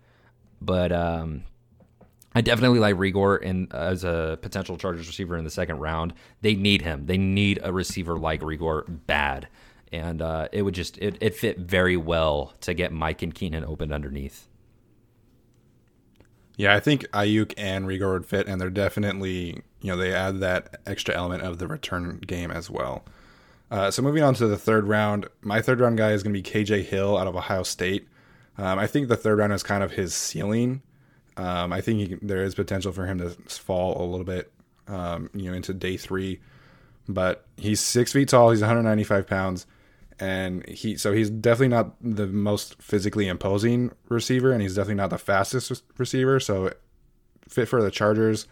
but 0.61 0.91
um, 0.91 1.43
I 2.39 2.41
definitely 2.41 2.79
like 2.79 2.95
Reagor 2.95 3.41
in 3.41 3.67
as 3.73 4.05
a 4.05 4.39
potential 4.41 4.77
Chargers 4.77 5.07
receiver 5.07 5.35
in 5.35 5.43
the 5.43 5.49
second 5.49 5.79
round. 5.79 6.13
They 6.39 6.55
need 6.55 6.81
him. 6.81 7.05
They 7.05 7.17
need 7.17 7.59
a 7.61 7.73
receiver 7.73 8.17
like 8.17 8.39
Reagor 8.39 8.85
bad, 9.05 9.49
and 9.91 10.21
uh, 10.21 10.47
it 10.53 10.61
would 10.61 10.73
just 10.73 10.97
it, 10.99 11.17
it 11.19 11.35
fit 11.35 11.57
very 11.57 11.97
well 11.97 12.53
to 12.61 12.73
get 12.73 12.93
Mike 12.93 13.21
and 13.23 13.35
Keenan 13.35 13.65
open 13.65 13.91
underneath. 13.91 14.47
Yeah, 16.55 16.73
I 16.73 16.79
think 16.79 17.01
Aiyuk 17.09 17.53
and 17.57 17.85
Rigor 17.85 18.13
would 18.13 18.25
fit, 18.25 18.47
and 18.47 18.61
they're 18.61 18.69
definitely 18.69 19.61
you 19.81 19.91
know 19.91 19.97
they 19.97 20.13
add 20.13 20.39
that 20.39 20.79
extra 20.85 21.13
element 21.15 21.43
of 21.43 21.57
the 21.57 21.67
return 21.67 22.21
game 22.25 22.51
as 22.51 22.69
well. 22.69 23.03
Uh, 23.69 23.91
so 23.91 24.01
moving 24.01 24.23
on 24.23 24.33
to 24.35 24.47
the 24.47 24.57
third 24.57 24.87
round, 24.87 25.27
my 25.41 25.61
third 25.61 25.81
round 25.81 25.97
guy 25.97 26.13
is 26.13 26.23
going 26.23 26.33
to 26.33 26.41
be 26.41 26.49
KJ 26.49 26.85
Hill 26.85 27.17
out 27.17 27.27
of 27.27 27.35
Ohio 27.35 27.63
State. 27.63 28.07
Um, 28.57 28.79
I 28.79 28.87
think 28.87 29.09
the 29.09 29.17
third 29.17 29.39
round 29.39 29.51
is 29.51 29.61
kind 29.61 29.83
of 29.83 29.91
his 29.91 30.13
ceiling 30.13 30.83
um, 31.39 31.71
I 31.71 31.79
think 31.79 31.99
he, 31.99 32.15
there 32.21 32.43
is 32.43 32.53
potential 32.53 32.91
for 32.91 33.05
him 33.05 33.17
to 33.19 33.29
fall 33.29 34.03
a 34.03 34.05
little 34.05 34.25
bit, 34.25 34.51
um, 34.89 35.29
you 35.33 35.49
know, 35.49 35.55
into 35.55 35.73
day 35.73 35.95
three. 35.95 36.41
But 37.07 37.45
he's 37.55 37.79
six 37.79 38.11
feet 38.11 38.27
tall. 38.27 38.51
He's 38.51 38.59
195 38.59 39.25
pounds, 39.25 39.65
and 40.19 40.67
he 40.67 40.97
so 40.97 41.13
he's 41.13 41.29
definitely 41.29 41.69
not 41.69 41.95
the 42.01 42.27
most 42.27 42.79
physically 42.81 43.27
imposing 43.29 43.91
receiver, 44.09 44.51
and 44.51 44.61
he's 44.61 44.75
definitely 44.75 44.95
not 44.95 45.11
the 45.11 45.17
fastest 45.17 45.81
receiver. 45.97 46.41
So 46.41 46.73
fit 47.47 47.69
for 47.69 47.81
the 47.81 47.89
Chargers. 47.89 48.45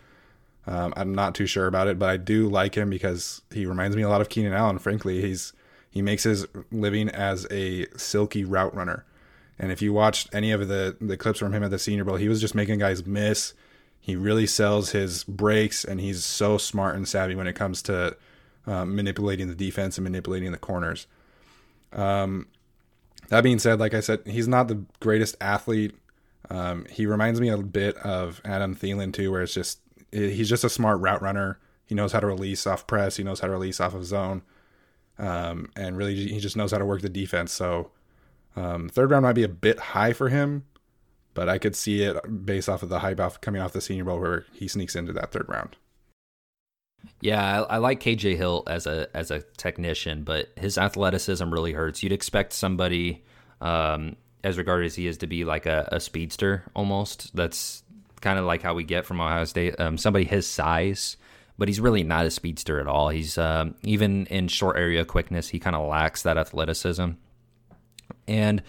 Um, 0.65 0.93
I'm 0.95 1.13
not 1.13 1.36
too 1.36 1.45
sure 1.45 1.67
about 1.67 1.88
it, 1.88 2.00
but 2.00 2.10
I 2.10 2.17
do 2.17 2.50
like 2.50 2.76
him 2.76 2.89
because 2.89 3.41
he 3.52 3.65
reminds 3.65 3.97
me 3.97 4.02
a 4.02 4.10
lot 4.10 4.21
of 4.21 4.30
Keenan 4.30 4.54
Allen. 4.54 4.80
Frankly, 4.80 5.21
he's 5.21 5.52
he 5.89 6.02
makes 6.02 6.23
his 6.23 6.47
living 6.71 7.10
as 7.10 7.45
a 7.52 7.88
silky 7.97 8.45
route 8.45 8.73
runner. 8.73 9.06
And 9.60 9.72
if 9.72 9.82
you 9.82 9.93
watched 9.93 10.34
any 10.34 10.52
of 10.52 10.67
the 10.67 10.98
the 11.02 11.17
clips 11.17 11.39
from 11.39 11.54
him 11.54 11.63
at 11.63 11.72
the 11.72 11.80
Senior 11.80 12.04
Bowl, 12.04 12.15
he 12.15 12.30
was 12.30 12.41
just 12.41 12.56
making 12.56 12.80
guys 12.80 13.06
miss. 13.06 13.54
He 14.00 14.15
really 14.15 14.48
sells 14.48 14.91
his 14.91 15.24
breaks, 15.24 15.84
and 15.84 16.00
he's 16.00 16.24
so 16.24 16.58
smart 16.58 16.96
and 16.96 17.08
savvy 17.08 17.36
when 17.36 17.48
it 17.48 17.56
comes 17.56 17.82
to 17.84 18.15
um, 18.65 18.96
manipulating 18.96 19.48
the 19.48 19.56
defense 19.56 19.98
and 19.98 20.04
manipulating 20.04 20.52
the 20.52 20.58
corners. 20.58 21.08
Um, 21.91 22.48
that 23.30 23.41
being 23.41 23.60
said, 23.60 23.80
like 23.80 23.93
I 23.93 24.00
said, 24.00 24.22
he's 24.26 24.48
not 24.48 24.67
the 24.67 24.84
greatest 25.00 25.36
athlete. 25.41 25.96
Um, 26.50 26.86
he 26.89 27.06
reminds 27.06 27.41
me 27.41 27.50
a 27.50 27.58
bit 27.58 27.98
of 27.98 28.41
Adam 28.46 28.76
Thielen 28.76 29.13
too, 29.13 29.32
where 29.32 29.41
it's 29.41 29.54
just 29.54 29.80
he's 30.12 30.50
just 30.50 30.63
a 30.63 30.70
smart 30.70 31.00
route 31.00 31.22
runner. 31.22 31.60
He 31.86 31.96
knows 31.96 32.12
how 32.12 32.20
to 32.20 32.28
release 32.28 32.67
off 32.67 32.88
press. 32.88 33.17
He 33.17 33.24
knows 33.24 33.39
how 33.39 33.48
to 33.48 33.54
release 33.54 33.80
off 33.80 33.93
of 33.93 34.06
zone, 34.06 34.43
um, 35.17 35.72
and 35.76 35.98
really 35.98 36.15
he 36.15 36.39
just 36.39 36.56
knows 36.56 36.72
how 36.72 36.78
to 36.78 36.86
work 36.86 37.02
the 37.02 37.10
defense. 37.10 37.52
So 37.52 37.91
um, 38.58 38.89
third 38.89 39.12
round 39.12 39.24
might 39.24 39.34
be 39.34 39.43
a 39.43 39.50
bit 39.50 39.80
high 39.80 40.13
for 40.13 40.30
him, 40.30 40.65
but 41.36 41.48
I 41.48 41.60
could 41.60 41.76
see 41.76 42.02
it 42.02 42.17
based 42.46 42.67
off 42.67 42.82
of 42.82 42.89
the 42.89 43.00
hype 43.00 43.20
off 43.20 43.39
coming 43.39 43.62
off 43.62 43.72
the 43.72 43.82
Senior 43.82 44.06
Bowl 44.06 44.20
where 44.20 44.46
he 44.52 44.67
sneaks 44.67 44.96
into 44.96 45.13
that 45.13 45.32
third 45.32 45.48
round. 45.48 45.76
Yeah, 47.22 47.62
I, 47.62 47.76
I, 47.76 47.78
like 47.78 48.00
KJ 48.00 48.36
Hill 48.36 48.63
as 48.65 48.88
a 48.88 49.08
as 49.15 49.30
a 49.30 49.43
technician, 49.58 50.24
but 50.24 50.50
his 50.58 50.80
athleticism 50.80 51.48
really 51.52 51.72
hurts. 51.72 52.02
You'd 52.02 52.12
expect 52.12 52.52
somebody 52.54 53.24
um, 53.62 54.15
as 54.43 54.58
regarded 54.58 54.88
as 54.88 54.96
he 54.96 55.06
is 55.06 55.20
to 55.20 55.28
be 55.28 55.46
like 55.46 55.67
a, 55.67 55.88
a 55.91 56.00
speedster 56.00 56.63
almost. 56.76 57.36
That's 57.36 57.84
kind 58.22 58.39
of 58.39 58.46
like 58.46 58.63
how 58.63 58.74
we 58.74 58.84
get 58.84 59.06
from 59.06 59.22
Ohio 59.22 59.46
State. 59.46 59.80
Um, 59.80 60.00
somebody 60.00 60.26
his 60.26 60.48
size, 60.48 61.15
but 61.60 61.67
he's 61.67 61.80
really 61.80 62.04
not 62.04 62.26
a 62.26 62.32
speedster 62.32 62.80
at 62.80 62.88
all. 62.88 63.10
He's 63.10 63.38
um, 63.38 63.76
even 63.84 64.26
in 64.26 64.48
short 64.48 64.78
area 64.78 65.06
quickness, 65.06 65.48
he 65.48 65.60
kind 65.60 65.76
of 65.76 65.88
lacks 65.88 66.24
that 66.24 66.39
athleticism. 66.39 67.12
And 68.28 68.62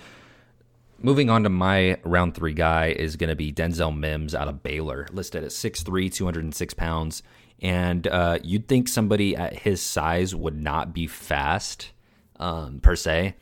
moving 1.01 1.31
on 1.31 1.42
to 1.44 1.49
my 1.49 1.99
round 2.05 2.35
three 2.35 2.55
guy 2.55 2.88
is 2.88 3.16
going 3.16 3.31
to 3.31 3.37
be 3.37 3.53
Denzel 3.53 3.97
Mims 3.97 4.35
out 4.35 4.49
of 4.49 4.62
Baylor, 4.62 5.07
listed 5.12 5.44
at 5.44 5.51
6'3, 5.51 6.12
206 6.12 6.75
pounds. 6.75 7.23
And 7.61 8.07
uh, 8.07 8.38
you'd 8.42 8.68
think 8.68 8.88
somebody 8.88 9.35
at 9.37 9.53
his 9.53 9.83
size 9.83 10.35
would 10.35 10.57
not 10.57 10.92
be 10.94 11.07
fast 11.07 11.90
um, 12.38 12.81
per 12.81 12.94
se, 12.94 13.35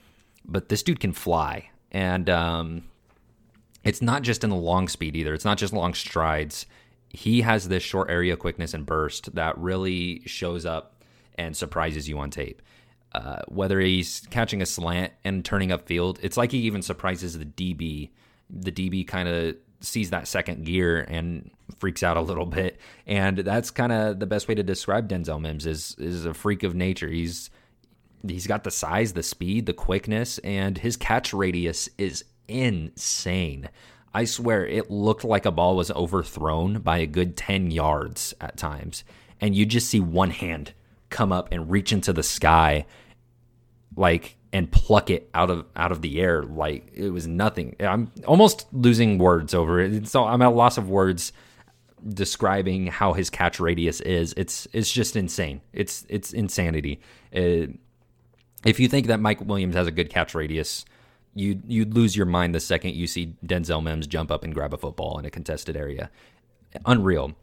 but 0.45 0.69
this 0.69 0.83
dude 0.83 1.01
can 1.01 1.13
fly. 1.13 1.71
And 1.93 2.31
um, 2.31 2.85
it's 3.85 4.01
not 4.01 4.23
just 4.23 4.43
in 4.43 4.51
the 4.51 4.57
long 4.57 4.89
speed 4.89 5.17
either, 5.17 5.35
it's 5.35 5.45
not 5.45 5.59
just 5.59 5.73
long 5.73 5.95
strides. 5.95 6.67
He 7.11 7.43
has 7.43 7.69
this 7.69 7.83
short 7.83 8.11
area 8.11 8.37
quickness 8.37 8.75
and 8.75 8.85
burst 8.85 9.35
that 9.35 9.57
really 9.59 10.23
shows 10.27 10.67
up 10.67 11.05
and 11.37 11.57
surprises 11.57 12.09
you 12.09 12.19
on 12.19 12.31
tape. 12.31 12.63
Uh, 13.17 13.41
whether 13.49 13.81
he's 13.81 14.21
catching 14.29 14.61
a 14.61 14.67
slant 14.67 15.11
and 15.25 15.43
turning 15.43 15.71
upfield, 15.71 16.19
it's 16.21 16.37
like 16.37 16.53
he 16.53 16.59
even 16.59 16.83
surprises 16.83 17.39
the 17.39 17.47
DB. 17.47 18.11
The 18.51 18.71
DB 18.71 19.09
kind 19.09 19.27
of 19.27 19.57
sees 19.81 20.11
that 20.11 20.29
second 20.29 20.67
gear 20.67 21.01
and 21.01 21.51
freaks 21.79 22.03
out 22.03 22.19
a 22.19 22.21
little 22.21 22.45
bit, 22.45 22.79
and 23.07 23.39
that's 23.39 23.71
kind 23.71 23.91
of 23.91 24.21
the 24.21 24.27
best 24.27 24.49
way 24.49 24.55
to 24.55 24.63
describe 24.63 25.09
Denzel 25.09 25.41
Mims 25.41 25.65
is 25.65 25.97
is 25.99 26.27
a 26.27 26.35
freak 26.35 26.63
of 26.63 26.75
nature. 26.75 27.09
He's 27.09 27.49
he's 28.29 28.47
got 28.47 28.65
the 28.65 28.71
size, 28.71 29.15
the 29.15 29.23
speed, 29.23 29.65
the 29.65 29.73
quickness, 29.73 30.37
and 30.41 30.77
his 30.77 30.99
catch 30.99 31.33
radius 31.33 31.89
is 31.97 32.23
insane. 32.49 33.71
I 34.13 34.27
swear 34.27 34.67
it 34.67 34.91
looked 34.91 35.25
like 35.25 35.47
a 35.47 35.51
ball 35.51 35.75
was 35.75 35.91
overthrown 35.91 36.81
by 36.81 36.99
a 36.99 37.07
good 37.07 37.35
10 37.35 37.71
yards 37.71 38.35
at 38.43 38.59
times. 38.59 39.05
And 39.41 39.55
you 39.55 39.65
just 39.65 39.89
see 39.89 40.01
one 40.01 40.31
hand 40.31 40.75
come 41.09 41.33
up 41.33 41.49
and 41.51 41.71
reach 41.71 41.93
into 41.93 42.13
the 42.13 42.23
sky 42.23 42.85
like 43.95 44.37
and 44.53 44.71
pluck 44.73 45.11
it 45.11 45.29
out 45.35 45.51
of 45.51 45.67
out 45.77 45.93
of 45.93 46.03
the 46.03 46.21
air 46.21 46.43
like 46.43 46.91
it 46.95 47.11
was 47.11 47.27
nothing. 47.27 47.77
I'm 47.81 48.11
almost 48.27 48.67
losing 48.73 49.19
words 49.19 49.55
over 49.55 49.81
it. 49.81 50.09
So 50.09 50.25
I'm 50.25 50.43
at 50.43 50.49
a 50.49 50.51
loss 50.51 50.79
of 50.79 50.89
words 50.89 51.33
describing 52.07 52.87
how 52.87 53.13
his 53.13 53.31
catch 53.31 53.61
radius 53.61 54.01
is. 54.01 54.35
It's 54.37 54.67
it's 54.73 54.91
just 54.91 55.17
insane. 55.17 55.61
It's 55.73 56.07
it's 56.09 56.33
insanity. 56.33 57.01
It, 57.33 57.71
uh, 57.71 57.73
if 58.65 58.81
you 58.81 58.89
think 58.89 59.07
that 59.07 59.21
Mike 59.21 59.41
Williams 59.41 59.77
has 59.77 59.87
a 59.87 59.93
good 59.93 60.11
catch 60.11 60.35
radius, 60.35 60.85
you 61.35 61.61
you'd 61.67 61.95
lose 61.95 62.17
your 62.17 62.27
mind 62.27 62.55
the 62.55 62.61
second 62.61 62.95
you 62.95 63.07
see 63.07 63.37
Denzel 63.45 63.83
Mims 63.83 64.07
jump 64.07 64.31
up 64.31 64.43
and 64.43 64.55
grab 64.55 64.73
a 64.73 64.79
football 64.79 65.19
in 65.19 65.25
a 65.25 65.31
contested 65.31 65.77
area. 65.77 66.11
Unreal. 66.85 67.35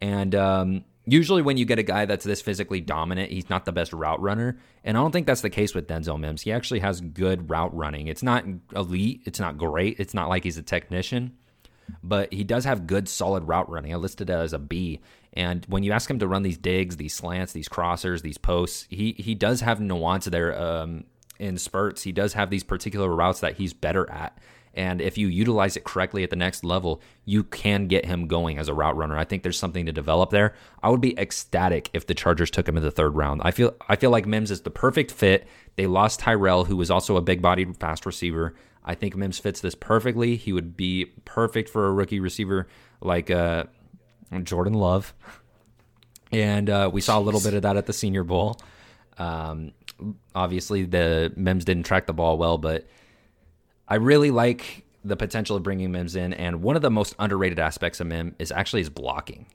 And 0.00 0.34
um, 0.34 0.84
usually 1.12 1.42
when 1.42 1.56
you 1.56 1.64
get 1.64 1.78
a 1.78 1.82
guy 1.82 2.04
that's 2.04 2.24
this 2.24 2.40
physically 2.40 2.80
dominant, 2.80 3.30
he's 3.30 3.50
not 3.50 3.64
the 3.64 3.72
best 3.72 3.92
route 3.92 4.20
runner. 4.20 4.58
And 4.84 4.96
I 4.96 5.00
don't 5.00 5.12
think 5.12 5.26
that's 5.26 5.40
the 5.40 5.50
case 5.50 5.74
with 5.74 5.86
Denzel 5.86 6.18
Mims. 6.18 6.42
He 6.42 6.52
actually 6.52 6.80
has 6.80 7.00
good 7.00 7.50
route 7.50 7.74
running. 7.74 8.06
It's 8.06 8.22
not 8.22 8.44
elite, 8.74 9.22
it's 9.24 9.40
not 9.40 9.58
great, 9.58 9.98
it's 9.98 10.14
not 10.14 10.28
like 10.28 10.44
he's 10.44 10.58
a 10.58 10.62
technician, 10.62 11.36
but 12.02 12.32
he 12.32 12.44
does 12.44 12.64
have 12.64 12.86
good 12.86 13.08
solid 13.08 13.44
route 13.44 13.68
running. 13.70 13.92
I 13.92 13.96
listed 13.96 14.30
it 14.30 14.34
as 14.34 14.52
a 14.52 14.58
B. 14.58 15.00
And 15.32 15.64
when 15.66 15.82
you 15.82 15.92
ask 15.92 16.10
him 16.10 16.18
to 16.18 16.28
run 16.28 16.42
these 16.42 16.58
digs, 16.58 16.96
these 16.96 17.14
slants, 17.14 17.52
these 17.52 17.68
crossers, 17.68 18.22
these 18.22 18.38
posts, 18.38 18.86
he 18.90 19.14
he 19.18 19.34
does 19.34 19.60
have 19.60 19.80
nuance 19.80 20.26
there 20.26 20.60
um, 20.60 21.04
in 21.38 21.56
spurts. 21.56 22.02
He 22.02 22.12
does 22.12 22.34
have 22.34 22.50
these 22.50 22.64
particular 22.64 23.08
routes 23.08 23.40
that 23.40 23.56
he's 23.56 23.72
better 23.72 24.10
at. 24.10 24.36
And 24.74 25.00
if 25.00 25.18
you 25.18 25.26
utilize 25.26 25.76
it 25.76 25.84
correctly 25.84 26.22
at 26.22 26.30
the 26.30 26.36
next 26.36 26.62
level, 26.62 27.02
you 27.24 27.42
can 27.42 27.88
get 27.88 28.04
him 28.04 28.28
going 28.28 28.56
as 28.56 28.68
a 28.68 28.74
route 28.74 28.96
runner. 28.96 29.18
I 29.18 29.24
think 29.24 29.42
there's 29.42 29.58
something 29.58 29.86
to 29.86 29.92
develop 29.92 30.30
there. 30.30 30.54
I 30.82 30.90
would 30.90 31.00
be 31.00 31.18
ecstatic 31.18 31.90
if 31.92 32.06
the 32.06 32.14
Chargers 32.14 32.50
took 32.50 32.68
him 32.68 32.76
in 32.76 32.82
the 32.82 32.90
third 32.90 33.16
round. 33.16 33.42
I 33.44 33.50
feel 33.50 33.74
I 33.88 33.96
feel 33.96 34.10
like 34.10 34.26
Mims 34.26 34.50
is 34.50 34.60
the 34.60 34.70
perfect 34.70 35.10
fit. 35.10 35.46
They 35.74 35.86
lost 35.86 36.20
Tyrell, 36.20 36.66
who 36.66 36.76
was 36.76 36.90
also 36.90 37.16
a 37.16 37.22
big-bodied 37.22 37.78
fast 37.78 38.06
receiver. 38.06 38.54
I 38.84 38.94
think 38.94 39.16
Mims 39.16 39.38
fits 39.38 39.60
this 39.60 39.74
perfectly. 39.74 40.36
He 40.36 40.52
would 40.52 40.76
be 40.76 41.06
perfect 41.24 41.68
for 41.68 41.86
a 41.86 41.92
rookie 41.92 42.20
receiver 42.20 42.68
like 43.00 43.30
uh, 43.30 43.64
Jordan 44.42 44.74
Love. 44.74 45.14
And 46.32 46.70
uh, 46.70 46.90
we 46.92 47.00
saw 47.00 47.18
a 47.18 47.20
little 47.20 47.40
bit 47.40 47.54
of 47.54 47.62
that 47.62 47.76
at 47.76 47.86
the 47.86 47.92
Senior 47.92 48.24
Bowl. 48.24 48.60
Um, 49.18 49.72
obviously, 50.34 50.84
the 50.84 51.32
Mims 51.36 51.64
didn't 51.64 51.84
track 51.84 52.06
the 52.06 52.12
ball 52.12 52.38
well, 52.38 52.56
but 52.56 52.86
I 53.90 53.96
really 53.96 54.30
like 54.30 54.84
the 55.04 55.16
potential 55.16 55.56
of 55.56 55.64
bringing 55.64 55.90
Mims 55.90 56.14
in, 56.14 56.32
and 56.32 56.62
one 56.62 56.76
of 56.76 56.82
the 56.82 56.90
most 56.90 57.16
underrated 57.18 57.58
aspects 57.58 57.98
of 57.98 58.06
Mim 58.06 58.36
is 58.38 58.52
actually 58.52 58.82
his 58.82 58.90
blocking. 58.90 59.46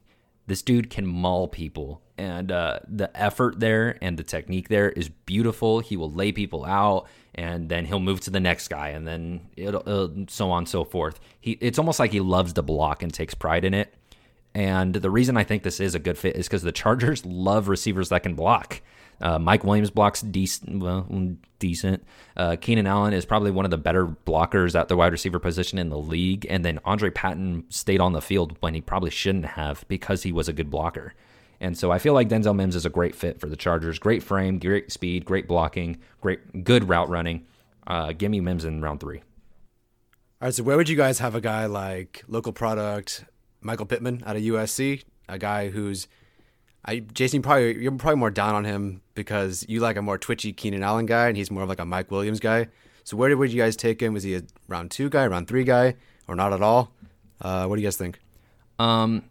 This 0.48 0.62
dude 0.62 0.90
can 0.90 1.08
maul 1.08 1.48
people, 1.48 2.02
and 2.18 2.52
uh, 2.52 2.80
the 2.88 3.16
effort 3.20 3.60
there 3.62 3.98
and 4.02 4.18
the 4.18 4.24
technique 4.24 4.68
there 4.68 4.90
is 4.90 5.08
beautiful. 5.10 5.80
He 5.80 5.96
will 5.96 6.12
lay 6.12 6.34
people 6.34 6.66
out, 6.66 7.08
and 7.34 7.70
then 7.70 7.86
he'll 7.86 8.02
move 8.02 8.20
to 8.22 8.30
the 8.30 8.42
next 8.42 8.68
guy, 8.68 8.90
and 8.90 9.08
then 9.08 9.50
it'll, 9.56 9.82
it'll 9.82 10.26
so 10.28 10.52
on 10.52 10.60
and 10.60 10.70
so 10.70 10.84
forth. 10.84 11.20
He, 11.40 11.52
it's 11.62 11.80
almost 11.80 12.00
like 12.00 12.12
he 12.12 12.20
loves 12.20 12.54
to 12.54 12.62
block 12.62 13.02
and 13.02 13.14
takes 13.14 13.34
pride 13.34 13.64
in 13.64 13.74
it. 13.74 13.94
And 14.54 14.96
the 14.96 15.10
reason 15.10 15.38
I 15.38 15.44
think 15.44 15.64
this 15.64 15.80
is 15.80 15.96
a 15.96 16.00
good 16.00 16.18
fit 16.18 16.36
is 16.36 16.48
because 16.48 16.64
the 16.64 16.72
Chargers 16.72 17.26
love 17.26 17.68
receivers 17.70 18.10
that 18.10 18.24
can 18.24 18.36
block. 18.36 18.82
Uh, 19.22 19.40
Mike 19.40 19.64
Williams 19.64 19.90
blocks 19.90 20.22
decent, 20.22 20.80
well, 20.80 21.08
decent. 21.60 22.04
Uh, 22.36 22.56
Keenan 22.60 22.88
Allen 22.88 23.14
is 23.14 23.26
probably 23.26 23.52
one 23.52 23.66
of 23.66 23.72
the 23.72 23.78
better 23.78 24.06
blockers 24.06 24.78
at 24.80 24.88
the 24.88 24.96
wide 24.96 25.12
receiver 25.12 25.40
position 25.40 25.78
in 25.78 25.90
the 25.90 25.98
league. 25.98 26.46
And 26.50 26.66
then 26.66 26.80
Andre 26.86 27.10
Patton 27.10 27.66
stayed 27.70 28.02
on 28.02 28.14
the 28.14 28.22
field 28.22 28.58
when 28.60 28.74
he 28.74 28.82
probably 28.82 29.12
shouldn't 29.12 29.46
have 29.46 29.86
because 29.88 30.24
he 30.24 30.32
was 30.32 30.48
a 30.48 30.54
good 30.54 30.70
blocker. 30.70 31.14
And 31.62 31.78
so 31.78 31.92
I 31.92 32.00
feel 32.00 32.14
like 32.14 32.30
Denzel 32.30 32.56
Mims 32.56 32.76
is 32.76 32.86
a 32.86 32.90
great 32.90 33.16
fit 33.16 33.40
for 33.40 33.48
the 33.48 33.56
Chargers. 33.56 34.00
Great 34.00 34.22
frame, 34.22 34.60
great 34.60 34.92
speed, 34.92 35.26
great 35.26 35.48
blocking, 35.48 35.98
great 36.22 36.64
good 36.64 36.90
route 36.90 37.10
running. 37.10 37.46
Uh, 37.88 38.12
give 38.12 38.32
me 38.32 38.40
Mims 38.42 38.66
in 38.66 38.82
round 38.82 39.00
three. 39.00 39.20
All 40.42 40.48
right, 40.48 40.54
so 40.54 40.64
where 40.64 40.76
would 40.76 40.90
you 40.90 40.98
guys 40.98 41.20
have 41.20 41.34
a 41.34 41.42
guy 41.42 41.66
like 41.66 42.24
local 42.28 42.52
product 42.52 43.24
Michael 43.62 43.86
Pittman 43.86 44.22
out 44.26 44.36
of 44.36 44.42
USC, 44.42 45.04
a 45.30 45.40
guy 45.40 45.70
who's 45.70 46.08
I 46.86 47.00
Jason, 47.00 47.42
probably 47.42 47.82
you're 47.82 47.92
probably 47.94 48.20
more 48.20 48.32
down 48.32 48.56
on 48.56 48.64
him 48.64 49.02
because 49.16 49.66
you 49.68 49.80
like 49.80 49.98
a 49.98 50.02
more 50.02 50.18
twitchy 50.18 50.54
Keenan 50.54 50.84
Allen 50.84 51.06
guy, 51.06 51.28
and 51.28 51.36
he's 51.36 51.50
more 51.50 51.64
of 51.64 51.70
like 51.70 51.80
a 51.80 51.86
Mike 51.86 52.12
Williams 52.12 52.40
guy. 52.40 52.68
So 53.04 53.18
where 53.18 53.36
would 53.36 53.52
you 53.52 53.62
guys 53.62 53.76
take 53.76 54.02
him? 54.02 54.14
Was 54.14 54.24
he 54.24 54.36
a 54.36 54.44
round 54.68 54.92
two 54.92 55.10
guy, 55.10 55.28
round 55.28 55.48
three 55.48 55.64
guy, 55.64 55.96
or 56.28 56.36
not 56.36 56.54
at 56.54 56.62
all? 56.62 56.92
Uh, 57.42 57.66
what 57.66 57.76
do 57.76 57.82
you 57.82 57.88
guys 57.88 57.98
think? 57.98 58.20
Um, 58.80 59.24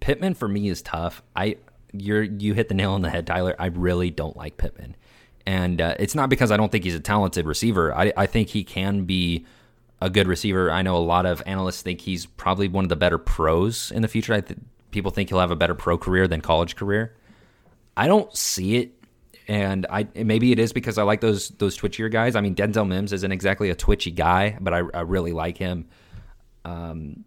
Pittman 0.00 0.34
for 0.34 0.48
me 0.48 0.68
is 0.68 0.82
tough. 0.82 1.22
I 1.34 1.56
you're 1.92 2.22
you 2.22 2.54
hit 2.54 2.68
the 2.68 2.74
nail 2.74 2.92
on 2.92 3.02
the 3.02 3.10
head, 3.10 3.26
Tyler. 3.26 3.54
I 3.58 3.66
really 3.66 4.10
don't 4.10 4.36
like 4.36 4.56
Pittman, 4.56 4.96
and 5.46 5.80
uh, 5.80 5.94
it's 5.98 6.14
not 6.14 6.28
because 6.28 6.50
I 6.50 6.56
don't 6.56 6.70
think 6.70 6.84
he's 6.84 6.94
a 6.94 7.00
talented 7.00 7.46
receiver. 7.46 7.94
I 7.94 8.12
I 8.16 8.26
think 8.26 8.48
he 8.48 8.64
can 8.64 9.04
be 9.04 9.46
a 10.00 10.08
good 10.08 10.26
receiver. 10.26 10.70
I 10.70 10.82
know 10.82 10.96
a 10.96 10.98
lot 10.98 11.26
of 11.26 11.42
analysts 11.46 11.82
think 11.82 12.00
he's 12.00 12.26
probably 12.26 12.68
one 12.68 12.84
of 12.84 12.88
the 12.88 12.96
better 12.96 13.18
pros 13.18 13.90
in 13.90 14.02
the 14.02 14.08
future. 14.08 14.32
I 14.32 14.40
th- 14.40 14.58
people 14.90 15.10
think 15.10 15.28
he'll 15.28 15.40
have 15.40 15.50
a 15.50 15.56
better 15.56 15.74
pro 15.74 15.98
career 15.98 16.28
than 16.28 16.40
college 16.40 16.76
career. 16.76 17.16
I 17.96 18.06
don't 18.06 18.34
see 18.36 18.76
it, 18.76 18.92
and 19.48 19.86
I 19.90 20.06
maybe 20.14 20.52
it 20.52 20.58
is 20.58 20.72
because 20.72 20.98
I 20.98 21.02
like 21.02 21.20
those 21.20 21.48
those 21.50 21.76
twitchier 21.76 22.10
guys. 22.10 22.36
I 22.36 22.40
mean, 22.40 22.54
Denzel 22.54 22.86
Mims 22.86 23.12
isn't 23.12 23.32
exactly 23.32 23.70
a 23.70 23.74
twitchy 23.74 24.10
guy, 24.10 24.56
but 24.60 24.74
I, 24.74 24.82
I 24.94 25.00
really 25.00 25.32
like 25.32 25.56
him. 25.56 25.88
Um, 26.64 27.24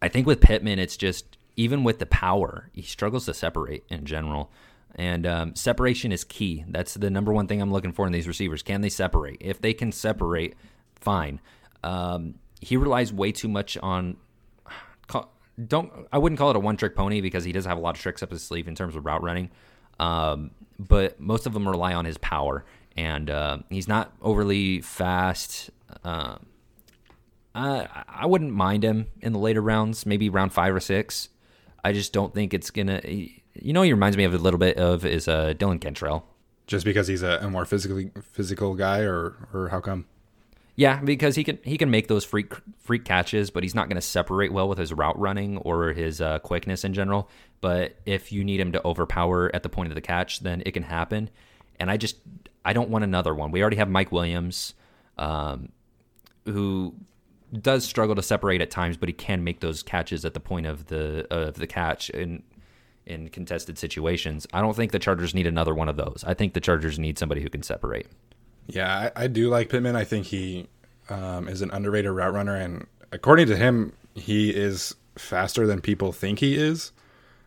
I 0.00 0.08
think 0.08 0.26
with 0.26 0.40
Pittman, 0.40 0.78
it's 0.78 0.96
just 0.96 1.36
even 1.56 1.84
with 1.84 1.98
the 1.98 2.06
power, 2.06 2.70
he 2.72 2.82
struggles 2.82 3.26
to 3.26 3.34
separate 3.34 3.84
in 3.88 4.04
general. 4.04 4.50
And 4.94 5.26
um, 5.26 5.54
separation 5.54 6.12
is 6.12 6.24
key. 6.24 6.64
That's 6.68 6.94
the 6.94 7.10
number 7.10 7.32
one 7.32 7.46
thing 7.46 7.60
I'm 7.60 7.72
looking 7.72 7.92
for 7.92 8.06
in 8.06 8.12
these 8.12 8.26
receivers. 8.26 8.62
Can 8.62 8.80
they 8.80 8.88
separate? 8.88 9.38
If 9.40 9.60
they 9.60 9.74
can 9.74 9.92
separate, 9.92 10.54
fine. 10.94 11.40
Um, 11.82 12.36
he 12.60 12.76
relies 12.76 13.12
way 13.12 13.32
too 13.32 13.48
much 13.48 13.76
on. 13.78 14.16
Don't 15.64 15.90
I 16.12 16.18
wouldn't 16.18 16.38
call 16.38 16.50
it 16.50 16.56
a 16.56 16.60
one 16.60 16.76
trick 16.76 16.94
pony 16.94 17.20
because 17.20 17.44
he 17.44 17.52
does 17.52 17.64
have 17.64 17.78
a 17.78 17.80
lot 17.80 17.96
of 17.96 18.00
tricks 18.00 18.22
up 18.22 18.30
his 18.30 18.42
sleeve 18.42 18.68
in 18.68 18.74
terms 18.74 18.94
of 18.94 19.06
route 19.06 19.22
running, 19.22 19.50
um, 19.98 20.50
but 20.78 21.18
most 21.18 21.46
of 21.46 21.54
them 21.54 21.66
rely 21.66 21.94
on 21.94 22.04
his 22.04 22.18
power, 22.18 22.64
and 22.96 23.30
uh, 23.30 23.58
he's 23.70 23.88
not 23.88 24.12
overly 24.20 24.82
fast. 24.82 25.70
Uh, 26.04 26.36
I 27.54 27.88
I 28.06 28.26
wouldn't 28.26 28.52
mind 28.52 28.84
him 28.84 29.06
in 29.22 29.32
the 29.32 29.38
later 29.38 29.62
rounds, 29.62 30.04
maybe 30.04 30.28
round 30.28 30.52
five 30.52 30.74
or 30.74 30.80
six. 30.80 31.30
I 31.82 31.92
just 31.92 32.12
don't 32.12 32.34
think 32.34 32.52
it's 32.52 32.70
gonna. 32.70 33.00
You 33.04 33.72
know, 33.72 33.82
he 33.82 33.92
reminds 33.92 34.16
me 34.18 34.24
of 34.24 34.34
a 34.34 34.38
little 34.38 34.58
bit 34.58 34.76
of 34.76 35.06
is 35.06 35.26
uh, 35.26 35.54
Dylan 35.56 35.80
Cantrell. 35.80 36.26
Just 36.66 36.84
because 36.84 37.06
he's 37.08 37.22
a, 37.22 37.38
a 37.40 37.48
more 37.48 37.64
physically 37.64 38.10
physical 38.32 38.74
guy, 38.74 39.00
or 39.00 39.48
or 39.54 39.68
how 39.70 39.80
come? 39.80 40.06
Yeah, 40.76 41.00
because 41.00 41.34
he 41.34 41.42
can 41.42 41.58
he 41.64 41.78
can 41.78 41.90
make 41.90 42.06
those 42.06 42.24
freak 42.24 42.52
freak 42.80 43.06
catches, 43.06 43.50
but 43.50 43.62
he's 43.62 43.74
not 43.74 43.88
going 43.88 43.96
to 43.96 44.02
separate 44.02 44.52
well 44.52 44.68
with 44.68 44.76
his 44.76 44.92
route 44.92 45.18
running 45.18 45.56
or 45.58 45.94
his 45.94 46.20
uh, 46.20 46.38
quickness 46.40 46.84
in 46.84 46.92
general. 46.92 47.30
But 47.62 47.96
if 48.04 48.30
you 48.30 48.44
need 48.44 48.60
him 48.60 48.72
to 48.72 48.86
overpower 48.86 49.50
at 49.54 49.62
the 49.62 49.70
point 49.70 49.88
of 49.88 49.94
the 49.94 50.02
catch, 50.02 50.40
then 50.40 50.62
it 50.66 50.72
can 50.72 50.82
happen. 50.82 51.30
And 51.80 51.90
I 51.90 51.96
just 51.96 52.16
I 52.62 52.74
don't 52.74 52.90
want 52.90 53.04
another 53.04 53.34
one. 53.34 53.52
We 53.52 53.62
already 53.62 53.78
have 53.78 53.88
Mike 53.88 54.12
Williams, 54.12 54.74
um, 55.16 55.70
who 56.44 56.94
does 57.58 57.86
struggle 57.86 58.14
to 58.14 58.22
separate 58.22 58.60
at 58.60 58.70
times, 58.70 58.98
but 58.98 59.08
he 59.08 59.14
can 59.14 59.44
make 59.44 59.60
those 59.60 59.82
catches 59.82 60.26
at 60.26 60.34
the 60.34 60.40
point 60.40 60.66
of 60.66 60.86
the 60.86 61.26
of 61.32 61.54
the 61.54 61.66
catch 61.66 62.10
in 62.10 62.42
in 63.06 63.30
contested 63.30 63.78
situations. 63.78 64.46
I 64.52 64.60
don't 64.60 64.76
think 64.76 64.92
the 64.92 64.98
Chargers 64.98 65.32
need 65.32 65.46
another 65.46 65.74
one 65.74 65.88
of 65.88 65.96
those. 65.96 66.22
I 66.26 66.34
think 66.34 66.52
the 66.52 66.60
Chargers 66.60 66.98
need 66.98 67.18
somebody 67.18 67.40
who 67.40 67.48
can 67.48 67.62
separate. 67.62 68.08
Yeah, 68.66 69.10
I, 69.16 69.24
I 69.24 69.26
do 69.28 69.48
like 69.48 69.68
Pittman. 69.68 69.96
I 69.96 70.04
think 70.04 70.26
he 70.26 70.68
um, 71.08 71.48
is 71.48 71.62
an 71.62 71.70
underrated 71.70 72.10
route 72.10 72.34
runner, 72.34 72.56
and 72.56 72.86
according 73.12 73.46
to 73.48 73.56
him, 73.56 73.92
he 74.14 74.50
is 74.50 74.94
faster 75.16 75.66
than 75.66 75.80
people 75.80 76.12
think 76.12 76.40
he 76.40 76.56
is. 76.56 76.92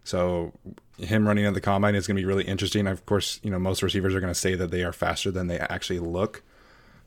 So 0.03 0.53
him 0.97 1.27
running 1.27 1.45
at 1.45 1.53
the 1.53 1.61
combine 1.61 1.95
is 1.95 2.07
going 2.07 2.15
to 2.15 2.21
be 2.21 2.25
really 2.25 2.45
interesting. 2.45 2.87
Of 2.87 3.05
course, 3.05 3.39
you 3.43 3.51
know 3.51 3.59
most 3.59 3.83
receivers 3.83 4.15
are 4.15 4.19
going 4.19 4.33
to 4.33 4.39
say 4.39 4.55
that 4.55 4.71
they 4.71 4.83
are 4.83 4.93
faster 4.93 5.31
than 5.31 5.47
they 5.47 5.59
actually 5.59 5.99
look, 5.99 6.43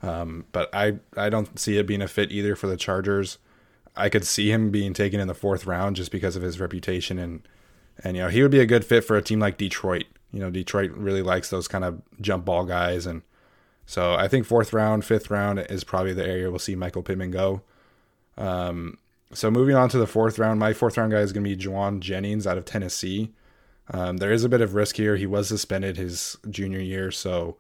um, 0.03 0.45
but 0.53 0.69
I 0.75 0.99
I 1.17 1.31
don't 1.31 1.59
see 1.59 1.79
it 1.79 1.87
being 1.87 2.03
a 2.03 2.09
fit 2.09 2.31
either 2.31 2.55
for 2.55 2.67
the 2.67 2.77
Chargers. 2.77 3.39
I 3.97 4.09
could 4.09 4.25
see 4.25 4.51
him 4.51 4.71
being 4.71 4.95
taken 4.95 5.21
in 5.21 5.29
the 5.29 5.35
fourth 5.35 5.67
round 5.67 5.97
just 5.97 6.11
because 6.11 6.35
of 6.37 6.43
his 6.43 6.59
reputation 6.59 7.19
and 7.19 7.47
and 8.03 8.17
you 8.17 8.23
know 8.23 8.29
he 8.29 8.43
would 8.43 8.51
be 8.51 8.61
a 8.61 8.67
good 8.67 8.85
fit 8.85 9.05
for 9.05 9.17
a 9.17 9.23
team 9.23 9.41
like 9.41 9.59
Detroit. 9.59 10.05
You 10.33 10.41
know 10.41 10.51
Detroit 10.51 10.93
really 10.93 11.23
likes 11.23 11.51
those 11.51 11.69
kind 11.69 11.85
of 11.85 12.01
jump 12.21 12.45
ball 12.45 12.65
guys 12.65 13.07
and 13.07 13.23
so 13.87 14.15
I 14.15 14.29
think 14.29 14.47
fourth 14.47 14.73
round, 14.73 15.05
fifth 15.05 15.31
round 15.31 15.59
is 15.69 15.85
probably 15.85 16.13
the 16.13 16.27
area 16.27 16.51
we'll 16.51 16.59
see 16.59 16.75
Michael 16.75 17.03
Pittman 17.03 17.31
go. 17.31 17.63
Um, 18.37 18.99
so 19.33 19.51
moving 19.51 19.77
on 19.77 19.89
to 19.91 19.99
the 19.99 20.07
fourth 20.07 20.39
round, 20.39 20.61
my 20.61 20.73
fourth 20.73 20.97
round 20.97 21.13
guy 21.13 21.21
is 21.21 21.33
going 21.33 21.45
to 21.45 21.57
be 21.57 21.63
Jauan 21.63 22.01
Jennings 22.01 22.47
out 22.47 22.59
of 22.59 22.65
Tennessee. 22.65 23.33
Um, 23.91 24.19
there 24.19 24.33
is 24.33 24.45
a 24.45 24.49
bit 24.49 24.61
of 24.61 24.75
risk 24.75 24.97
here. 24.97 25.17
He 25.17 25.27
was 25.27 25.49
suspended 25.49 25.97
his 25.97 26.37
junior 26.49 26.81
year, 26.81 27.11
so 27.11 27.57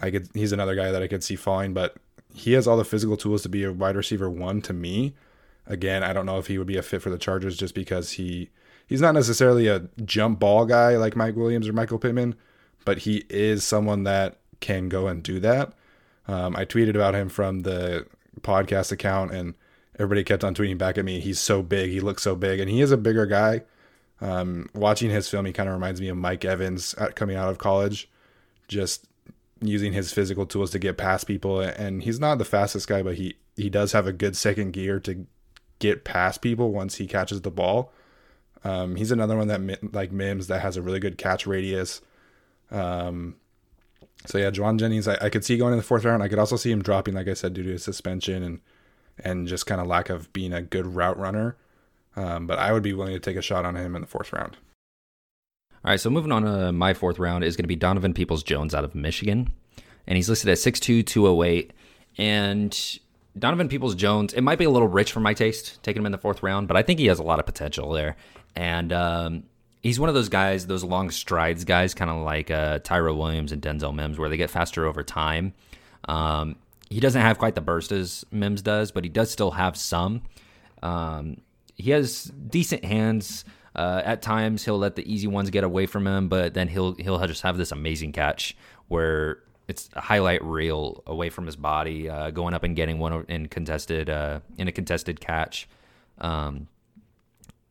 I 0.00 0.10
could 0.10 0.28
he's 0.34 0.52
another 0.52 0.74
guy 0.74 0.90
that 0.90 1.02
I 1.02 1.08
could 1.08 1.24
see 1.24 1.36
falling, 1.36 1.74
but 1.74 1.96
he 2.34 2.52
has 2.52 2.66
all 2.66 2.76
the 2.76 2.84
physical 2.84 3.16
tools 3.16 3.42
to 3.42 3.48
be 3.48 3.64
a 3.64 3.72
wide 3.72 3.96
receiver 3.96 4.30
one 4.30 4.62
to 4.62 4.72
me. 4.72 5.14
Again, 5.66 6.02
I 6.02 6.12
don't 6.12 6.26
know 6.26 6.38
if 6.38 6.46
he 6.46 6.58
would 6.58 6.66
be 6.66 6.76
a 6.76 6.82
fit 6.82 7.02
for 7.02 7.10
the 7.10 7.18
Chargers 7.18 7.56
just 7.56 7.74
because 7.74 8.12
he 8.12 8.50
he's 8.86 9.00
not 9.00 9.14
necessarily 9.14 9.66
a 9.66 9.88
jump 10.04 10.38
ball 10.38 10.64
guy 10.64 10.96
like 10.96 11.16
Mike 11.16 11.36
Williams 11.36 11.68
or 11.68 11.72
Michael 11.72 11.98
Pittman, 11.98 12.36
but 12.84 12.98
he 12.98 13.24
is 13.28 13.64
someone 13.64 14.04
that 14.04 14.38
can 14.60 14.88
go 14.88 15.06
and 15.06 15.22
do 15.22 15.40
that. 15.40 15.72
Um, 16.26 16.56
I 16.56 16.64
tweeted 16.64 16.90
about 16.90 17.14
him 17.14 17.28
from 17.28 17.60
the 17.60 18.06
podcast 18.40 18.92
account, 18.92 19.32
and 19.32 19.54
everybody 19.98 20.24
kept 20.24 20.44
on 20.44 20.54
tweeting 20.54 20.78
back 20.78 20.98
at 20.98 21.04
me. 21.04 21.20
He's 21.20 21.40
so 21.40 21.62
big. 21.62 21.90
He 21.90 22.00
looks 22.00 22.22
so 22.22 22.36
big, 22.36 22.60
and 22.60 22.70
he 22.70 22.80
is 22.80 22.92
a 22.92 22.96
bigger 22.96 23.26
guy. 23.26 23.62
Um, 24.20 24.68
watching 24.74 25.10
his 25.10 25.28
film, 25.28 25.46
he 25.46 25.52
kind 25.52 25.68
of 25.68 25.74
reminds 25.74 26.00
me 26.00 26.08
of 26.08 26.16
Mike 26.16 26.44
Evans 26.44 26.94
at, 26.94 27.16
coming 27.16 27.36
out 27.36 27.50
of 27.50 27.58
college, 27.58 28.10
just 28.66 29.06
using 29.60 29.92
his 29.92 30.12
physical 30.12 30.46
tools 30.46 30.70
to 30.72 30.78
get 30.78 30.96
past 30.96 31.26
people. 31.26 31.60
And 31.60 32.02
he's 32.02 32.20
not 32.20 32.38
the 32.38 32.44
fastest 32.44 32.88
guy, 32.88 33.02
but 33.02 33.16
he 33.16 33.36
he 33.56 33.70
does 33.70 33.92
have 33.92 34.06
a 34.06 34.12
good 34.12 34.36
second 34.36 34.72
gear 34.72 35.00
to 35.00 35.26
get 35.78 36.04
past 36.04 36.42
people 36.42 36.72
once 36.72 36.96
he 36.96 37.06
catches 37.06 37.42
the 37.42 37.50
ball. 37.50 37.92
Um, 38.64 38.96
he's 38.96 39.12
another 39.12 39.36
one 39.36 39.48
that 39.48 39.94
like 39.94 40.12
Mims 40.12 40.48
that 40.48 40.60
has 40.60 40.76
a 40.76 40.82
really 40.82 41.00
good 41.00 41.18
catch 41.18 41.46
radius. 41.46 42.00
Um, 42.70 43.36
so 44.26 44.38
yeah, 44.38 44.50
Jauan 44.50 44.78
Jennings, 44.78 45.08
I, 45.08 45.16
I, 45.20 45.30
could 45.30 45.44
see 45.44 45.56
going 45.56 45.72
in 45.72 45.78
the 45.78 45.84
fourth 45.84 46.04
round. 46.04 46.22
I 46.22 46.28
could 46.28 46.38
also 46.38 46.56
see 46.56 46.70
him 46.70 46.82
dropping, 46.82 47.14
like 47.14 47.28
I 47.28 47.34
said, 47.34 47.54
due 47.54 47.62
to 47.62 47.70
his 47.70 47.82
suspension 47.82 48.42
and 48.42 48.60
and 49.24 49.48
just 49.48 49.66
kind 49.66 49.80
of 49.80 49.86
lack 49.86 50.10
of 50.10 50.32
being 50.32 50.52
a 50.52 50.62
good 50.62 50.86
route 50.86 51.18
runner. 51.18 51.56
Um, 52.16 52.46
but 52.46 52.58
I 52.58 52.72
would 52.72 52.82
be 52.82 52.92
willing 52.92 53.14
to 53.14 53.20
take 53.20 53.36
a 53.36 53.42
shot 53.42 53.64
on 53.64 53.76
him 53.76 53.94
in 53.94 54.00
the 54.00 54.06
fourth 54.06 54.32
round. 54.32 54.56
All 55.84 55.92
right, 55.92 56.00
so 56.00 56.10
moving 56.10 56.32
on 56.32 56.42
to 56.42 56.72
my 56.72 56.94
fourth 56.94 57.18
round 57.18 57.44
is 57.44 57.56
going 57.56 57.64
to 57.64 57.68
be 57.68 57.76
Donovan 57.76 58.14
Peoples 58.14 58.42
Jones 58.42 58.74
out 58.74 58.84
of 58.84 58.94
Michigan, 58.94 59.52
and 60.06 60.16
he's 60.16 60.28
listed 60.28 60.50
at 60.50 60.58
6'2", 60.58 61.06
208. 61.06 61.72
And 62.16 62.98
Donovan 63.38 63.68
Peoples 63.68 63.94
Jones, 63.94 64.34
it 64.34 64.40
might 64.40 64.58
be 64.58 64.64
a 64.64 64.70
little 64.70 64.88
rich 64.88 65.12
for 65.12 65.20
my 65.20 65.34
taste, 65.34 65.80
taking 65.82 66.02
him 66.02 66.06
in 66.06 66.12
the 66.12 66.18
fourth 66.18 66.42
round, 66.42 66.66
but 66.66 66.76
I 66.76 66.82
think 66.82 66.98
he 66.98 67.06
has 67.06 67.20
a 67.20 67.22
lot 67.22 67.38
of 67.38 67.46
potential 67.46 67.92
there. 67.92 68.16
And 68.56 68.92
um, 68.92 69.44
he's 69.82 70.00
one 70.00 70.08
of 70.08 70.14
those 70.14 70.28
guys, 70.28 70.66
those 70.66 70.84
long 70.84 71.10
strides 71.10 71.64
guys, 71.64 71.94
kind 71.94 72.10
of 72.10 72.18
like 72.18 72.50
uh, 72.50 72.78
Tyrell 72.80 73.16
Williams 73.16 73.52
and 73.52 73.62
Denzel 73.62 73.94
Mims, 73.94 74.18
where 74.18 74.28
they 74.28 74.36
get 74.36 74.50
faster 74.50 74.86
over 74.86 75.02
time. 75.02 75.54
Um, 76.08 76.56
he 76.90 77.00
doesn't 77.00 77.20
have 77.20 77.38
quite 77.38 77.54
the 77.54 77.60
burst 77.60 77.92
as 77.92 78.24
Mims 78.30 78.62
does, 78.62 78.90
but 78.90 79.04
he 79.04 79.10
does 79.10 79.30
still 79.30 79.52
have 79.52 79.76
some. 79.76 80.22
Um, 80.82 81.38
he 81.76 81.90
has 81.90 82.24
decent 82.24 82.84
hands. 82.84 83.44
Uh, 83.76 84.02
at 84.04 84.22
times, 84.22 84.64
he'll 84.64 84.78
let 84.78 84.96
the 84.96 85.12
easy 85.12 85.26
ones 85.28 85.50
get 85.50 85.62
away 85.62 85.86
from 85.86 86.06
him, 86.06 86.28
but 86.28 86.54
then 86.54 86.66
he'll 86.66 86.94
he'll 86.94 87.24
just 87.26 87.42
have 87.42 87.56
this 87.56 87.70
amazing 87.70 88.12
catch 88.12 88.56
where 88.88 89.38
it's 89.68 89.90
a 89.92 90.00
highlight 90.00 90.42
reel 90.42 91.02
away 91.06 91.28
from 91.28 91.46
his 91.46 91.54
body, 91.54 92.08
uh, 92.08 92.30
going 92.30 92.54
up 92.54 92.64
and 92.64 92.74
getting 92.74 92.98
one 92.98 93.24
in 93.28 93.46
contested 93.46 94.10
uh, 94.10 94.40
in 94.56 94.66
a 94.66 94.72
contested 94.72 95.20
catch. 95.20 95.68
Um, 96.20 96.66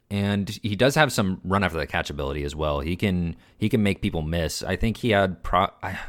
and 0.09 0.49
he 0.63 0.75
does 0.75 0.95
have 0.95 1.11
some 1.11 1.41
run 1.43 1.63
after 1.63 1.77
the 1.77 1.87
catch 1.87 2.09
ability 2.09 2.43
as 2.43 2.55
well. 2.55 2.79
He 2.79 2.95
can 2.95 3.35
he 3.57 3.69
can 3.69 3.83
make 3.83 4.01
people 4.01 4.21
miss. 4.21 4.63
I 4.63 4.75
think 4.75 4.97
he 4.97 5.09
had 5.09 5.43
pro, 5.43 5.67
I, 5.83 5.99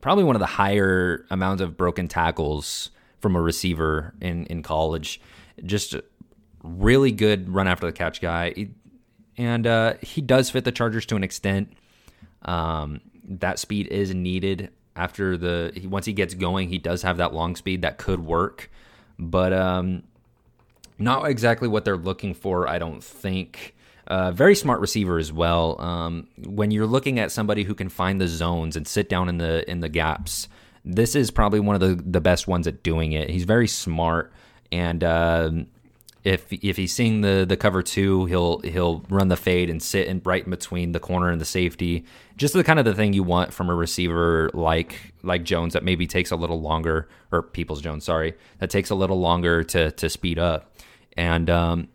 probably 0.00 0.24
one 0.24 0.36
of 0.36 0.40
the 0.40 0.46
higher 0.46 1.26
amounts 1.30 1.62
of 1.62 1.76
broken 1.76 2.06
tackles 2.06 2.90
from 3.20 3.34
a 3.34 3.40
receiver 3.40 4.14
in 4.20 4.46
in 4.46 4.62
college. 4.62 5.20
Just 5.64 5.96
really 6.62 7.12
good 7.12 7.48
run 7.48 7.66
after 7.66 7.86
the 7.86 7.92
catch 7.92 8.20
guy, 8.20 8.68
and 9.36 9.66
uh, 9.66 9.94
he 10.00 10.20
does 10.20 10.50
fit 10.50 10.64
the 10.64 10.72
Chargers 10.72 11.06
to 11.06 11.16
an 11.16 11.24
extent. 11.24 11.72
Um, 12.42 13.00
that 13.28 13.58
speed 13.58 13.88
is 13.88 14.14
needed 14.14 14.70
after 14.94 15.36
the 15.36 15.72
once 15.86 16.06
he 16.06 16.12
gets 16.12 16.34
going. 16.34 16.68
He 16.68 16.78
does 16.78 17.02
have 17.02 17.16
that 17.16 17.34
long 17.34 17.56
speed 17.56 17.82
that 17.82 17.98
could 17.98 18.20
work, 18.20 18.70
but 19.18 19.52
um, 19.52 20.04
not 20.98 21.28
exactly 21.28 21.68
what 21.68 21.84
they're 21.84 21.96
looking 21.96 22.34
for. 22.34 22.68
I 22.68 22.78
don't 22.78 23.02
think. 23.02 23.74
Uh, 24.06 24.30
very 24.30 24.54
smart 24.54 24.80
receiver 24.80 25.18
as 25.18 25.32
well. 25.32 25.80
Um, 25.80 26.28
when 26.38 26.70
you're 26.70 26.86
looking 26.86 27.18
at 27.18 27.32
somebody 27.32 27.64
who 27.64 27.74
can 27.74 27.88
find 27.88 28.20
the 28.20 28.28
zones 28.28 28.76
and 28.76 28.86
sit 28.86 29.08
down 29.08 29.28
in 29.28 29.38
the 29.38 29.68
in 29.68 29.80
the 29.80 29.88
gaps, 29.88 30.48
this 30.84 31.16
is 31.16 31.30
probably 31.32 31.60
one 31.60 31.74
of 31.74 31.80
the 31.80 32.00
the 32.02 32.20
best 32.20 32.46
ones 32.46 32.66
at 32.66 32.82
doing 32.82 33.12
it. 33.12 33.28
He's 33.28 33.44
very 33.44 33.66
smart, 33.66 34.32
and 34.70 35.02
uh, 35.02 35.50
if 36.22 36.52
if 36.52 36.76
he's 36.76 36.92
seeing 36.92 37.20
the 37.20 37.44
the 37.48 37.56
cover 37.56 37.82
two, 37.82 38.26
he'll 38.26 38.60
he'll 38.60 39.04
run 39.08 39.28
the 39.28 39.36
fade 39.36 39.70
and 39.70 39.82
sit 39.82 40.06
in 40.06 40.22
right 40.24 40.44
in 40.44 40.50
between 40.50 40.92
the 40.92 41.00
corner 41.00 41.30
and 41.30 41.40
the 41.40 41.44
safety. 41.44 42.04
Just 42.36 42.52
the 42.52 42.62
kind 42.62 42.78
of 42.78 42.84
the 42.84 42.94
thing 42.94 43.14
you 43.14 43.22
want 43.22 43.52
from 43.52 43.70
a 43.70 43.74
receiver 43.74 44.50
like 44.52 45.14
like 45.22 45.42
Jones 45.42 45.72
that 45.72 45.82
maybe 45.82 46.06
takes 46.06 46.30
a 46.30 46.36
little 46.36 46.60
longer, 46.60 47.08
or 47.32 47.42
Peoples 47.42 47.80
Jones, 47.80 48.04
sorry, 48.04 48.34
that 48.58 48.70
takes 48.70 48.90
a 48.90 48.94
little 48.94 49.18
longer 49.18 49.64
to 49.64 49.90
to 49.92 50.10
speed 50.10 50.38
up, 50.38 50.76
and 51.16 51.48
um, 51.48 51.88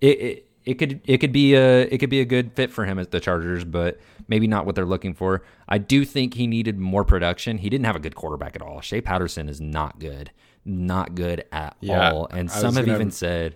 it, 0.00 0.20
it 0.20 0.48
it 0.68 0.74
could 0.74 1.00
it 1.06 1.16
could 1.16 1.32
be 1.32 1.54
a 1.54 1.84
it 1.84 1.96
could 1.96 2.10
be 2.10 2.20
a 2.20 2.26
good 2.26 2.52
fit 2.52 2.70
for 2.70 2.84
him 2.84 2.98
at 2.98 3.10
the 3.10 3.20
Chargers, 3.20 3.64
but 3.64 3.98
maybe 4.28 4.46
not 4.46 4.66
what 4.66 4.74
they're 4.74 4.84
looking 4.84 5.14
for. 5.14 5.42
I 5.66 5.78
do 5.78 6.04
think 6.04 6.34
he 6.34 6.46
needed 6.46 6.78
more 6.78 7.04
production. 7.04 7.56
He 7.56 7.70
didn't 7.70 7.86
have 7.86 7.96
a 7.96 8.00
good 8.00 8.14
quarterback 8.14 8.54
at 8.54 8.60
all. 8.60 8.82
Shea 8.82 9.00
Patterson 9.00 9.48
is 9.48 9.62
not 9.62 9.98
good, 9.98 10.30
not 10.66 11.14
good 11.14 11.46
at 11.52 11.74
yeah, 11.80 12.12
all. 12.12 12.26
And 12.26 12.50
some 12.50 12.74
have 12.76 12.84
gonna, 12.84 12.98
even 12.98 13.10
said, 13.10 13.54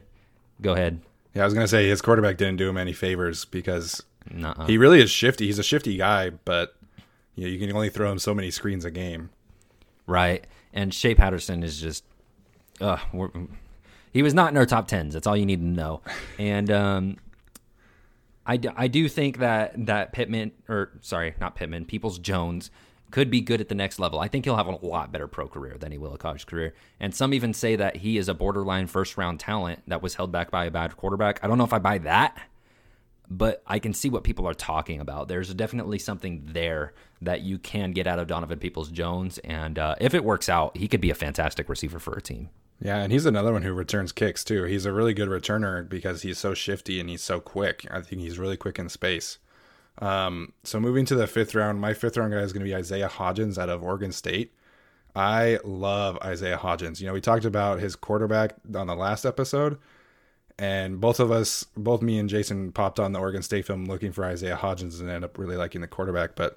"Go 0.62 0.72
ahead." 0.72 1.02
Yeah, 1.34 1.42
I 1.42 1.44
was 1.44 1.52
gonna 1.52 1.68
say 1.68 1.86
his 1.86 2.00
quarterback 2.00 2.38
didn't 2.38 2.56
do 2.56 2.66
him 2.70 2.78
any 2.78 2.94
favors 2.94 3.44
because 3.44 4.02
Nuh-uh. 4.30 4.66
he 4.66 4.78
really 4.78 5.00
is 5.00 5.10
shifty. 5.10 5.46
He's 5.46 5.58
a 5.58 5.64
shifty 5.64 5.96
guy, 5.96 6.30
but 6.30 6.76
you 7.34 7.44
know, 7.44 7.50
you 7.50 7.58
can 7.58 7.74
only 7.74 7.88
throw 7.88 8.10
him 8.10 8.18
so 8.18 8.34
many 8.34 8.50
screens 8.50 8.84
a 8.84 8.90
game. 8.90 9.30
Right, 10.06 10.46
and 10.72 10.92
Shea 10.92 11.14
Patterson 11.14 11.62
is 11.62 11.80
just, 11.80 12.04
uh, 12.80 12.98
he 14.12 14.22
was 14.22 14.34
not 14.34 14.50
in 14.50 14.56
our 14.56 14.66
top 14.66 14.88
tens. 14.88 15.14
That's 15.14 15.26
all 15.26 15.36
you 15.36 15.46
need 15.46 15.60
to 15.60 15.66
know. 15.66 16.02
And 16.38 16.70
um, 16.70 17.16
I, 18.46 18.58
I 18.76 18.88
do 18.88 19.08
think 19.08 19.38
that 19.38 19.86
that 19.86 20.12
Pittman 20.12 20.52
or 20.68 20.90
sorry, 21.00 21.34
not 21.40 21.54
Pittman, 21.54 21.84
Peoples 21.84 22.18
Jones 22.18 22.70
could 23.10 23.30
be 23.30 23.40
good 23.40 23.60
at 23.60 23.68
the 23.68 23.74
next 23.74 23.98
level. 23.98 24.18
I 24.18 24.26
think 24.26 24.44
he'll 24.44 24.56
have 24.56 24.66
a 24.66 24.86
lot 24.86 25.12
better 25.12 25.28
pro 25.28 25.46
career 25.46 25.76
than 25.78 25.92
he 25.92 25.98
will 25.98 26.14
a 26.14 26.18
college 26.18 26.46
career. 26.46 26.74
And 26.98 27.14
some 27.14 27.34
even 27.34 27.52
say 27.52 27.76
that 27.76 27.96
he 27.96 28.16
is 28.16 28.28
a 28.28 28.34
borderline 28.34 28.86
first 28.86 29.16
round 29.16 29.38
talent 29.38 29.80
that 29.86 30.02
was 30.02 30.14
held 30.14 30.32
back 30.32 30.50
by 30.50 30.64
a 30.64 30.70
bad 30.70 30.96
quarterback. 30.96 31.38
I 31.44 31.46
don't 31.46 31.58
know 31.58 31.64
if 31.64 31.74
I 31.74 31.78
buy 31.78 31.98
that, 31.98 32.38
but 33.38 33.62
I 33.66 33.78
can 33.78 33.94
see 33.94 34.10
what 34.10 34.24
people 34.24 34.46
are 34.46 34.54
talking 34.54 35.00
about. 35.00 35.28
There's 35.28 35.52
definitely 35.54 35.98
something 35.98 36.42
there 36.52 36.92
that 37.20 37.40
you 37.40 37.58
can 37.58 37.92
get 37.92 38.06
out 38.06 38.18
of 38.18 38.26
Donovan 38.26 38.58
Peoples 38.58 38.90
Jones. 38.90 39.38
And 39.38 39.78
uh, 39.78 39.94
if 40.00 40.14
it 40.14 40.24
works 40.24 40.48
out, 40.48 40.76
he 40.76 40.88
could 40.88 41.00
be 41.00 41.10
a 41.10 41.14
fantastic 41.14 41.68
receiver 41.68 41.98
for 41.98 42.12
a 42.14 42.22
team. 42.22 42.50
Yeah, 42.80 42.98
and 42.98 43.12
he's 43.12 43.26
another 43.26 43.52
one 43.52 43.62
who 43.62 43.72
returns 43.72 44.12
kicks 44.12 44.42
too. 44.42 44.64
He's 44.64 44.86
a 44.86 44.92
really 44.92 45.14
good 45.14 45.28
returner 45.28 45.88
because 45.88 46.22
he's 46.22 46.38
so 46.38 46.52
shifty 46.52 46.98
and 46.98 47.08
he's 47.08 47.22
so 47.22 47.40
quick. 47.40 47.86
I 47.90 48.00
think 48.00 48.20
he's 48.20 48.38
really 48.38 48.56
quick 48.56 48.78
in 48.78 48.88
space. 48.88 49.38
Um, 49.98 50.52
so 50.64 50.80
moving 50.80 51.04
to 51.06 51.14
the 51.14 51.26
fifth 51.26 51.54
round, 51.54 51.80
my 51.80 51.94
fifth 51.94 52.16
round 52.16 52.32
guy 52.32 52.40
is 52.40 52.52
going 52.52 52.64
to 52.64 52.68
be 52.68 52.74
Isaiah 52.74 53.08
Hodgins 53.08 53.56
out 53.56 53.68
of 53.68 53.82
Oregon 53.82 54.10
State. 54.10 54.52
I 55.14 55.58
love 55.64 56.18
Isaiah 56.22 56.58
Hodgins. 56.58 57.00
You 57.00 57.06
know, 57.06 57.12
we 57.12 57.20
talked 57.20 57.44
about 57.44 57.80
his 57.80 57.94
quarterback 57.94 58.56
on 58.74 58.86
the 58.88 58.96
last 58.96 59.24
episode, 59.24 59.78
and 60.62 61.00
both 61.00 61.18
of 61.18 61.32
us, 61.32 61.66
both 61.76 62.02
me 62.02 62.20
and 62.20 62.28
Jason, 62.28 62.70
popped 62.70 63.00
on 63.00 63.10
the 63.12 63.18
Oregon 63.18 63.42
State 63.42 63.66
film 63.66 63.86
looking 63.86 64.12
for 64.12 64.24
Isaiah 64.24 64.56
Hodgins 64.56 65.00
and 65.00 65.08
ended 65.08 65.24
up 65.24 65.36
really 65.36 65.56
liking 65.56 65.80
the 65.80 65.88
quarterback. 65.88 66.36
But 66.36 66.56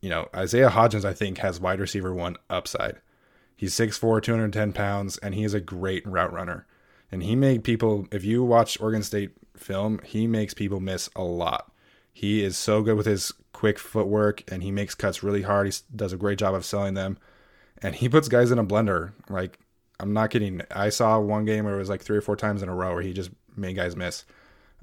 you 0.00 0.08
know, 0.08 0.30
Isaiah 0.34 0.70
Hodgins, 0.70 1.04
I 1.04 1.12
think, 1.12 1.36
has 1.38 1.60
wide 1.60 1.78
receiver 1.78 2.14
one 2.14 2.38
upside. 2.48 2.96
He's 3.54 3.74
6'4, 3.74 4.22
210 4.22 4.72
pounds, 4.72 5.18
and 5.18 5.34
he 5.34 5.44
is 5.44 5.52
a 5.52 5.60
great 5.60 6.06
route 6.06 6.32
runner. 6.32 6.66
And 7.12 7.22
he 7.22 7.36
made 7.36 7.62
people, 7.62 8.08
if 8.10 8.24
you 8.24 8.42
watch 8.42 8.80
Oregon 8.80 9.02
State 9.02 9.32
film, 9.54 10.00
he 10.02 10.26
makes 10.26 10.54
people 10.54 10.80
miss 10.80 11.10
a 11.14 11.22
lot. 11.22 11.70
He 12.14 12.42
is 12.42 12.56
so 12.56 12.80
good 12.80 12.96
with 12.96 13.04
his 13.04 13.32
quick 13.52 13.78
footwork 13.78 14.50
and 14.50 14.62
he 14.62 14.70
makes 14.70 14.94
cuts 14.94 15.22
really 15.22 15.42
hard. 15.42 15.66
He 15.66 15.72
does 15.94 16.14
a 16.14 16.16
great 16.16 16.38
job 16.38 16.54
of 16.54 16.64
selling 16.64 16.94
them. 16.94 17.18
And 17.82 17.94
he 17.94 18.08
puts 18.08 18.28
guys 18.28 18.50
in 18.50 18.58
a 18.58 18.64
blender. 18.64 19.12
Like, 19.28 19.58
I'm 19.98 20.12
not 20.12 20.30
kidding. 20.30 20.62
I 20.70 20.90
saw 20.90 21.18
one 21.18 21.44
game 21.44 21.64
where 21.64 21.74
it 21.74 21.78
was 21.78 21.88
like 21.88 22.02
three 22.02 22.18
or 22.18 22.22
four 22.22 22.36
times 22.36 22.62
in 22.62 22.68
a 22.68 22.74
row 22.74 22.94
where 22.94 23.02
he 23.02 23.12
just 23.12 23.30
made 23.56 23.76
guys 23.76 23.96
miss. 23.96 24.24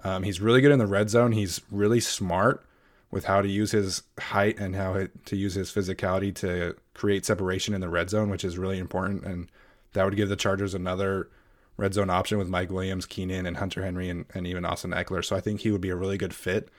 Um, 0.04 0.24
he's 0.24 0.42
really 0.42 0.62
good 0.62 0.72
in 0.72 0.80
the 0.80 0.88
red 0.88 1.10
zone. 1.10 1.32
He's 1.32 1.62
really 1.70 2.00
smart 2.00 2.66
with 3.12 3.26
how 3.26 3.42
to 3.42 3.48
use 3.48 3.72
his 3.72 4.02
height 4.20 4.60
and 4.60 4.76
how 4.76 5.08
to 5.26 5.36
use 5.36 5.54
his 5.54 5.72
physicality 5.72 6.34
to 6.34 6.76
create 6.96 7.26
separation 7.26 7.76
in 7.76 7.82
the 7.82 7.90
red 7.90 8.10
zone, 8.10 8.30
which 8.30 8.44
is 8.44 8.58
really 8.58 8.80
important. 8.80 9.24
And 9.24 9.52
that 9.94 10.04
would 10.04 10.16
give 10.16 10.30
the 10.30 10.36
Chargers 10.36 10.74
another 10.74 11.30
red 11.78 11.94
zone 11.94 12.10
option 12.10 12.40
with 12.40 12.50
Mike 12.50 12.72
Williams, 12.72 13.06
Keenan, 13.06 13.46
and 13.46 13.58
Hunter 13.58 13.84
Henry, 13.84 14.10
and, 14.10 14.26
and 14.34 14.48
even 14.48 14.66
Austin 14.66 14.92
Ekeler. 14.92 15.24
So 15.24 15.36
I 15.36 15.42
think 15.42 15.62
he 15.62 15.72
would 15.72 15.82
be 15.82 15.90
a 15.90 15.96
really 15.96 16.18
good 16.18 16.34
fit. 16.34 16.70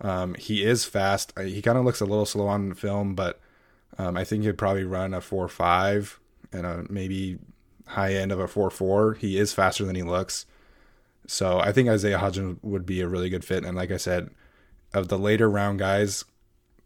Um, 0.00 0.34
he 0.34 0.64
is 0.64 0.84
fast. 0.84 1.32
He 1.38 1.62
kind 1.62 1.78
of 1.78 1.84
looks 1.84 2.00
a 2.00 2.06
little 2.06 2.26
slow 2.26 2.48
on 2.48 2.74
film, 2.74 3.14
but 3.14 3.40
um, 3.98 4.16
I 4.16 4.24
think 4.24 4.44
he'd 4.44 4.58
probably 4.58 4.84
run 4.84 5.14
a 5.14 5.20
4 5.20 5.48
5 5.48 6.20
and 6.52 6.66
a 6.66 6.84
maybe 6.88 7.38
high 7.88 8.14
end 8.14 8.32
of 8.32 8.38
a 8.38 8.48
4 8.48 8.70
4. 8.70 9.14
He 9.14 9.38
is 9.38 9.52
faster 9.52 9.84
than 9.84 9.96
he 9.96 10.02
looks. 10.02 10.46
So 11.26 11.58
I 11.58 11.72
think 11.72 11.88
Isaiah 11.88 12.18
Hodgins 12.18 12.58
would 12.62 12.86
be 12.86 13.00
a 13.00 13.08
really 13.08 13.28
good 13.28 13.44
fit. 13.44 13.64
And 13.64 13.76
like 13.76 13.90
I 13.90 13.98
said, 13.98 14.30
of 14.94 15.08
the 15.08 15.18
later 15.18 15.48
round 15.50 15.78
guys, 15.78 16.24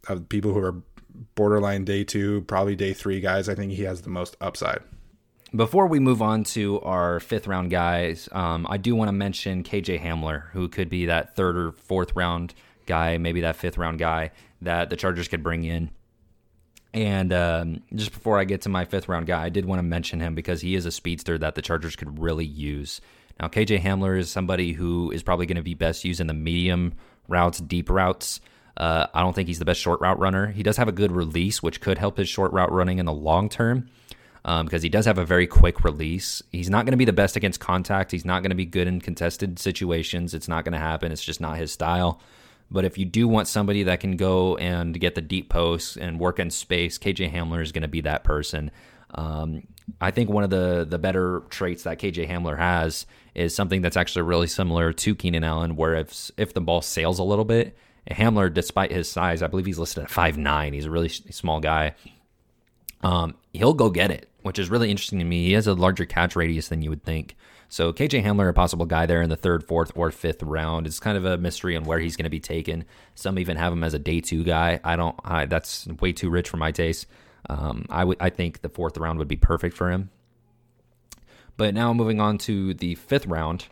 of 0.08 0.28
people 0.28 0.52
who 0.52 0.58
are 0.58 0.82
borderline 1.34 1.84
day 1.84 2.04
two, 2.04 2.42
probably 2.42 2.74
day 2.74 2.92
three 2.92 3.20
guys, 3.20 3.48
I 3.48 3.54
think 3.54 3.72
he 3.72 3.82
has 3.82 4.02
the 4.02 4.10
most 4.10 4.36
upside. 4.40 4.82
Before 5.54 5.86
we 5.86 6.00
move 6.00 6.22
on 6.22 6.44
to 6.44 6.80
our 6.80 7.20
fifth 7.20 7.46
round 7.46 7.70
guys, 7.70 8.28
um, 8.32 8.66
I 8.70 8.78
do 8.78 8.96
want 8.96 9.08
to 9.08 9.12
mention 9.12 9.62
KJ 9.62 10.00
Hamler, 10.00 10.50
who 10.52 10.68
could 10.68 10.88
be 10.88 11.06
that 11.06 11.36
third 11.36 11.56
or 11.56 11.72
fourth 11.72 12.16
round 12.16 12.54
guy, 12.86 13.18
maybe 13.18 13.42
that 13.42 13.56
fifth 13.56 13.76
round 13.76 13.98
guy 13.98 14.30
that 14.62 14.88
the 14.88 14.96
Chargers 14.96 15.28
could 15.28 15.42
bring 15.42 15.64
in. 15.64 15.90
And 16.94 17.32
um, 17.32 17.82
just 17.94 18.12
before 18.12 18.38
I 18.38 18.44
get 18.44 18.62
to 18.62 18.68
my 18.68 18.84
fifth 18.84 19.08
round 19.08 19.26
guy, 19.26 19.42
I 19.42 19.48
did 19.48 19.64
want 19.64 19.78
to 19.78 19.82
mention 19.82 20.20
him 20.20 20.34
because 20.34 20.60
he 20.60 20.74
is 20.74 20.84
a 20.84 20.90
speedster 20.92 21.38
that 21.38 21.54
the 21.54 21.62
Chargers 21.62 21.96
could 21.96 22.18
really 22.18 22.44
use. 22.44 23.00
Now, 23.40 23.48
KJ 23.48 23.80
Hamler 23.80 24.18
is 24.18 24.30
somebody 24.30 24.72
who 24.72 25.10
is 25.10 25.22
probably 25.22 25.46
going 25.46 25.56
to 25.56 25.62
be 25.62 25.74
best 25.74 26.04
used 26.04 26.20
in 26.20 26.26
the 26.26 26.34
medium 26.34 26.94
routes, 27.28 27.60
deep 27.60 27.88
routes. 27.88 28.40
Uh, 28.76 29.06
I 29.14 29.20
don't 29.22 29.34
think 29.34 29.48
he's 29.48 29.58
the 29.58 29.64
best 29.64 29.80
short 29.80 30.00
route 30.00 30.18
runner. 30.18 30.48
He 30.48 30.62
does 30.62 30.76
have 30.76 30.88
a 30.88 30.92
good 30.92 31.12
release, 31.12 31.62
which 31.62 31.80
could 31.80 31.98
help 31.98 32.18
his 32.18 32.28
short 32.28 32.52
route 32.52 32.72
running 32.72 32.98
in 32.98 33.06
the 33.06 33.12
long 33.12 33.48
term 33.48 33.88
um, 34.44 34.66
because 34.66 34.82
he 34.82 34.88
does 34.88 35.06
have 35.06 35.18
a 35.18 35.24
very 35.24 35.46
quick 35.46 35.84
release. 35.84 36.42
He's 36.50 36.70
not 36.70 36.84
going 36.84 36.92
to 36.92 36.98
be 36.98 37.04
the 37.04 37.12
best 37.12 37.36
against 37.36 37.60
contact. 37.60 38.10
He's 38.10 38.24
not 38.24 38.42
going 38.42 38.50
to 38.50 38.56
be 38.56 38.66
good 38.66 38.88
in 38.88 39.00
contested 39.00 39.58
situations. 39.58 40.34
It's 40.34 40.48
not 40.48 40.64
going 40.64 40.72
to 40.72 40.78
happen. 40.78 41.12
It's 41.12 41.24
just 41.24 41.40
not 41.40 41.56
his 41.56 41.72
style. 41.72 42.20
But 42.72 42.84
if 42.84 42.96
you 42.96 43.04
do 43.04 43.28
want 43.28 43.48
somebody 43.48 43.82
that 43.84 44.00
can 44.00 44.16
go 44.16 44.56
and 44.56 44.98
get 44.98 45.14
the 45.14 45.20
deep 45.20 45.50
posts 45.50 45.96
and 45.96 46.18
work 46.18 46.38
in 46.38 46.50
space, 46.50 46.98
KJ 46.98 47.32
Hamler 47.32 47.62
is 47.62 47.70
going 47.70 47.82
to 47.82 47.88
be 47.88 48.00
that 48.00 48.24
person. 48.24 48.70
Um, 49.14 49.66
I 50.00 50.10
think 50.10 50.30
one 50.30 50.42
of 50.42 50.50
the 50.50 50.86
the 50.88 50.98
better 50.98 51.42
traits 51.50 51.82
that 51.82 51.98
KJ 51.98 52.28
Hamler 52.28 52.56
has 52.56 53.04
is 53.34 53.54
something 53.54 53.82
that's 53.82 53.96
actually 53.96 54.22
really 54.22 54.46
similar 54.46 54.92
to 54.92 55.14
Keenan 55.14 55.44
Allen, 55.44 55.76
where 55.76 55.94
if 55.96 56.30
if 56.38 56.54
the 56.54 56.60
ball 56.62 56.80
sails 56.80 57.18
a 57.18 57.24
little 57.24 57.44
bit, 57.44 57.76
Hamler, 58.10 58.52
despite 58.52 58.90
his 58.90 59.10
size, 59.10 59.42
I 59.42 59.48
believe 59.48 59.66
he's 59.66 59.78
listed 59.78 60.04
at 60.04 60.10
five 60.10 60.38
nine. 60.38 60.72
He's 60.72 60.86
a 60.86 60.90
really 60.90 61.08
small 61.08 61.60
guy. 61.60 61.94
Um, 63.02 63.34
he'll 63.52 63.74
go 63.74 63.90
get 63.90 64.10
it, 64.10 64.28
which 64.42 64.58
is 64.58 64.70
really 64.70 64.90
interesting 64.90 65.18
to 65.18 65.24
me. 65.24 65.44
He 65.44 65.52
has 65.52 65.66
a 65.66 65.74
larger 65.74 66.06
catch 66.06 66.36
radius 66.36 66.68
than 66.68 66.80
you 66.80 66.90
would 66.90 67.04
think. 67.04 67.36
So 67.72 67.90
KJ 67.90 68.22
Hamler, 68.22 68.50
a 68.50 68.52
possible 68.52 68.84
guy 68.84 69.06
there 69.06 69.22
in 69.22 69.30
the 69.30 69.36
third, 69.36 69.64
fourth, 69.64 69.92
or 69.94 70.10
fifth 70.10 70.42
round. 70.42 70.86
It's 70.86 71.00
kind 71.00 71.16
of 71.16 71.24
a 71.24 71.38
mystery 71.38 71.74
on 71.74 71.84
where 71.84 71.98
he's 71.98 72.16
going 72.16 72.24
to 72.24 72.30
be 72.30 72.38
taken. 72.38 72.84
Some 73.14 73.38
even 73.38 73.56
have 73.56 73.72
him 73.72 73.82
as 73.82 73.94
a 73.94 73.98
day 73.98 74.20
two 74.20 74.44
guy. 74.44 74.78
I 74.84 74.94
don't. 74.94 75.16
I, 75.24 75.46
that's 75.46 75.86
way 75.86 76.12
too 76.12 76.28
rich 76.28 76.50
for 76.50 76.58
my 76.58 76.70
taste. 76.70 77.06
Um, 77.48 77.86
I 77.88 78.04
would. 78.04 78.18
I 78.20 78.28
think 78.28 78.60
the 78.60 78.68
fourth 78.68 78.98
round 78.98 79.18
would 79.20 79.26
be 79.26 79.36
perfect 79.36 79.74
for 79.74 79.90
him. 79.90 80.10
But 81.56 81.72
now 81.72 81.94
moving 81.94 82.20
on 82.20 82.36
to 82.38 82.74
the 82.74 82.94
fifth 82.94 83.24
round 83.24 83.64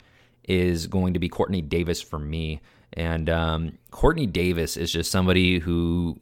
is 0.44 0.86
going 0.86 1.12
to 1.12 1.20
be 1.20 1.28
Quartney 1.28 1.68
Davis 1.68 2.01
for 2.01 2.18
me. 2.18 2.62
And 2.94 3.28
um, 3.28 3.76
Quartney 3.92 4.32
Davis 4.32 4.78
is 4.78 4.90
just 4.90 5.11
somebody 5.11 5.59
who, 5.59 6.18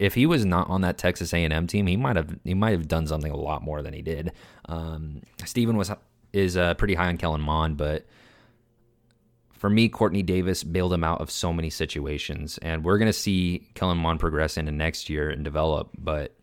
if 0.00 0.14
he 0.14 0.26
was 0.26 0.44
not 0.44 0.68
on 0.68 0.80
that 0.80 0.98
Texas 0.98 1.32
A&M 1.32 1.68
team, 1.68 1.86
he 1.86 1.96
might 1.96 2.16
have 2.16 2.40
he 2.42 2.54
might 2.54 2.72
have 2.72 2.88
done 2.88 3.06
something 3.06 3.30
a 3.30 3.36
lot 3.36 3.62
more 3.62 3.82
than 3.82 3.94
he 3.94 4.02
did. 4.02 4.32
Um, 4.64 5.22
Steven 5.44 5.76
was 5.76 5.92
is 6.32 6.56
uh, 6.56 6.74
pretty 6.74 6.94
high 6.94 7.08
on 7.08 7.16
Kellen 7.16 7.40
Mond, 7.40 7.76
but 7.76 8.06
for 9.52 9.68
me, 9.68 9.88
Quartney 9.88 10.24
Davis 10.24 10.62
bailed 10.62 10.92
him 10.92 11.02
out 11.02 11.20
of 11.20 11.30
so 11.30 11.52
many 11.52 11.70
situations, 11.70 12.58
and 12.58 12.84
we're 12.84 12.98
gonna 12.98 13.12
see 13.12 13.68
Kellen 13.74 13.98
Mond 13.98 14.20
progress 14.20 14.56
into 14.56 14.72
next 14.72 15.08
year 15.08 15.30
and 15.30 15.42
develop. 15.44 15.90
But 15.98 16.34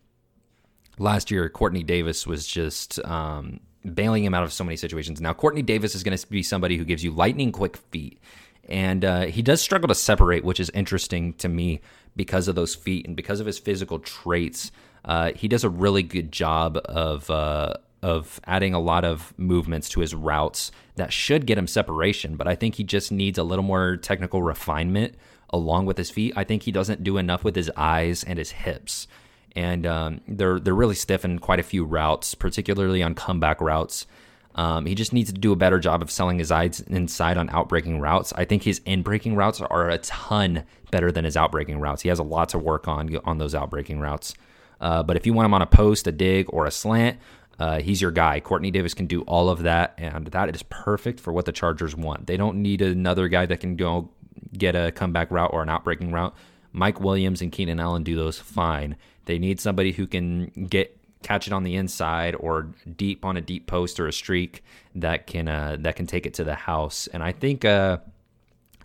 last 0.98 1.30
year, 1.30 1.48
Quartney 1.48 1.86
Davis 1.86 2.26
was 2.26 2.46
just 2.46 3.04
um, 3.04 3.60
bailing 3.94 4.24
him 4.24 4.34
out 4.34 4.44
of 4.44 4.52
so 4.52 4.64
many 4.64 4.76
situations. 4.76 5.20
Now, 5.20 5.32
Quartney 5.32 5.64
Davis 5.64 5.94
is 5.94 6.02
going 6.02 6.16
to 6.16 6.26
be 6.28 6.42
somebody 6.42 6.76
who 6.76 6.84
gives 6.84 7.04
you 7.04 7.10
lightning 7.10 7.52
quick 7.52 7.76
feet. 7.76 8.20
And 8.68 9.04
uh, 9.04 9.26
he 9.26 9.42
does 9.42 9.60
struggle 9.60 9.88
to 9.88 9.94
separate, 9.94 10.44
which 10.44 10.58
is 10.58 10.70
interesting 10.70 11.34
to 11.34 11.48
me 11.48 11.80
because 12.16 12.48
of 12.48 12.56
those 12.56 12.74
feet 12.74 13.06
and 13.06 13.14
because 13.14 13.38
of 13.38 13.46
his 13.46 13.58
physical 13.58 14.00
traits. 14.00 14.72
Uh, 15.04 15.32
he 15.34 15.46
does 15.46 15.62
a 15.62 15.68
really 15.68 16.02
good 16.02 16.32
job 16.32 16.78
of 16.84 17.30
uh, 17.30 17.74
of 18.02 18.40
adding 18.44 18.74
a 18.74 18.80
lot 18.80 19.04
of 19.04 19.32
movements 19.38 19.88
to 19.90 20.00
his 20.00 20.14
routes 20.14 20.70
that 20.96 21.12
should 21.12 21.46
get 21.46 21.58
him 21.58 21.66
separation. 21.66 22.36
But 22.36 22.46
I 22.46 22.54
think 22.54 22.76
he 22.76 22.84
just 22.84 23.10
needs 23.10 23.38
a 23.38 23.42
little 23.42 23.64
more 23.64 23.96
technical 23.96 24.42
refinement 24.42 25.14
along 25.50 25.86
with 25.86 25.98
his 25.98 26.10
feet. 26.10 26.32
I 26.36 26.44
think 26.44 26.64
he 26.64 26.72
doesn't 26.72 27.04
do 27.04 27.18
enough 27.18 27.44
with 27.44 27.56
his 27.56 27.70
eyes 27.76 28.24
and 28.24 28.38
his 28.38 28.50
hips, 28.50 29.06
and 29.54 29.86
um, 29.86 30.20
they're 30.28 30.60
they're 30.60 30.74
really 30.74 30.94
stiff 30.94 31.24
in 31.24 31.38
quite 31.38 31.60
a 31.60 31.64
few 31.64 31.84
routes, 31.84 32.34
particularly 32.34 33.02
on 33.02 33.14
comeback 33.14 33.60
routes. 33.60 34.06
Um, 34.54 34.86
he 34.86 34.94
just 34.94 35.12
needs 35.12 35.30
to 35.30 35.38
do 35.38 35.52
a 35.52 35.56
better 35.56 35.78
job 35.78 36.00
of 36.00 36.10
selling 36.10 36.38
his 36.38 36.50
eyes 36.50 36.80
inside 36.80 37.36
on 37.36 37.50
outbreaking 37.50 38.00
routes. 38.00 38.32
I 38.34 38.46
think 38.46 38.62
his 38.62 38.80
inbreaking 38.80 39.36
routes 39.36 39.60
are 39.60 39.90
a 39.90 39.98
ton 39.98 40.64
better 40.90 41.12
than 41.12 41.26
his 41.26 41.36
outbreaking 41.36 41.78
routes. 41.78 42.02
He 42.02 42.08
has 42.08 42.18
a 42.18 42.24
lot 42.24 42.48
to 42.50 42.58
work 42.58 42.88
on 42.88 43.14
on 43.24 43.38
those 43.38 43.54
outbreaking 43.54 44.00
routes. 44.00 44.34
Uh, 44.80 45.02
but 45.02 45.16
if 45.16 45.26
you 45.26 45.32
want 45.32 45.46
him 45.46 45.54
on 45.54 45.62
a 45.62 45.66
post, 45.66 46.06
a 46.06 46.12
dig, 46.12 46.46
or 46.50 46.66
a 46.66 46.70
slant, 46.70 47.18
uh, 47.58 47.80
he's 47.80 48.00
your 48.00 48.10
guy. 48.10 48.40
Quartney 48.40 48.72
Davis 48.72 48.94
can 48.94 49.06
do 49.06 49.22
all 49.22 49.48
of 49.48 49.62
that, 49.62 49.94
and 49.98 50.26
that 50.28 50.54
is 50.54 50.62
perfect 50.64 51.20
for 51.20 51.32
what 51.32 51.44
the 51.44 51.52
Chargers 51.52 51.96
want. 51.96 52.26
They 52.26 52.36
don't 52.36 52.62
need 52.62 52.82
another 52.82 53.28
guy 53.28 53.46
that 53.46 53.60
can 53.60 53.76
go 53.76 54.10
get 54.56 54.74
a 54.74 54.92
comeback 54.92 55.30
route 55.30 55.50
or 55.52 55.62
an 55.62 55.68
outbreaking 55.68 56.12
route. 56.12 56.34
Mike 56.72 57.00
Williams 57.00 57.40
and 57.40 57.50
Keenan 57.50 57.80
Allen 57.80 58.02
do 58.02 58.14
those 58.16 58.38
fine. 58.38 58.96
They 59.24 59.38
need 59.38 59.60
somebody 59.60 59.92
who 59.92 60.06
can 60.06 60.46
get 60.68 60.92
catch 61.22 61.46
it 61.46 61.52
on 61.52 61.64
the 61.64 61.74
inside 61.74 62.36
or 62.38 62.68
deep 62.96 63.24
on 63.24 63.36
a 63.36 63.40
deep 63.40 63.66
post 63.66 63.98
or 63.98 64.06
a 64.06 64.12
streak 64.12 64.62
that 64.94 65.26
can 65.26 65.48
uh, 65.48 65.76
that 65.80 65.96
can 65.96 66.06
take 66.06 66.26
it 66.26 66.34
to 66.34 66.44
the 66.44 66.54
house. 66.54 67.06
And 67.08 67.22
I 67.22 67.32
think 67.32 67.64
uh, 67.64 67.98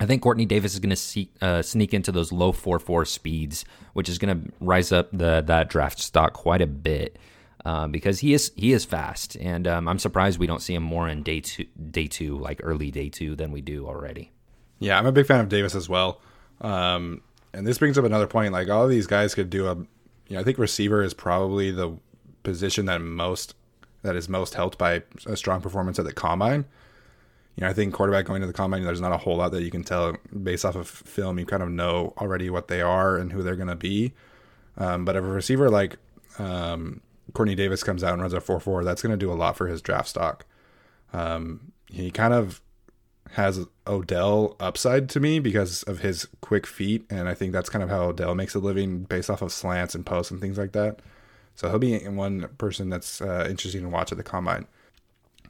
I 0.00 0.06
think 0.06 0.22
Quartney 0.22 0.48
Davis 0.48 0.72
is 0.72 0.80
going 0.80 0.96
to 0.96 1.26
uh, 1.46 1.62
sneak 1.62 1.92
into 1.94 2.10
those 2.10 2.32
low 2.32 2.52
four 2.52 2.78
four 2.78 3.04
speeds, 3.04 3.64
which 3.92 4.08
is 4.08 4.18
going 4.18 4.42
to 4.42 4.52
rise 4.60 4.90
up 4.90 5.10
the 5.12 5.42
that 5.46 5.68
draft 5.68 5.98
stock 6.00 6.32
quite 6.32 6.62
a 6.62 6.66
bit. 6.66 7.18
Uh, 7.64 7.86
because 7.86 8.18
he 8.18 8.34
is 8.34 8.50
he 8.56 8.72
is 8.72 8.84
fast, 8.84 9.36
and 9.36 9.68
um, 9.68 9.86
I'm 9.86 10.00
surprised 10.00 10.38
we 10.38 10.48
don't 10.48 10.62
see 10.62 10.74
him 10.74 10.82
more 10.82 11.08
in 11.08 11.22
day 11.22 11.40
two, 11.40 11.66
day 11.90 12.08
two, 12.08 12.36
like 12.38 12.60
early 12.62 12.90
day 12.90 13.08
two, 13.08 13.36
than 13.36 13.52
we 13.52 13.60
do 13.60 13.86
already. 13.86 14.32
Yeah, 14.80 14.98
I'm 14.98 15.06
a 15.06 15.12
big 15.12 15.26
fan 15.26 15.38
of 15.38 15.48
Davis 15.48 15.76
as 15.76 15.88
well. 15.88 16.20
Um, 16.60 17.22
and 17.52 17.64
this 17.66 17.78
brings 17.78 17.96
up 17.98 18.04
another 18.04 18.26
point. 18.26 18.52
Like 18.52 18.68
all 18.68 18.84
of 18.84 18.90
these 18.90 19.06
guys 19.06 19.34
could 19.34 19.48
do 19.48 19.68
a, 19.68 19.76
you 19.76 19.86
know, 20.30 20.40
I 20.40 20.44
think 20.44 20.58
receiver 20.58 21.02
is 21.02 21.14
probably 21.14 21.70
the 21.70 21.96
position 22.42 22.86
that 22.86 23.00
most 23.00 23.54
that 24.02 24.16
is 24.16 24.28
most 24.28 24.54
helped 24.54 24.78
by 24.78 25.02
a 25.26 25.36
strong 25.36 25.60
performance 25.60 25.98
at 25.98 26.04
the 26.04 26.12
combine. 26.12 26.64
You 27.54 27.60
know, 27.62 27.68
I 27.68 27.72
think 27.74 27.94
quarterback 27.94 28.24
going 28.24 28.40
to 28.40 28.46
the 28.46 28.52
combine, 28.52 28.82
there's 28.82 29.00
not 29.00 29.12
a 29.12 29.18
whole 29.18 29.36
lot 29.36 29.52
that 29.52 29.62
you 29.62 29.70
can 29.70 29.84
tell 29.84 30.16
based 30.42 30.64
off 30.64 30.74
of 30.74 30.88
film. 30.88 31.38
You 31.38 31.46
kind 31.46 31.62
of 31.62 31.70
know 31.70 32.14
already 32.18 32.50
what 32.50 32.68
they 32.68 32.80
are 32.80 33.16
and 33.16 33.30
who 33.30 33.42
they're 33.42 33.56
going 33.56 33.68
to 33.68 33.76
be. 33.76 34.14
Um, 34.78 35.04
but 35.04 35.16
if 35.16 35.22
a 35.22 35.26
receiver 35.26 35.70
like 35.70 35.98
um, 36.38 37.02
Quartney 37.32 37.56
Davis 37.56 37.82
comes 37.82 38.02
out 38.02 38.12
and 38.12 38.22
runs 38.22 38.34
a 38.34 38.40
4 38.40 38.60
4, 38.60 38.84
that's 38.84 39.02
going 39.02 39.12
to 39.12 39.16
do 39.16 39.32
a 39.32 39.34
lot 39.34 39.56
for 39.56 39.68
his 39.68 39.80
draft 39.80 40.08
stock. 40.08 40.44
Um, 41.12 41.72
he 41.88 42.10
kind 42.10 42.34
of 42.34 42.60
has 43.32 43.66
Odell 43.86 44.56
upside 44.60 45.08
to 45.10 45.20
me 45.20 45.38
because 45.38 45.82
of 45.84 46.00
his 46.00 46.28
quick 46.40 46.66
feet. 46.66 47.04
And 47.10 47.28
I 47.28 47.34
think 47.34 47.52
that's 47.52 47.70
kind 47.70 47.82
of 47.82 47.88
how 47.88 48.04
Odell 48.04 48.34
makes 48.34 48.54
a 48.54 48.58
living 48.58 49.04
based 49.04 49.30
off 49.30 49.42
of 49.42 49.52
slants 49.52 49.94
and 49.94 50.04
posts 50.04 50.30
and 50.30 50.40
things 50.40 50.58
like 50.58 50.72
that. 50.72 51.00
So 51.54 51.68
he'll 51.68 51.78
be 51.78 51.98
one 52.08 52.48
person 52.58 52.90
that's 52.90 53.20
uh, 53.20 53.46
interesting 53.48 53.82
to 53.82 53.88
watch 53.88 54.12
at 54.12 54.18
the 54.18 54.24
combine. 54.24 54.66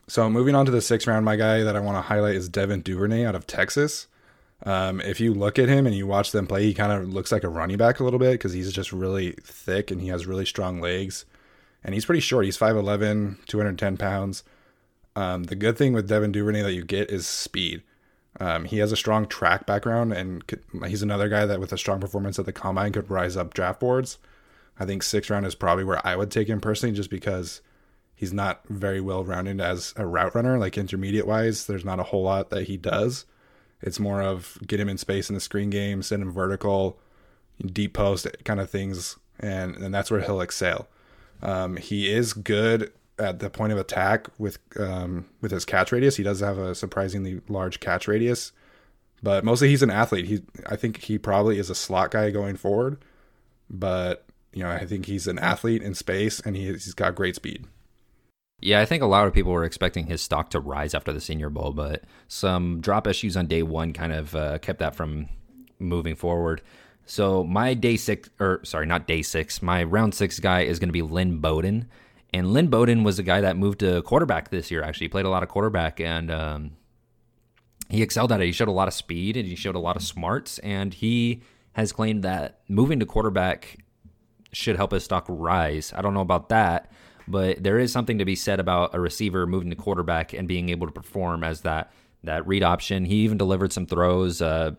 So 0.09 0.29
moving 0.29 0.55
on 0.55 0.67
to 0.67 0.73
the 0.73 0.81
sixth 0.81 1.07
round, 1.07 1.25
my 1.25 1.37
guy 1.37 1.63
that 1.63 1.77
I 1.77 1.81
want 1.81 1.97
to 1.97 2.03
highlight 2.03 2.35
is 2.35 2.49
Devin 2.49 2.83
Duvernay 2.83 3.25
out 3.25 3.35
of 3.35 3.47
Texas. 3.47 4.09
Um, 4.65 5.01
if 5.01 5.21
you 5.21 5.35
look 5.35 5.59
at 5.59 5.69
him 5.69 5.87
and 5.87 5.95
you 5.95 6.07
watch 6.07 6.31
them 6.33 6.47
play, 6.47 6.65
he 6.65 6.75
kind 6.75 6.93
of 6.93 7.13
looks 7.13 7.33
like 7.33 7.45
a 7.45 7.49
running 7.49 7.79
back 7.79 7.99
a 7.99 8.05
little 8.05 8.19
bit 8.19 8.33
because 8.33 8.53
he's 8.53 8.73
just 8.73 8.93
really 8.93 9.33
thick 9.43 9.91
and 9.91 10.01
he 10.01 10.09
has 10.09 10.27
really 10.27 10.47
strong 10.47 10.81
legs. 10.81 11.25
And 11.85 11.95
he's 11.95 12.05
pretty 12.05 12.21
short. 12.21 12.45
He's 12.45 12.59
5'11, 12.59 13.45
210 13.47 13.97
pounds. 13.97 14.45
Um, 15.17 15.45
the 15.45 15.57
good 15.57 15.77
thing 15.77 15.93
with 15.93 16.09
Devin 16.09 16.33
Duvernay 16.33 16.63
that 16.63 16.73
you 16.73 16.85
get 16.85 17.11
is 17.11 17.27
speed. 17.27 17.83
Um, 18.41 18.65
he 18.65 18.79
has 18.79 18.93
a 18.93 18.97
strong 18.97 19.27
track 19.27 19.67
background, 19.67 20.13
and 20.13 20.47
could, 20.47 20.63
he's 20.87 21.03
another 21.03 21.29
guy 21.29 21.45
that, 21.45 21.61
with 21.61 21.73
a 21.73 21.79
strong 21.79 22.01
performance 22.01 22.39
at 22.39 22.47
the 22.47 22.53
combine, 22.53 22.93
could 22.93 23.11
rise 23.11 23.37
up 23.37 23.53
draft 23.53 23.81
boards. 23.81 24.19
I 24.79 24.87
think 24.87 25.03
sixth 25.03 25.29
round 25.31 25.45
is 25.45 25.55
probably 25.55 25.85
where 25.85 26.05
I 26.07 26.17
would 26.17 26.31
take 26.31 26.49
him 26.49 26.61
personally, 26.61 26.95
just 26.95 27.11
because 27.11 27.61
he's 28.15 28.33
not 28.33 28.63
very 28.69 29.01
well 29.01 29.25
rounded 29.25 29.61
as 29.61 29.93
a 29.97 30.07
route 30.07 30.35
runner. 30.35 30.59
Like 30.59 30.79
intermediate 30.79 31.27
wise, 31.27 31.67
there's 31.67 31.85
not 31.85 32.01
a 32.01 32.05
whole 32.05 32.23
lot 32.23 32.51
that 32.51 32.69
he 32.69 32.77
does. 32.79 33.27
It's 33.83 34.01
more 34.01 34.23
of 34.23 34.59
get 34.67 34.81
him 34.81 34.89
in 34.89 34.97
space 34.97 35.29
in 35.29 35.35
the 35.35 35.41
screen 35.41 35.69
game, 35.69 36.03
send 36.03 36.23
him 36.23 36.33
vertical, 36.33 36.99
deep 37.65 37.93
post 37.93 38.27
kind 38.45 38.61
of 38.61 38.71
things, 38.71 39.19
and 39.39 39.77
and 39.77 39.93
that's 39.93 40.11
where 40.11 40.21
he'll 40.21 40.41
excel. 40.41 40.89
Um, 41.43 41.77
he 41.77 42.11
is 42.13 42.33
good 42.33 42.93
at 43.19 43.41
the 43.41 43.51
point 43.51 43.73
of 43.73 43.79
attack 43.79 44.29
with 44.39 44.59
um, 44.79 45.27
with 45.41 45.51
his 45.51 45.65
catch 45.65 45.93
radius. 45.93 46.17
He 46.17 46.23
does 46.23 46.41
have 46.41 46.59
a 46.59 46.75
surprisingly 46.75 47.41
large 47.49 47.81
catch 47.81 48.09
radius, 48.09 48.53
but 49.23 49.45
mostly 49.45 49.69
he's 49.69 49.83
an 49.83 49.91
athlete. 49.91 50.27
He 50.27 50.43
I 50.67 50.77
think 50.77 51.03
he 51.03 51.19
probably 51.19 51.59
is 51.59 51.71
a 51.71 51.75
slot 51.75 52.13
guy 52.13 52.31
going 52.31 52.57
forward, 52.57 53.05
but 53.69 54.25
you 54.53 54.63
know 54.63 54.71
I 54.71 54.87
think 54.87 55.07
he's 55.07 55.27
an 55.27 55.39
athlete 55.39 55.83
in 55.83 55.95
space 55.95 56.41
and 56.41 56.57
he, 56.57 56.67
he's 56.67 56.95
got 56.95 57.15
great 57.15 57.35
speed. 57.35 57.67
Yeah, 58.61 58.81
I 58.81 58.85
think 58.85 59.03
a 59.03 59.07
lot 59.07 59.27
of 59.27 59.35
people 59.35 59.51
were 59.51 59.65
expecting 59.65 60.07
his 60.07 60.23
stock 60.23 60.51
to 60.51 60.61
rise 60.61 60.95
after 60.95 61.13
the 61.13 61.21
Senior 61.21 61.51
Bowl, 61.51 61.73
but 61.73 62.05
some 62.29 62.81
drop 62.81 63.09
issues 63.09 63.37
on 63.37 63.49
day 63.49 63.65
one 63.65 63.93
kind 63.93 64.13
of 64.13 64.37
uh, 64.37 64.59
kept 64.59 64.79
that 64.79 64.95
from 64.95 65.29
moving 65.81 66.15
forward. 66.15 66.63
So 67.07 67.45
my 67.45 67.75
day 67.75 67.97
six, 67.97 68.31
or 68.39 68.61
sorry, 68.65 68.87
not 68.87 69.07
day 69.07 69.23
six, 69.23 69.61
my 69.63 69.83
round 69.83 70.15
six 70.15 70.39
guy 70.41 70.63
is 70.63 70.79
going 70.79 70.89
to 70.89 70.93
be 70.93 71.03
Lynn 71.03 71.39
Bowden. 71.39 71.89
And 72.33 72.53
Lynn 72.53 72.69
Bowden 72.69 73.05
was 73.05 73.19
a 73.19 73.23
guy 73.23 73.41
that 73.43 73.57
moved 73.57 73.81
to 73.81 74.03
quarterback 74.03 74.51
this 74.51 74.71
year, 74.71 74.83
actually. 74.83 75.07
He 75.07 75.11
played 75.11 75.27
a 75.27 75.31
lot 75.31 75.43
of 75.43 75.49
quarterback 75.49 76.01
and 76.01 76.31
um, 76.31 76.71
he 77.91 78.03
excelled 78.03 78.33
at 78.33 78.41
it. 78.41 78.47
He 78.47 78.53
showed 78.53 78.69
a 78.69 78.73
lot 78.73 78.89
of 78.89 78.95
speed 78.95 79.37
and 79.37 79.47
he 79.47 79.55
showed 79.55 79.75
a 79.75 79.81
lot 79.81 79.97
of 79.97 80.03
smarts. 80.03 80.59
And 80.61 80.95
he 80.95 81.43
has 81.75 81.93
claimed 81.93 82.23
that 82.23 82.61
moving 82.69 83.01
to 83.01 83.07
quarterback 83.07 83.79
should 84.53 84.77
help 84.77 84.93
his 84.93 85.05
stock 85.05 85.27
rise. 85.29 85.93
I 85.95 86.03
don't 86.03 86.15
know 86.15 86.21
about 86.21 86.49
that, 86.51 86.91
but 87.27 87.63
there 87.63 87.79
is 87.79 87.93
something 87.93 88.19
to 88.19 88.25
be 88.25 88.37
said 88.37 88.61
about 88.61 88.95
a 88.95 89.01
receiver 89.01 89.47
moving 89.47 89.71
to 89.71 89.77
quarterback 89.77 90.33
and 90.33 90.47
being 90.49 90.69
able 90.69 90.87
to 90.87 90.93
perform 90.93 91.45
as 91.45 91.63
that 91.63 91.93
that 92.25 92.47
read 92.47 92.63
option. 92.63 93.05
He 93.05 93.17
even 93.17 93.37
delivered 93.37 93.73
some 93.73 93.87
throws. 93.87 94.41
Uh, 94.41 94.73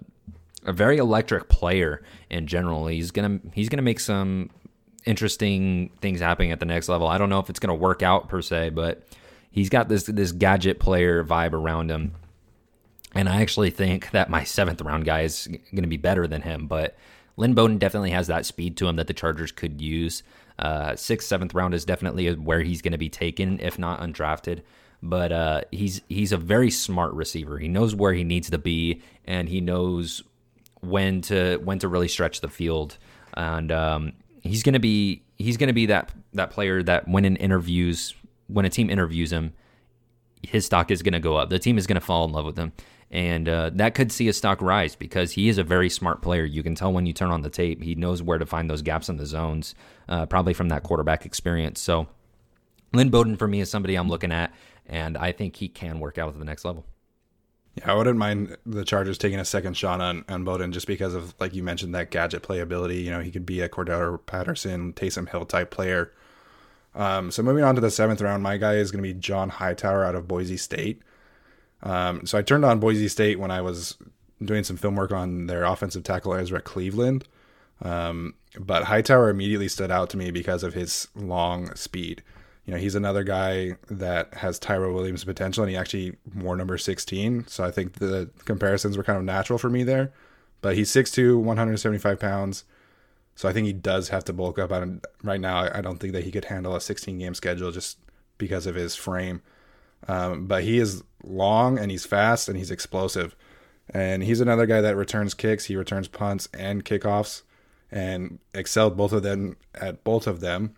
a 0.66 0.74
very 0.74 0.97
electric 0.97 1.49
player 1.49 2.03
in 2.30 2.47
general. 2.47 2.88
He's 2.88 3.11
gonna 3.11 3.39
he's 3.53 3.70
gonna 3.70 3.82
make 3.82 3.99
some 3.99 4.49
interesting 5.05 5.91
things 6.01 6.20
happening 6.20 6.51
at 6.51 6.59
the 6.59 6.66
next 6.66 6.89
level. 6.89 7.07
I 7.07 7.18
don't 7.18 7.30
know 7.30 7.39
if 7.39 7.49
it's 7.49 7.59
to 7.59 7.74
work 7.74 8.01
out 8.01 8.30
per 8.30 8.41
se, 8.41 8.70
but 8.70 9.03
he's 9.51 9.70
got 9.70 9.89
this 9.89 10.03
this 10.03 10.32
gadget 10.32 10.80
player 10.80 11.24
vibe 11.24 11.53
around 11.53 11.89
him. 11.89 12.14
And 13.16 13.30
I 13.30 13.41
actually 13.41 13.70
think 13.70 14.11
that 14.11 14.30
my 14.30 14.43
seventh 14.43 14.82
round 14.82 15.05
guy 15.05 15.22
is 15.22 15.47
going 15.47 15.84
to 15.84 15.88
be 15.88 15.97
better 15.97 16.26
than 16.26 16.41
him. 16.41 16.68
But 16.68 16.97
Lynn 17.38 17.53
Bowden 17.53 17.78
definitely 17.78 18.09
has 18.11 18.28
that 18.28 18.45
speed 18.45 18.76
to 18.78 18.88
him 18.88 18.95
that 18.95 19.07
the 19.07 19.14
Chargers 19.14 19.51
could 19.51 19.82
use. 19.82 20.24
Uh, 20.57 20.95
sixth, 20.95 21.28
seventh 21.28 21.53
round 21.53 21.74
is 21.74 21.86
definitely 21.86 22.34
where 22.34 22.61
he's 22.61 22.82
going 22.82 22.91
to 22.91 22.97
be 22.97 23.09
taken, 23.09 23.59
if 23.59 23.78
not 23.78 23.99
undrafted. 24.01 24.61
But 25.03 25.32
uh, 25.32 25.61
he's 25.72 26.01
he's 26.09 26.32
a 26.32 26.38
very 26.38 26.72
smart 26.72 27.14
receiver. 27.14 27.59
He 27.59 27.68
knows 27.68 27.93
where 27.93 28.14
he 28.14 28.24
needs 28.24 28.49
to 28.49 28.57
be, 28.57 29.01
and 29.26 29.49
he 29.49 29.61
knows 29.61 30.24
when 30.84 31.22
to 31.22 31.58
when 31.58 31.80
to 31.80 31.88
really 31.88 32.08
stretch 32.08 32.42
the 32.42 32.50
field. 32.50 32.98
And 33.36 33.72
um, 33.72 34.14
he's 34.42 34.64
gonna 34.64 34.80
be 34.80 35.24
he's 35.38 35.58
gonna 35.58 35.74
be 35.74 35.88
that 35.88 36.12
that 36.34 36.52
player 36.52 36.84
that 36.84 37.08
when 37.08 37.26
in 37.26 37.36
interviews 37.38 38.14
when 38.48 38.66
a 38.66 38.70
team 38.70 38.90
interviews 38.90 39.32
him, 39.32 39.54
his 40.42 40.66
stock 40.66 40.92
is 40.92 41.02
gonna 41.02 41.20
go 41.20 41.38
up. 41.38 41.50
The 41.50 41.60
team 41.60 41.78
is 41.78 41.88
gonna 41.88 42.02
fall 42.02 42.26
in 42.26 42.32
love 42.32 42.46
with 42.46 42.58
him. 42.58 42.74
And 43.14 43.48
uh, 43.48 43.70
that 43.76 43.94
could 43.94 44.12
see 44.12 44.26
his 44.26 44.38
stock 44.38 44.60
rise 44.60 44.96
because 44.96 45.34
he 45.34 45.48
is 45.48 45.60
a 45.60 45.64
very 45.64 45.88
smart 45.88 46.24
player. 46.24 46.46
You 46.46 46.64
can 46.64 46.74
tell 46.74 46.92
when 46.92 47.06
you 47.06 47.14
turn 47.14 47.30
on 47.30 47.42
the 47.42 47.50
tape. 47.50 47.84
He 47.84 47.94
knows 47.94 48.24
where 48.24 48.40
to 48.40 48.46
find 48.46 48.68
those 48.68 48.82
gaps 48.82 49.08
in 49.08 49.18
the 49.18 49.26
zones, 49.28 49.76
uh, 50.10 50.26
probably 50.26 50.56
from 50.56 50.70
that 50.70 50.82
quarterback 50.82 51.24
experience. 51.24 51.80
So, 51.80 52.08
Lynn 52.92 53.12
Bowden 53.12 53.38
for 53.38 53.48
me 53.48 53.62
is 53.62 53.70
somebody 53.70 53.96
I'm 53.96 54.10
looking 54.10 54.32
at, 54.32 54.52
and 54.88 55.16
I 55.16 55.32
think 55.32 55.56
he 55.56 55.68
can 55.68 56.00
work 56.00 56.18
out 56.18 56.30
at 56.30 56.40
the 56.40 56.46
next 56.46 56.66
level. 56.66 56.88
Yeah, 57.76 57.91
I 57.91 57.95
wouldn't 57.95 58.19
mind 58.19 58.55
the 58.65 58.86
Chargers 58.86 59.17
taking 59.17 59.39
a 59.39 59.45
second 59.45 59.76
shot 59.76 59.99
on, 59.99 60.26
on 60.30 60.43
Bowden 60.43 60.71
just 60.71 60.86
because 60.86 61.15
of, 61.15 61.34
like 61.39 61.55
you 61.55 61.63
mentioned, 61.63 61.95
that 61.95 62.11
gadget 62.11 62.43
playability. 62.43 63.03
You 63.03 63.11
know, 63.11 63.19
he 63.19 63.32
could 63.32 63.45
be 63.45 63.61
a 63.61 63.69
Cordarrelle 63.69 64.24
Patterson, 64.26 64.93
Taysom 64.93 65.30
Hill 65.30 65.45
type 65.45 65.71
player. 65.71 66.11
Um, 66.93 67.32
so 67.32 67.41
moving 67.41 67.63
on 67.63 67.74
to 67.76 67.82
the 67.82 67.89
seventh 67.89 68.21
round, 68.21 68.43
my 68.43 68.57
guy 68.57 68.76
is 68.76 68.91
going 68.91 69.03
to 69.03 69.13
be 69.13 69.19
John 69.19 69.49
Hightower 69.49 70.05
out 70.05 70.13
of 70.13 70.28
Boise 70.28 70.57
State. 70.57 71.01
Um, 71.82 72.26
so 72.28 72.38
I 72.38 72.43
turned 72.43 72.63
on 72.63 72.80
Boise 72.80 73.07
State 73.07 73.39
when 73.39 73.49
I 73.49 73.61
was 73.61 73.97
doing 74.43 74.63
some 74.63 74.78
film 74.78 74.95
work 74.95 75.11
on 75.11 75.47
their 75.47 75.63
offensive 75.63 76.03
tackle 76.03 76.36
Ezra 76.36 76.61
Cleveland. 76.61 77.26
Um, 77.82 78.36
but 78.59 78.84
Hightower 78.84 79.30
immediately 79.30 79.67
stood 79.67 79.89
out 79.89 80.11
to 80.11 80.17
me 80.17 80.30
because 80.30 80.63
of 80.63 80.74
his 80.74 81.07
long 81.15 81.74
speed. 81.76 82.21
You 82.66 82.74
know, 82.74 82.80
he's 82.80 82.95
another 82.95 83.24
guy 83.24 83.76
that 83.89 84.34
has 84.36 84.57
Tyrell 84.57 84.93
Williams 84.93 85.26
potential, 85.26 85.64
and 85.64 85.70
he 85.70 85.76
actually 85.78 86.16
wore 86.34 86.55
number 86.55 86.78
16. 86.78 87.47
So 87.47 87.64
I 87.64 87.72
think 87.72 87.93
the 87.95 88.30
comparisons 88.45 88.95
were 88.95 89.03
kind 89.03 89.18
of 89.18 89.26
natural 89.26 89.59
for 89.59 89.70
me 89.70 89.84
there. 89.84 90.14
But 90.61 90.78
he's 90.78 90.89
6'2, 90.89 91.41
175 91.41 92.20
pounds. 92.20 92.64
So 93.36 93.49
I 93.49 93.53
think 93.53 93.68
he 93.68 93.74
does 93.74 94.09
have 94.09 94.24
to 94.26 94.34
bulk 94.34 94.59
up. 94.59 94.72
I 94.72 94.86
right 95.24 95.41
now, 95.41 95.70
I 95.74 95.82
don't 95.82 95.97
think 95.97 96.14
that 96.14 96.24
he 96.24 96.32
could 96.32 96.45
handle 96.45 96.76
a 96.76 96.80
16 96.80 97.20
game 97.20 97.34
schedule 97.34 97.72
just 97.72 97.97
because 98.38 98.66
of 98.66 98.76
his 98.76 98.95
frame. 98.95 99.41
Um, 100.07 100.47
but 100.47 100.64
he 100.64 100.78
is 100.78 101.03
long 101.24 101.78
and 101.78 101.91
he's 101.91 102.05
fast 102.05 102.47
and 102.47 102.57
he's 102.57 102.72
explosive. 102.72 103.36
And 103.89 104.24
he's 104.24 104.39
another 104.39 104.66
guy 104.66 104.80
that 104.80 104.95
returns 104.95 105.34
kicks. 105.34 105.66
He 105.66 105.76
returns 105.76 106.07
punts 106.07 106.47
and 106.53 106.86
kickoffs 106.86 107.41
and 107.91 108.39
excelled 108.53 108.95
both 108.95 109.11
of 109.11 109.24
them 109.24 109.57
at 109.76 110.03
both 110.05 110.28
of 110.28 110.39
them 110.39 110.76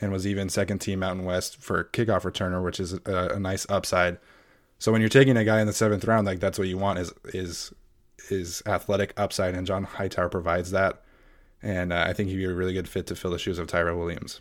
and 0.00 0.12
was 0.12 0.26
even 0.26 0.48
second 0.48 0.78
team 0.80 1.00
Mountain 1.00 1.24
West 1.24 1.56
for 1.56 1.84
kickoff 1.84 2.22
returner, 2.22 2.62
which 2.62 2.80
is 2.80 2.94
a, 3.06 3.30
a 3.34 3.38
nice 3.38 3.66
upside. 3.68 4.18
So 4.78 4.92
when 4.92 5.00
you're 5.00 5.08
taking 5.08 5.36
a 5.36 5.44
guy 5.44 5.60
in 5.60 5.66
the 5.66 5.72
seventh 5.72 6.04
round, 6.04 6.26
like 6.26 6.40
that's 6.40 6.58
what 6.58 6.68
you 6.68 6.78
want 6.78 6.98
is 6.98 7.12
is 7.26 7.72
is 8.30 8.62
athletic 8.66 9.12
upside, 9.16 9.54
and 9.54 9.66
John 9.66 9.84
Hightower 9.84 10.28
provides 10.28 10.70
that. 10.70 11.02
And 11.62 11.92
uh, 11.92 12.04
I 12.06 12.12
think 12.12 12.28
he'd 12.28 12.36
be 12.36 12.44
a 12.44 12.52
really 12.52 12.74
good 12.74 12.88
fit 12.88 13.06
to 13.06 13.16
fill 13.16 13.30
the 13.30 13.38
shoes 13.38 13.58
of 13.58 13.66
Tyrell 13.66 13.98
Williams. 13.98 14.40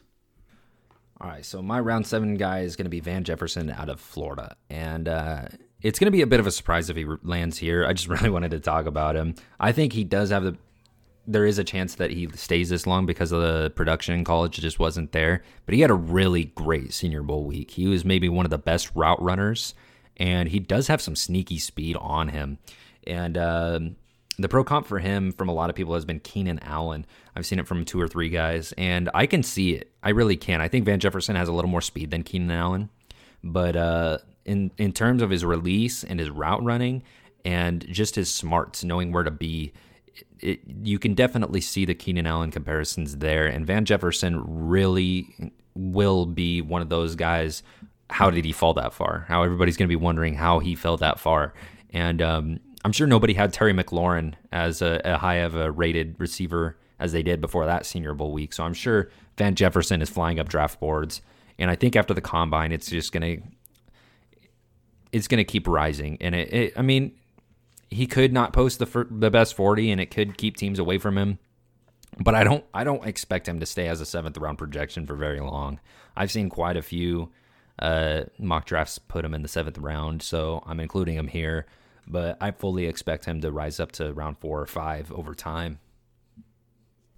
All 1.22 1.30
right, 1.30 1.46
so 1.46 1.62
my 1.62 1.80
round 1.80 2.06
seven 2.06 2.36
guy 2.36 2.62
is 2.62 2.76
going 2.76 2.86
to 2.86 2.90
be 2.90 3.00
Van 3.00 3.24
Jefferson 3.24 3.70
out 3.70 3.88
of 3.88 4.02
Florida, 4.02 4.58
and 4.70 5.08
uh, 5.08 5.46
it's 5.82 6.00
going 6.00 6.08
to 6.08 6.12
be 6.12 6.22
a 6.22 6.28
bit 6.28 6.42
of 6.42 6.48
a 6.48 6.52
surprise 6.52 6.90
if 6.90 6.98
he 6.98 7.06
lands 7.24 7.58
here. 7.58 7.86
I 7.86 7.94
just 7.94 8.08
really 8.10 8.30
wanted 8.30 8.52
to 8.52 8.60
talk 8.60 8.86
about 8.86 9.16
him. 9.16 9.36
I 9.60 9.72
think 9.72 9.94
he 9.94 10.04
does 10.04 10.32
have 10.32 10.44
the. 10.44 10.58
There 11.26 11.46
is 11.46 11.58
a 11.58 11.64
chance 11.64 11.96
that 11.96 12.12
he 12.12 12.28
stays 12.36 12.70
this 12.70 12.86
long 12.86 13.06
because 13.06 13.32
of 13.32 13.42
the 13.42 13.70
production 13.72 14.14
in 14.16 14.24
college 14.24 14.60
just 14.60 14.80
wasn't 14.80 15.12
there. 15.14 15.44
But 15.66 15.76
he 15.76 15.82
had 15.82 15.92
a 15.92 15.96
really 15.96 16.46
great 16.46 16.94
Senior 16.94 17.24
Bowl 17.24 17.46
week. 17.46 17.72
He 17.72 17.88
was 17.88 18.04
maybe 18.04 18.28
one 18.28 18.46
of 18.46 18.50
the 18.50 18.58
best 18.58 18.92
route 18.94 19.22
runners, 19.22 19.74
and 20.18 20.50
he 20.50 20.60
does 20.60 20.88
have 20.88 21.02
some 21.02 21.16
sneaky 21.16 21.60
speed 21.60 21.96
on 21.98 22.30
him. 22.30 22.58
And 23.08 23.38
um, 23.38 23.96
the 24.38 24.50
pro 24.50 24.64
comp 24.64 24.88
for 24.88 25.00
him 25.00 25.32
from 25.32 25.50
a 25.50 25.54
lot 25.54 25.70
of 25.70 25.76
people 25.76 25.94
has 25.94 26.06
been 26.06 26.20
Keenan 26.20 26.60
Allen. 26.60 27.06
I've 27.36 27.46
seen 27.46 27.60
it 27.60 27.68
from 27.68 27.86
two 27.86 28.02
or 28.02 28.08
three 28.08 28.30
guys, 28.30 28.74
and 28.78 29.10
I 29.14 29.26
can 29.26 29.44
see 29.44 29.76
it. 29.76 29.92
I 30.02 30.10
really 30.10 30.38
can. 30.38 30.62
I 30.62 30.68
think 30.68 30.86
Van 30.86 31.00
Jefferson 31.00 31.36
has 31.36 31.48
a 31.48 31.54
little 31.54 31.70
more 31.70 31.82
speed 31.82 32.12
than 32.12 32.24
Keenan 32.24 32.52
Allen, 32.52 32.90
but 33.44 33.76
uh, 33.76 34.18
in 34.46 34.72
in 34.78 34.92
terms 34.92 35.22
of 35.22 35.30
his 35.30 35.46
release 35.46 36.04
and 36.04 36.20
his 36.20 36.30
route 36.30 36.64
running 36.64 37.04
and 37.46 37.86
just 37.90 38.16
his 38.16 38.34
smarts, 38.34 38.84
knowing 38.84 39.12
where 39.12 39.24
to 39.24 39.32
be, 39.32 39.74
it, 40.44 40.60
you 40.84 41.00
can 41.00 41.14
definitely 41.14 41.62
see 41.62 41.86
the 41.86 41.96
Keenan 41.96 42.28
Allen 42.28 42.52
comparisons 42.52 43.18
there. 43.18 43.48
And 43.48 43.66
Van 43.66 43.86
Jefferson 43.86 44.44
really 44.46 45.52
will 45.74 46.26
be 46.26 46.62
one 46.62 46.82
of 46.82 46.90
those 46.90 47.16
guys. 47.16 47.64
How 48.10 48.30
did 48.30 48.46
he 48.46 48.52
fall 48.52 48.74
that 48.76 48.94
far? 48.94 49.26
How 49.28 49.44
everybody's 49.44 49.78
going 49.78 49.88
to 49.88 49.92
be 49.92 50.02
wondering 50.02 50.36
how 50.36 50.60
he 50.60 50.76
fell 50.76 50.98
that 50.98 51.20
far, 51.20 51.54
and 51.92 52.22
um, 52.22 52.60
I'm 52.86 52.92
sure 52.92 53.08
nobody 53.08 53.34
had 53.34 53.54
Terry 53.54 53.74
McLaurin 53.74 54.34
as 54.52 54.82
a, 54.82 55.02
a, 55.06 55.18
high 55.18 55.36
of 55.36 55.56
a 55.56 55.72
rated 55.72 56.16
receiver 56.20 56.78
as 57.00 57.12
they 57.12 57.24
did 57.24 57.40
before 57.40 57.66
that 57.66 57.86
Senior 57.86 58.14
Bowl 58.14 58.32
week. 58.32 58.54
So 58.54 58.64
I'm 58.64 58.74
sure 58.74 59.10
Van 59.38 59.56
Jefferson 59.56 60.02
is 60.02 60.10
flying 60.10 60.40
up 60.40 60.50
draft 60.50 60.80
boards, 60.80 61.22
and 61.58 61.72
I 61.72 61.76
think 61.76 61.96
after 61.96 62.14
the 62.14 62.22
combine, 62.22 62.72
it's 62.72 62.90
just 62.90 63.12
gonna 63.12 63.38
it's 65.12 65.28
gonna 65.28 65.46
keep 65.46 65.68
rising. 65.68 66.18
And 66.20 66.36
it, 66.36 66.54
it 66.54 66.74
I 66.76 66.82
mean, 66.82 67.14
he 67.94 68.08
could 68.08 68.34
not 68.34 68.54
post 68.54 68.80
the 68.80 69.08
the 69.10 69.32
best 69.32 69.56
40, 69.56 69.92
and 69.92 70.02
it 70.02 70.12
could 70.12 70.38
keep 70.38 70.58
teams 70.58 70.80
away 70.80 70.98
from 70.98 71.18
him. 71.18 71.40
But 72.20 72.36
I 72.36 72.44
don't 72.44 72.64
I 72.74 72.84
don't 72.84 73.06
expect 73.06 73.48
him 73.48 73.60
to 73.60 73.66
stay 73.66 73.88
as 73.88 74.02
a 74.02 74.06
seventh 74.06 74.38
round 74.38 74.58
projection 74.58 75.06
for 75.06 75.16
very 75.16 75.40
long. 75.40 75.80
I've 76.16 76.32
seen 76.32 76.50
quite 76.50 76.78
a 76.78 76.82
few 76.82 77.32
uh, 77.80 78.24
mock 78.38 78.66
drafts 78.66 79.00
put 79.00 79.26
him 79.26 79.34
in 79.34 79.42
the 79.42 79.48
seventh 79.48 79.78
round, 79.78 80.22
so 80.22 80.64
I'm 80.66 80.80
including 80.80 81.16
him 81.16 81.28
here 81.28 81.66
but 82.08 82.38
I 82.42 82.52
fully 82.52 82.86
expect 82.86 83.26
him 83.26 83.42
to 83.42 83.52
rise 83.52 83.80
up 83.80 83.92
to 83.94 84.14
round 84.14 84.38
four 84.40 84.62
or 84.62 84.66
five 84.66 85.12
over 85.12 85.34
time. 85.34 85.80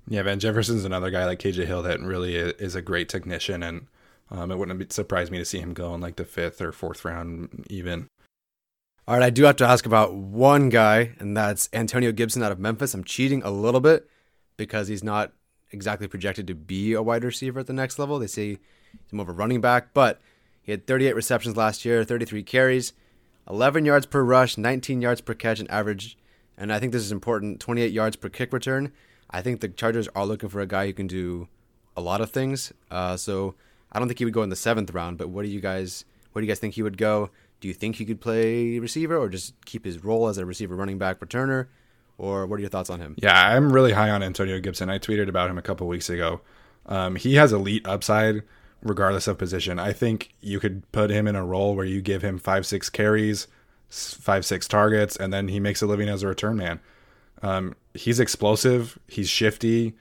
Yeah, 0.07 0.21
Van 0.23 0.39
Jefferson's 0.39 0.86
another 0.86 1.09
guy 1.09 1.26
like 1.26 1.39
KJ 1.39 1.65
Hill 1.65 1.82
that 1.84 1.99
really 1.99 2.36
is 2.36 2.76
a 2.76 2.82
great 2.82 3.09
technician, 3.09 3.63
and 3.63 3.88
um, 4.30 4.51
it 4.51 4.57
wouldn't 4.57 4.93
surprise 4.93 5.32
me 5.32 5.39
to 5.39 5.45
see 5.45 5.59
him 5.59 5.73
go 5.73 5.95
in 5.95 6.01
like 6.01 6.17
the 6.17 6.26
fifth 6.26 6.61
or 6.61 6.71
fourth 6.71 7.03
round, 7.03 7.65
even. 7.69 8.07
All 9.08 9.14
right, 9.14 9.24
I 9.24 9.30
do 9.30 9.43
have 9.43 9.58
to 9.58 9.68
ask 9.68 9.86
about 9.86 10.16
one 10.16 10.70
guy, 10.70 11.12
and 11.20 11.38
that's 11.38 11.70
Antonio 11.72 12.12
Gibson 12.12 12.41
out 12.41 12.51
of 12.51 12.58
Memphis. 12.58 12.95
I'm 12.95 13.03
cheating 13.03 13.43
a 13.43 13.51
little 13.51 13.80
bit 13.80 14.10
because 14.58 14.88
he's 14.88 15.03
not 15.03 15.32
exactly 15.70 16.08
projected 16.08 16.47
to 16.47 16.56
be 16.56 16.93
a 16.93 17.03
wide 17.03 17.24
receiver 17.24 17.60
at 17.60 17.68
the 17.68 17.74
next 17.74 17.99
level. 17.99 18.18
They 18.18 18.26
say 18.26 18.58
he's 19.03 19.14
more 19.14 19.22
of 19.22 19.30
a 19.30 19.32
running 19.32 19.62
back, 19.62 19.93
but 19.93 20.20
he 20.64 20.72
had 20.72 20.88
38 20.88 21.14
receptions 21.16 21.56
last 21.56 21.86
year, 21.86 22.03
33 22.03 22.41
carries. 22.41 22.93
11 23.47 23.86
yards 23.86 24.08
per 24.08 24.24
rush, 24.24 24.58
19 24.58 25.03
yards 25.03 25.22
per 25.22 25.36
catch, 25.36 25.60
and 25.60 25.70
average. 25.70 26.18
And 26.58 26.74
I 26.74 26.80
think 26.80 26.91
this 26.91 27.03
is 27.03 27.12
important 27.12 27.60
28 27.60 27.91
yards 27.91 28.16
per 28.16 28.30
kick 28.30 28.51
return. 28.51 28.91
I 29.30 29.43
think 29.43 29.62
the 29.62 29.68
Chargers 29.68 30.08
are 30.16 30.26
looking 30.26 30.49
for 30.49 30.62
a 30.62 30.66
guy 30.66 30.88
who 30.88 30.93
can 30.93 31.06
do 31.06 31.47
a 31.95 32.01
lot 32.01 32.22
of 32.22 32.32
things. 32.32 32.74
Uh, 32.89 33.18
so 33.18 33.53
I 33.91 33.99
don't 33.99 34.08
think 34.08 34.18
he 34.18 34.26
would 34.26 34.34
go 34.34 34.41
in 34.41 34.49
the 34.49 34.56
seventh 34.56 34.91
round. 34.95 35.20
But 35.20 35.30
what 35.30 35.43
do 35.43 35.49
you 35.49 35.62
guys? 35.62 36.06
Where 36.32 36.41
do 36.41 36.47
you 36.47 36.51
guys 36.51 36.60
think 36.60 36.74
he 36.74 36.82
would 36.82 36.97
go? 36.97 37.30
Do 37.66 37.70
you 37.70 37.74
think 37.74 37.95
he 37.95 38.05
could 38.05 38.22
play 38.22 38.78
receiver 38.78 39.18
or 39.18 39.28
just 39.28 39.55
keep 39.66 39.86
his 39.86 40.03
role 40.03 40.28
as 40.28 40.38
a 40.38 40.45
receiver, 40.45 40.76
running 40.76 40.99
back, 40.99 41.20
returner? 41.20 41.66
Or 42.16 42.45
what 42.45 42.57
are 42.57 42.59
your 42.59 42.70
thoughts 42.70 42.91
on 42.91 42.99
him? 42.99 43.16
Yeah, 43.18 43.34
I'm 43.36 43.74
really 43.74 43.91
high 43.91 44.11
on 44.11 44.22
Antonio 44.22 44.59
Gibson. 44.59 44.88
I 44.88 44.99
tweeted 44.99 45.30
about 45.30 45.49
him 45.49 45.57
a 45.57 45.63
couple 45.63 45.88
weeks 45.88 46.07
ago. 46.07 46.41
Um, 46.86 47.16
he 47.16 47.38
has 47.38 47.51
elite 47.51 47.88
upside 47.88 48.43
regardless 48.84 49.28
of 49.28 49.39
position. 49.39 49.80
I 49.80 49.93
think 49.93 50.36
you 50.41 50.59
could 50.59 50.84
put 50.91 51.09
him 51.09 51.26
in 51.26 51.36
a 51.36 51.43
role 51.43 51.76
where 51.76 51.88
you 51.88 52.03
give 52.03 52.22
him 52.22 52.38
five, 52.38 52.68
six 52.68 52.88
carries, 52.88 53.47
five, 53.89 54.45
six 54.45 54.68
targets, 54.68 55.16
and 55.16 55.34
then 55.34 55.47
he 55.47 55.59
makes 55.59 55.82
a 55.82 55.88
living 55.88 56.07
as 56.07 56.22
a 56.22 56.28
return 56.28 56.57
man. 56.57 56.80
Um, 57.41 57.74
he's 57.95 58.20
explosive, 58.20 58.99
he's 59.07 59.28
shifty, 59.28 59.95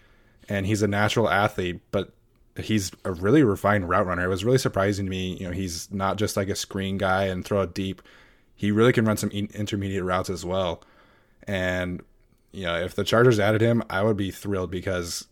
and 0.51 0.67
he's 0.67 0.83
a 0.83 0.87
natural 0.87 1.31
athlete, 1.31 1.81
but 1.93 2.13
he's 2.57 2.93
a 3.05 3.13
really 3.13 3.43
refined 3.43 3.89
route 3.89 4.07
runner. 4.07 4.25
It 4.25 4.29
was 4.29 4.45
really 4.45 4.59
surprising 4.59 5.07
to 5.07 5.11
me. 5.11 5.37
You 5.37 5.47
know, 5.47 5.53
he's 5.53 5.91
not 5.93 6.17
just 6.17 6.37
like 6.37 6.49
a 6.49 6.57
screen 6.57 6.99
guy 6.99 7.25
and 7.25 7.45
throw 7.45 7.63
it 7.63 7.75
deep. 7.75 8.03
He 8.55 8.71
really 8.71 8.93
can 8.93 9.05
run 9.05 9.17
some 9.17 9.31
intermediate 9.31 10.05
routes 10.05 10.31
as 10.31 10.45
well. 10.45 10.83
And 11.47 12.03
you 12.53 12.65
know, 12.65 12.77
if 12.77 12.95
the 12.95 13.05
Chargers 13.05 13.41
added 13.41 13.61
him, 13.61 13.83
I 13.91 14.03
would 14.03 14.17
be 14.17 14.31
thrilled 14.31 14.71
because 14.71 15.27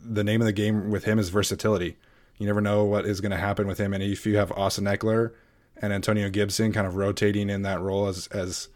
the 0.00 0.24
name 0.24 0.40
of 0.40 0.46
the 0.46 0.52
game 0.52 0.90
with 0.90 1.04
him 1.04 1.18
is 1.18 1.28
versatility. 1.28 1.96
You 2.38 2.46
never 2.46 2.60
know 2.60 2.84
what 2.84 3.04
is 3.04 3.20
going 3.20 3.32
to 3.32 3.36
happen 3.36 3.66
with 3.66 3.78
him. 3.78 3.92
And 3.92 4.02
if 4.02 4.24
you 4.24 4.36
have 4.38 4.52
Austin 4.52 4.84
Ekeler 4.84 5.32
and 5.76 5.92
Antonio 5.92 6.30
Gibson 6.30 6.72
kind 6.72 6.86
of 6.86 6.94
rotating 6.94 7.50
in 7.50 7.62
that 7.62 7.80
role 7.80 8.06
as 8.06 8.28
as 8.28 8.68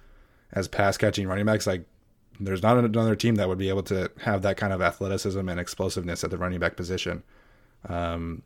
as 0.52 0.68
pass 0.68 0.96
catching 0.96 1.28
running 1.28 1.46
backs, 1.46 1.66
like 1.66 1.86
there's 2.40 2.62
not 2.62 2.76
another 2.76 3.14
team 3.14 3.36
that 3.36 3.48
would 3.48 3.58
be 3.58 3.68
able 3.68 3.84
to 3.84 4.10
have 4.22 4.42
that 4.42 4.56
kind 4.56 4.72
of 4.72 4.82
athleticism 4.82 5.48
and 5.48 5.60
explosiveness 5.60 6.24
at 6.24 6.30
the 6.30 6.38
running 6.38 6.58
back 6.58 6.76
position. 6.76 7.22
Um, 7.88 8.42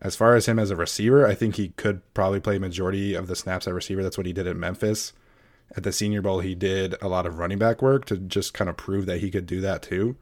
as 0.00 0.16
far 0.16 0.34
as 0.34 0.46
him 0.46 0.58
as 0.58 0.70
a 0.70 0.76
receiver, 0.76 1.26
I 1.26 1.34
think 1.34 1.56
he 1.56 1.68
could 1.70 2.02
probably 2.12 2.40
play 2.40 2.58
majority 2.58 3.14
of 3.14 3.28
the 3.28 3.36
snaps 3.36 3.68
at 3.68 3.74
receiver. 3.74 4.02
That's 4.02 4.18
what 4.18 4.26
he 4.26 4.32
did 4.32 4.46
at 4.48 4.56
Memphis. 4.56 5.12
At 5.76 5.84
the 5.84 5.92
Senior 5.92 6.20
Bowl, 6.20 6.40
he 6.40 6.54
did 6.54 6.96
a 7.00 7.08
lot 7.08 7.24
of 7.24 7.38
running 7.38 7.58
back 7.58 7.80
work 7.80 8.04
to 8.06 8.16
just 8.16 8.52
kind 8.52 8.68
of 8.68 8.76
prove 8.76 9.06
that 9.06 9.20
he 9.20 9.30
could 9.30 9.46
do 9.46 9.60
that 9.60 9.82
too. 9.82 10.16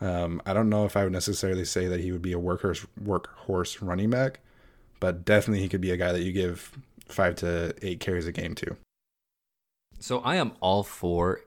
Um, 0.00 0.40
I 0.46 0.54
don't 0.54 0.70
know 0.70 0.86
if 0.86 0.96
I 0.96 1.04
would 1.04 1.12
necessarily 1.12 1.64
say 1.64 1.86
that 1.88 2.00
he 2.00 2.12
would 2.12 2.22
be 2.22 2.32
a 2.32 2.38
workhorse 2.38 2.86
workhorse 3.02 3.86
running 3.86 4.08
back, 4.10 4.40
but 4.98 5.24
definitely 5.24 5.60
he 5.60 5.68
could 5.68 5.82
be 5.82 5.90
a 5.90 5.96
guy 5.96 6.12
that 6.12 6.22
you 6.22 6.32
give 6.32 6.78
five 7.06 7.34
to 7.36 7.74
eight 7.82 8.00
carries 8.00 8.26
a 8.26 8.32
game 8.32 8.54
to. 8.54 8.76
So 9.98 10.20
I 10.20 10.36
am 10.36 10.52
all 10.60 10.82
for 10.82 11.40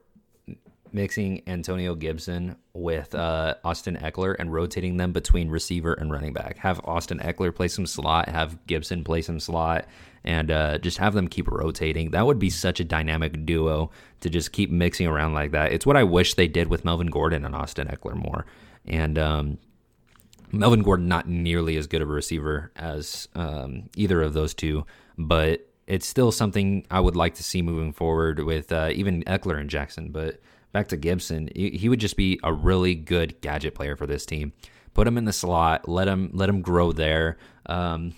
mixing 0.94 1.42
Antonio 1.48 1.96
Gibson 1.96 2.56
with 2.74 3.14
uh, 3.16 3.56
Austin 3.64 3.98
Ekeler 3.98 4.36
and 4.38 4.54
rotating 4.54 4.98
them 4.98 5.12
between 5.12 5.50
receiver 5.50 5.94
and 5.94 6.12
running 6.12 6.34
back. 6.34 6.58
Have 6.60 6.80
Austin 6.86 7.20
Ekeler 7.20 7.54
play 7.54 7.68
some 7.68 7.86
slot, 7.86 8.30
have 8.30 8.66
Gibson 8.68 9.04
play 9.04 9.22
some 9.22 9.40
slot, 9.40 9.88
and 10.24 10.52
uh, 10.52 10.78
just 10.78 10.98
have 11.00 11.14
them 11.14 11.28
keep 11.28 11.50
rotating. 11.50 12.12
That 12.12 12.26
would 12.26 12.40
be 12.40 12.50
such 12.50 12.80
a 12.80 12.84
dynamic 12.84 13.46
duo 13.46 13.92
to 14.22 14.30
just 14.30 14.52
keep 14.52 14.70
mixing 14.70 15.08
around 15.08 15.34
like 15.34 15.52
that. 15.52 15.74
It's 15.74 15.86
what 15.86 15.98
I 15.98 16.04
wish 16.04 16.36
they 16.36 16.48
did 16.48 16.68
with 16.68 16.86
Melvin 16.86 17.08
Gordon 17.08 17.44
and 17.44 17.56
Austin 17.56 17.88
Ekeler 17.88 18.16
more. 18.16 18.46
And 18.86 19.18
um, 19.18 19.58
Melvin 20.52 20.84
Gordon 20.84 21.08
not 21.08 21.28
nearly 21.28 21.78
as 21.78 21.88
good 21.88 22.02
of 22.02 22.10
a 22.10 22.14
receiver 22.14 22.72
as 22.76 23.28
um, 23.36 23.90
either 23.96 24.22
of 24.22 24.34
those 24.34 24.54
two, 24.54 24.86
but 25.18 25.68
it's 25.88 26.08
still 26.08 26.32
something 26.32 26.86
I 26.90 27.00
would 27.00 27.16
like 27.16 27.36
to 27.36 27.44
see 27.44 27.62
moving 27.62 27.92
forward 27.92 28.40
with 28.40 28.72
uh, 28.72 28.90
even 28.94 29.24
Ekeler 29.24 29.60
and 29.60 29.70
Jackson. 29.70 30.12
But 30.12 30.40
back 30.74 30.90
to 30.90 30.98
Gibson, 30.98 31.50
he 31.56 31.88
would 31.88 32.00
just 32.00 32.18
be 32.18 32.40
a 32.44 32.52
really 32.52 32.96
good 32.96 33.40
gadget 33.40 33.76
player 33.76 33.96
for 33.96 34.06
this 34.06 34.26
team. 34.26 34.52
Put 34.94 35.08
him 35.08 35.18
in 35.18 35.26
the 35.26 35.34
slot, 35.34 35.88
let 35.88 36.08
him 36.08 36.32
let 36.34 36.50
him 36.50 36.62
grow 36.62 36.92
there. 36.92 37.38
Um, 37.66 38.14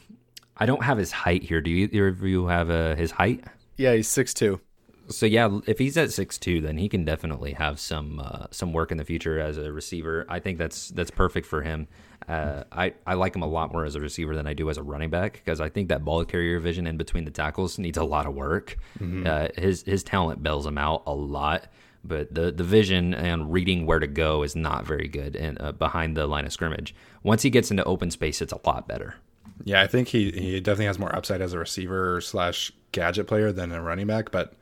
I 0.57 0.65
don't 0.65 0.83
have 0.83 0.97
his 0.97 1.11
height 1.11 1.43
here. 1.43 1.61
Do 1.61 1.69
you, 1.69 1.85
either 1.85 2.07
of 2.07 2.23
you 2.23 2.47
have 2.47 2.69
uh, 2.69 2.95
his 2.95 3.11
height? 3.11 3.43
Yeah, 3.77 3.93
he's 3.93 4.07
six 4.07 4.33
two. 4.33 4.59
So 5.07 5.25
yeah, 5.25 5.59
if 5.67 5.77
he's 5.77 5.97
at 5.97 6.11
six 6.11 6.37
two, 6.37 6.61
then 6.61 6.77
he 6.77 6.89
can 6.89 7.05
definitely 7.05 7.53
have 7.53 7.79
some 7.79 8.19
uh, 8.19 8.47
some 8.51 8.73
work 8.73 8.91
in 8.91 8.97
the 8.97 9.05
future 9.05 9.39
as 9.39 9.57
a 9.57 9.71
receiver. 9.71 10.25
I 10.27 10.39
think 10.39 10.57
that's 10.57 10.89
that's 10.89 11.11
perfect 11.11 11.45
for 11.45 11.61
him. 11.61 11.87
Uh, 12.27 12.63
I 12.71 12.93
I 13.05 13.13
like 13.13 13.35
him 13.35 13.43
a 13.43 13.47
lot 13.47 13.71
more 13.71 13.85
as 13.85 13.95
a 13.95 13.99
receiver 13.99 14.35
than 14.35 14.47
I 14.47 14.53
do 14.53 14.69
as 14.69 14.77
a 14.77 14.83
running 14.83 15.11
back 15.11 15.33
because 15.33 15.61
I 15.61 15.69
think 15.69 15.89
that 15.89 16.03
ball 16.03 16.25
carrier 16.25 16.59
vision 16.59 16.87
in 16.87 16.97
between 16.97 17.25
the 17.25 17.31
tackles 17.31 17.77
needs 17.77 17.97
a 17.97 18.03
lot 18.03 18.25
of 18.25 18.33
work. 18.33 18.77
Mm-hmm. 18.99 19.27
Uh, 19.27 19.47
his 19.61 19.83
his 19.83 20.03
talent 20.03 20.41
bails 20.41 20.65
him 20.65 20.77
out 20.77 21.03
a 21.05 21.13
lot, 21.13 21.67
but 22.07 22.33
the 22.33 22.51
the 22.51 22.63
vision 22.63 23.13
and 23.13 23.51
reading 23.51 23.85
where 23.85 23.99
to 23.99 24.07
go 24.07 24.43
is 24.43 24.55
not 24.55 24.85
very 24.85 25.07
good 25.07 25.35
and 25.35 25.59
uh, 25.61 25.71
behind 25.71 26.15
the 26.15 26.27
line 26.27 26.45
of 26.45 26.53
scrimmage. 26.53 26.95
Once 27.23 27.41
he 27.41 27.49
gets 27.49 27.71
into 27.71 27.83
open 27.83 28.11
space, 28.11 28.41
it's 28.41 28.53
a 28.53 28.59
lot 28.65 28.87
better. 28.87 29.15
Yeah, 29.63 29.81
I 29.81 29.87
think 29.87 30.09
he 30.09 30.31
he 30.31 30.59
definitely 30.59 30.85
has 30.85 30.99
more 30.99 31.15
upside 31.15 31.41
as 31.41 31.53
a 31.53 31.59
receiver 31.59 32.21
slash 32.21 32.71
gadget 32.91 33.27
player 33.27 33.51
than 33.51 33.71
a 33.71 33.81
running 33.81 34.07
back, 34.07 34.31
but 34.31 34.53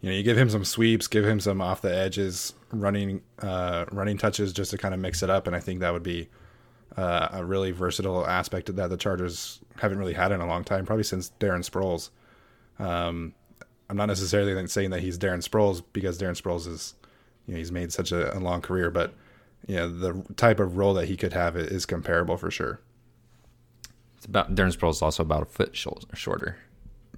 you 0.00 0.10
know, 0.10 0.16
you 0.16 0.22
give 0.22 0.36
him 0.36 0.50
some 0.50 0.64
sweeps, 0.64 1.06
give 1.06 1.24
him 1.24 1.40
some 1.40 1.60
off 1.60 1.80
the 1.80 1.94
edges 1.94 2.54
running 2.70 3.22
uh, 3.40 3.86
running 3.90 4.18
touches 4.18 4.52
just 4.52 4.70
to 4.72 4.78
kind 4.78 4.94
of 4.94 5.00
mix 5.00 5.22
it 5.22 5.30
up, 5.30 5.46
and 5.46 5.56
I 5.56 5.60
think 5.60 5.80
that 5.80 5.92
would 5.92 6.02
be 6.02 6.28
uh, 6.96 7.28
a 7.32 7.44
really 7.44 7.70
versatile 7.70 8.26
aspect 8.26 8.74
that 8.74 8.90
the 8.90 8.96
Chargers 8.96 9.60
haven't 9.78 9.98
really 9.98 10.12
had 10.12 10.32
in 10.32 10.40
a 10.40 10.46
long 10.46 10.64
time, 10.64 10.84
probably 10.84 11.04
since 11.04 11.32
Darren 11.40 11.68
Sproles. 11.68 12.10
Um, 12.78 13.34
I'm 13.94 13.98
not 13.98 14.06
necessarily 14.06 14.66
saying 14.66 14.90
that 14.90 15.02
he's 15.02 15.16
Darren 15.16 15.48
Sproles 15.48 15.80
because 15.92 16.18
Darren 16.18 16.34
Sproles 16.40 16.66
is, 16.66 16.94
you 17.46 17.54
know, 17.54 17.58
he's 17.58 17.70
made 17.70 17.92
such 17.92 18.10
a, 18.10 18.36
a 18.36 18.40
long 18.40 18.60
career, 18.60 18.90
but 18.90 19.14
you 19.68 19.76
know, 19.76 19.88
the 19.88 20.34
type 20.34 20.58
of 20.58 20.76
role 20.76 20.94
that 20.94 21.06
he 21.06 21.16
could 21.16 21.32
have 21.32 21.56
is 21.56 21.86
comparable 21.86 22.36
for 22.36 22.50
sure. 22.50 22.80
It's 24.16 24.26
about 24.26 24.52
Darren 24.56 24.76
Sproles 24.76 24.94
is 24.94 25.02
also 25.02 25.22
about 25.22 25.42
a 25.42 25.46
foot 25.46 25.76
shorter. 25.76 26.56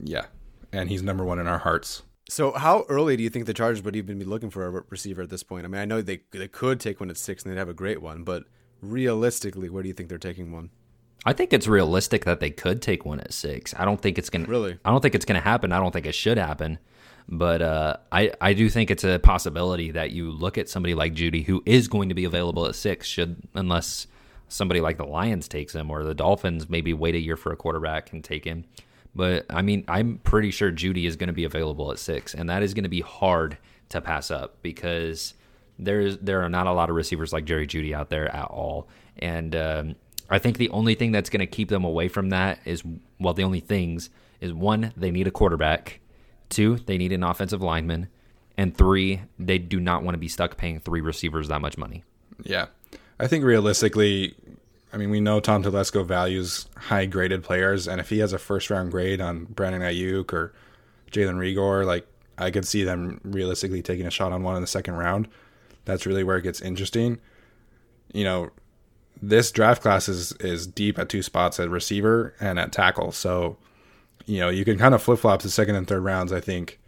Yeah, 0.04 0.26
and 0.70 0.90
he's 0.90 1.02
number 1.02 1.24
one 1.24 1.38
in 1.38 1.46
our 1.46 1.56
hearts. 1.56 2.02
So, 2.28 2.52
how 2.52 2.84
early 2.90 3.16
do 3.16 3.22
you 3.22 3.30
think 3.30 3.46
the 3.46 3.54
Chargers 3.54 3.82
would 3.82 3.96
even 3.96 4.18
be 4.18 4.26
looking 4.26 4.50
for 4.50 4.66
a 4.66 4.84
receiver 4.90 5.22
at 5.22 5.30
this 5.30 5.42
point? 5.42 5.64
I 5.64 5.68
mean, 5.68 5.80
I 5.80 5.86
know 5.86 6.02
they 6.02 6.20
they 6.32 6.46
could 6.46 6.78
take 6.78 7.00
one 7.00 7.08
at 7.08 7.16
six 7.16 7.42
and 7.42 7.50
they'd 7.50 7.58
have 7.58 7.70
a 7.70 7.74
great 7.74 8.02
one, 8.02 8.22
but 8.22 8.44
realistically, 8.82 9.70
where 9.70 9.82
do 9.82 9.88
you 9.88 9.94
think 9.94 10.10
they're 10.10 10.18
taking 10.18 10.52
one? 10.52 10.68
I 11.26 11.32
think 11.32 11.52
it's 11.52 11.66
realistic 11.66 12.24
that 12.24 12.38
they 12.40 12.50
could 12.50 12.80
take 12.80 13.04
one 13.04 13.18
at 13.20 13.32
six. 13.32 13.74
I 13.76 13.84
don't 13.84 14.00
think 14.00 14.16
it's 14.16 14.30
gonna 14.30 14.46
really. 14.46 14.78
I 14.84 14.90
don't 14.90 15.00
think 15.00 15.14
it's 15.16 15.24
gonna 15.24 15.40
happen. 15.40 15.72
I 15.72 15.80
don't 15.80 15.92
think 15.92 16.06
it 16.06 16.14
should 16.14 16.38
happen. 16.38 16.78
But 17.28 17.60
uh, 17.60 17.96
I 18.12 18.32
I 18.40 18.52
do 18.52 18.68
think 18.68 18.90
it's 18.90 19.02
a 19.02 19.18
possibility 19.18 19.90
that 19.90 20.12
you 20.12 20.30
look 20.30 20.56
at 20.56 20.68
somebody 20.68 20.94
like 20.94 21.14
Jeudy 21.14 21.44
who 21.44 21.62
is 21.66 21.88
going 21.88 22.08
to 22.08 22.14
be 22.14 22.24
available 22.24 22.66
at 22.66 22.76
six. 22.76 23.08
Should 23.08 23.42
unless 23.54 24.06
somebody 24.48 24.80
like 24.80 24.96
the 24.96 25.04
Lions 25.04 25.48
takes 25.48 25.74
him 25.74 25.90
or 25.90 26.04
the 26.04 26.14
Dolphins 26.14 26.70
maybe 26.70 26.94
wait 26.94 27.16
a 27.16 27.18
year 27.18 27.36
for 27.36 27.50
a 27.50 27.56
quarterback 27.56 28.12
and 28.12 28.22
take 28.22 28.44
him. 28.44 28.64
But 29.12 29.46
I 29.50 29.62
mean, 29.62 29.84
I'm 29.88 30.18
pretty 30.18 30.52
sure 30.52 30.70
Jeudy 30.70 31.06
is 31.06 31.16
going 31.16 31.28
to 31.28 31.32
be 31.32 31.44
available 31.44 31.90
at 31.90 31.98
six, 31.98 32.34
and 32.34 32.48
that 32.48 32.62
is 32.62 32.74
going 32.74 32.84
to 32.84 32.88
be 32.88 33.00
hard 33.00 33.58
to 33.88 34.00
pass 34.00 34.30
up 34.30 34.62
because 34.62 35.34
there's 35.78 36.18
there 36.18 36.42
are 36.42 36.48
not 36.48 36.68
a 36.68 36.72
lot 36.72 36.90
of 36.90 36.94
receivers 36.94 37.32
like 37.32 37.44
Jerry 37.44 37.66
Jeudy 37.66 37.92
out 37.92 38.10
there 38.10 38.28
at 38.28 38.44
all. 38.44 38.88
And 39.18 39.56
um, 39.56 39.96
I 40.28 40.38
think 40.38 40.58
the 40.58 40.70
only 40.70 40.94
thing 40.94 41.12
that's 41.12 41.30
going 41.30 41.40
to 41.40 41.46
keep 41.46 41.68
them 41.68 41.84
away 41.84 42.08
from 42.08 42.30
that 42.30 42.58
is 42.64 42.82
well, 43.18 43.34
the 43.34 43.44
only 43.44 43.60
things 43.60 44.10
is 44.40 44.52
one, 44.52 44.92
they 44.96 45.10
need 45.10 45.26
a 45.26 45.30
quarterback. 45.30 46.00
Two, 46.48 46.76
they 46.76 46.98
need 46.98 47.12
an 47.12 47.22
offensive 47.22 47.62
lineman. 47.62 48.08
And 48.56 48.76
three, 48.76 49.22
they 49.38 49.58
do 49.58 49.80
not 49.80 50.02
want 50.02 50.14
to 50.14 50.18
be 50.18 50.28
stuck 50.28 50.56
paying 50.56 50.80
three 50.80 51.00
receivers 51.00 51.48
that 51.48 51.60
much 51.60 51.76
money. 51.76 52.04
Yeah. 52.42 52.66
I 53.18 53.26
think 53.26 53.44
realistically, 53.44 54.34
I 54.92 54.96
mean, 54.96 55.10
we 55.10 55.20
know 55.20 55.40
Tom 55.40 55.62
Telesco 55.62 56.06
values 56.06 56.66
high 56.76 57.06
graded 57.06 57.42
players, 57.42 57.86
and 57.88 58.00
if 58.00 58.08
he 58.08 58.18
has 58.20 58.32
a 58.32 58.38
first 58.38 58.70
round 58.70 58.90
grade 58.90 59.20
on 59.20 59.44
Brandon 59.44 59.82
Aiyuk 59.82 60.32
or 60.32 60.52
Jalen 61.10 61.36
Reagor, 61.36 61.84
like 61.84 62.06
I 62.38 62.50
could 62.50 62.66
see 62.66 62.84
them 62.84 63.20
realistically 63.24 63.82
taking 63.82 64.06
a 64.06 64.10
shot 64.10 64.32
on 64.32 64.42
one 64.42 64.56
in 64.56 64.60
the 64.60 64.66
second 64.66 64.94
round. 64.94 65.28
That's 65.84 66.06
really 66.06 66.24
where 66.24 66.36
it 66.36 66.42
gets 66.42 66.60
interesting. 66.60 67.18
You 68.12 68.24
know, 68.24 68.50
this 69.20 69.50
draft 69.50 69.82
class 69.82 70.08
is 70.08 70.32
is 70.32 70.66
deep 70.66 70.98
at 70.98 71.08
two 71.08 71.22
spots 71.22 71.58
at 71.60 71.68
receiver 71.70 72.34
and 72.40 72.58
at 72.58 72.72
tackle. 72.72 73.12
So, 73.12 73.56
you 74.26 74.40
know, 74.40 74.48
you 74.48 74.64
can 74.64 74.78
kind 74.78 74.94
of 74.94 75.02
flip 75.02 75.20
flop 75.20 75.42
the 75.42 75.50
second 75.50 75.76
and 75.76 75.86
third 75.86 76.04
rounds. 76.04 76.32
I 76.32 76.40
think 76.40 76.78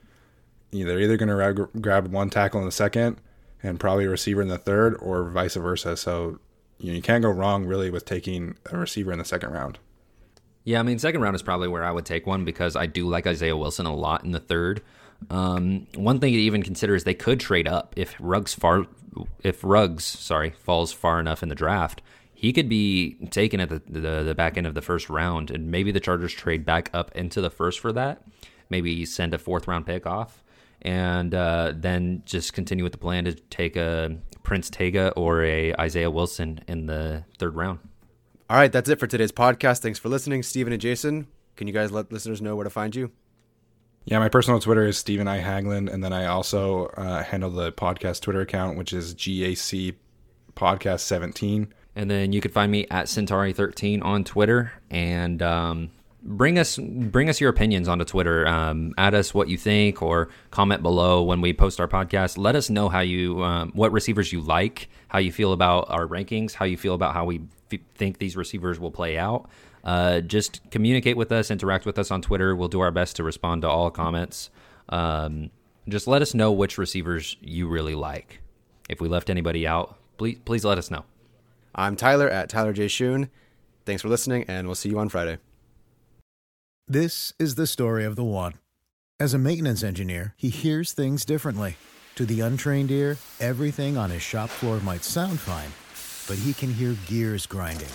you 0.70 0.84
they're 0.84 1.00
either 1.00 1.16
going 1.16 1.28
to 1.28 1.68
grab 1.80 2.08
one 2.08 2.30
tackle 2.30 2.60
in 2.60 2.66
the 2.66 2.72
second 2.72 3.20
and 3.62 3.80
probably 3.80 4.04
a 4.04 4.10
receiver 4.10 4.42
in 4.42 4.48
the 4.48 4.58
third, 4.58 4.96
or 5.00 5.24
vice 5.30 5.56
versa. 5.56 5.96
So 5.96 6.38
you 6.78 6.90
know, 6.90 6.96
you 6.96 7.02
can't 7.02 7.22
go 7.22 7.30
wrong 7.30 7.64
really 7.64 7.90
with 7.90 8.04
taking 8.04 8.56
a 8.70 8.78
receiver 8.78 9.12
in 9.12 9.18
the 9.18 9.24
second 9.24 9.50
round. 9.50 9.78
Yeah, 10.64 10.80
I 10.80 10.82
mean, 10.82 10.98
second 10.98 11.22
round 11.22 11.34
is 11.34 11.42
probably 11.42 11.68
where 11.68 11.82
I 11.82 11.90
would 11.90 12.04
take 12.04 12.26
one 12.26 12.44
because 12.44 12.76
I 12.76 12.86
do 12.86 13.08
like 13.08 13.26
Isaiah 13.26 13.56
Wilson 13.56 13.86
a 13.86 13.94
lot 13.94 14.24
in 14.24 14.32
the 14.32 14.40
third. 14.40 14.82
Um, 15.30 15.86
one 15.94 16.20
thing 16.20 16.34
to 16.34 16.38
even 16.38 16.62
consider 16.62 16.94
is 16.94 17.04
they 17.04 17.14
could 17.14 17.40
trade 17.40 17.66
up 17.66 17.94
if 17.96 18.14
Ruggs 18.20 18.54
far, 18.54 18.86
if 19.42 19.64
Ruggs, 19.64 20.04
sorry, 20.04 20.50
falls 20.50 20.92
far 20.92 21.18
enough 21.18 21.42
in 21.42 21.48
the 21.48 21.54
draft. 21.54 22.02
He 22.38 22.52
could 22.52 22.68
be 22.68 23.16
taken 23.32 23.58
at 23.58 23.68
the, 23.68 23.82
the, 23.88 24.22
the 24.22 24.34
back 24.36 24.56
end 24.56 24.64
of 24.64 24.74
the 24.74 24.80
first 24.80 25.10
round, 25.10 25.50
and 25.50 25.72
maybe 25.72 25.90
the 25.90 25.98
Chargers 25.98 26.32
trade 26.32 26.64
back 26.64 26.88
up 26.94 27.10
into 27.16 27.40
the 27.40 27.50
first 27.50 27.80
for 27.80 27.92
that. 27.94 28.22
Maybe 28.70 29.04
send 29.06 29.34
a 29.34 29.38
fourth 29.38 29.66
round 29.66 29.86
pick 29.86 30.06
off, 30.06 30.44
and 30.82 31.34
uh, 31.34 31.72
then 31.74 32.22
just 32.24 32.52
continue 32.52 32.84
with 32.84 32.92
the 32.92 32.98
plan 32.98 33.24
to 33.24 33.34
take 33.34 33.74
a 33.74 34.18
Prince 34.44 34.70
Tega 34.70 35.12
or 35.16 35.42
a 35.42 35.74
Isaiah 35.80 36.12
Wilson 36.12 36.60
in 36.68 36.86
the 36.86 37.24
third 37.40 37.56
round. 37.56 37.80
All 38.48 38.56
right, 38.56 38.70
that's 38.70 38.88
it 38.88 39.00
for 39.00 39.08
today's 39.08 39.32
podcast. 39.32 39.80
Thanks 39.80 39.98
for 39.98 40.08
listening, 40.08 40.44
Stephen 40.44 40.72
and 40.72 40.80
Jason. 40.80 41.26
Can 41.56 41.66
you 41.66 41.72
guys 41.72 41.90
let 41.90 42.12
listeners 42.12 42.40
know 42.40 42.54
where 42.54 42.62
to 42.62 42.70
find 42.70 42.94
you? 42.94 43.10
Yeah, 44.04 44.20
my 44.20 44.28
personal 44.28 44.60
Twitter 44.60 44.84
is 44.84 44.96
Stephen 44.96 45.26
I 45.26 45.40
Haglund, 45.40 45.92
and 45.92 46.04
then 46.04 46.12
I 46.12 46.26
also 46.26 46.86
uh, 46.86 47.24
handle 47.24 47.50
the 47.50 47.72
podcast 47.72 48.20
Twitter 48.20 48.42
account, 48.42 48.78
which 48.78 48.92
is 48.92 49.12
GAC 49.16 49.96
Podcast 50.54 51.00
17. 51.00 51.74
And 51.98 52.08
then 52.08 52.32
you 52.32 52.40
can 52.40 52.52
find 52.52 52.70
me 52.70 52.86
at 52.92 53.06
Centauri13 53.06 54.04
on 54.04 54.22
Twitter, 54.22 54.70
and 54.88 55.42
um, 55.42 55.90
bring 56.22 56.56
us 56.56 56.78
bring 56.78 57.28
us 57.28 57.40
your 57.40 57.50
opinions 57.50 57.88
onto 57.88 58.04
Twitter. 58.04 58.46
Um, 58.46 58.94
add 58.96 59.16
us 59.16 59.34
what 59.34 59.48
you 59.48 59.58
think, 59.58 60.00
or 60.00 60.28
comment 60.52 60.80
below 60.80 61.24
when 61.24 61.40
we 61.40 61.52
post 61.52 61.80
our 61.80 61.88
podcast. 61.88 62.38
Let 62.38 62.54
us 62.54 62.70
know 62.70 62.88
how 62.88 63.00
you 63.00 63.42
um, 63.42 63.72
what 63.74 63.90
receivers 63.90 64.32
you 64.32 64.40
like, 64.40 64.88
how 65.08 65.18
you 65.18 65.32
feel 65.32 65.52
about 65.52 65.90
our 65.90 66.06
rankings, 66.06 66.52
how 66.52 66.66
you 66.66 66.76
feel 66.76 66.94
about 66.94 67.14
how 67.14 67.24
we 67.24 67.40
f- 67.72 67.80
think 67.96 68.18
these 68.18 68.36
receivers 68.36 68.78
will 68.78 68.92
play 68.92 69.18
out. 69.18 69.50
Uh, 69.82 70.20
just 70.20 70.60
communicate 70.70 71.16
with 71.16 71.32
us, 71.32 71.50
interact 71.50 71.84
with 71.84 71.98
us 71.98 72.12
on 72.12 72.22
Twitter. 72.22 72.54
We'll 72.54 72.68
do 72.68 72.78
our 72.78 72.92
best 72.92 73.16
to 73.16 73.24
respond 73.24 73.62
to 73.62 73.68
all 73.68 73.90
comments. 73.90 74.50
Um, 74.88 75.50
just 75.88 76.06
let 76.06 76.22
us 76.22 76.32
know 76.32 76.52
which 76.52 76.78
receivers 76.78 77.36
you 77.40 77.66
really 77.66 77.96
like. 77.96 78.40
If 78.88 79.00
we 79.00 79.08
left 79.08 79.30
anybody 79.30 79.66
out, 79.66 79.98
please 80.16 80.38
please 80.44 80.64
let 80.64 80.78
us 80.78 80.92
know. 80.92 81.04
I'm 81.78 81.94
Tyler 81.94 82.28
at 82.28 82.48
Tyler 82.48 82.72
J. 82.72 82.88
Shoon. 82.88 83.30
Thanks 83.86 84.02
for 84.02 84.08
listening, 84.08 84.44
and 84.48 84.66
we'll 84.66 84.74
see 84.74 84.88
you 84.88 84.98
on 84.98 85.08
Friday. 85.08 85.38
This 86.88 87.32
is 87.38 87.54
the 87.54 87.68
story 87.68 88.04
of 88.04 88.16
the 88.16 88.24
one. 88.24 88.54
As 89.20 89.32
a 89.32 89.38
maintenance 89.38 89.84
engineer, 89.84 90.34
he 90.36 90.48
hears 90.48 90.92
things 90.92 91.24
differently. 91.24 91.76
To 92.16 92.26
the 92.26 92.40
untrained 92.40 92.90
ear, 92.90 93.16
everything 93.38 93.96
on 93.96 94.10
his 94.10 94.22
shop 94.22 94.48
floor 94.48 94.80
might 94.80 95.04
sound 95.04 95.38
fine, 95.38 95.70
but 96.26 96.42
he 96.42 96.52
can 96.52 96.74
hear 96.74 96.96
gears 97.06 97.46
grinding 97.46 97.94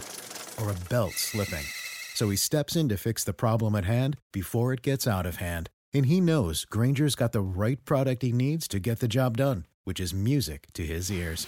or 0.61 0.71
a 0.71 0.89
belt 0.89 1.11
slipping. 1.11 1.65
So 2.13 2.29
he 2.29 2.37
steps 2.37 2.77
in 2.77 2.87
to 2.87 2.95
fix 2.95 3.25
the 3.25 3.33
problem 3.33 3.75
at 3.75 3.83
hand 3.83 4.15
before 4.31 4.71
it 4.71 4.81
gets 4.81 5.07
out 5.07 5.25
of 5.25 5.37
hand. 5.37 5.69
And 5.93 6.05
he 6.05 6.21
knows 6.21 6.63
Grainger's 6.63 7.15
got 7.15 7.33
the 7.33 7.41
right 7.41 7.83
product 7.83 8.21
he 8.21 8.31
needs 8.31 8.69
to 8.69 8.79
get 8.79 9.01
the 9.01 9.09
job 9.09 9.35
done, 9.35 9.65
which 9.83 9.99
is 9.99 10.13
music 10.13 10.67
to 10.73 10.85
his 10.85 11.11
ears. 11.11 11.47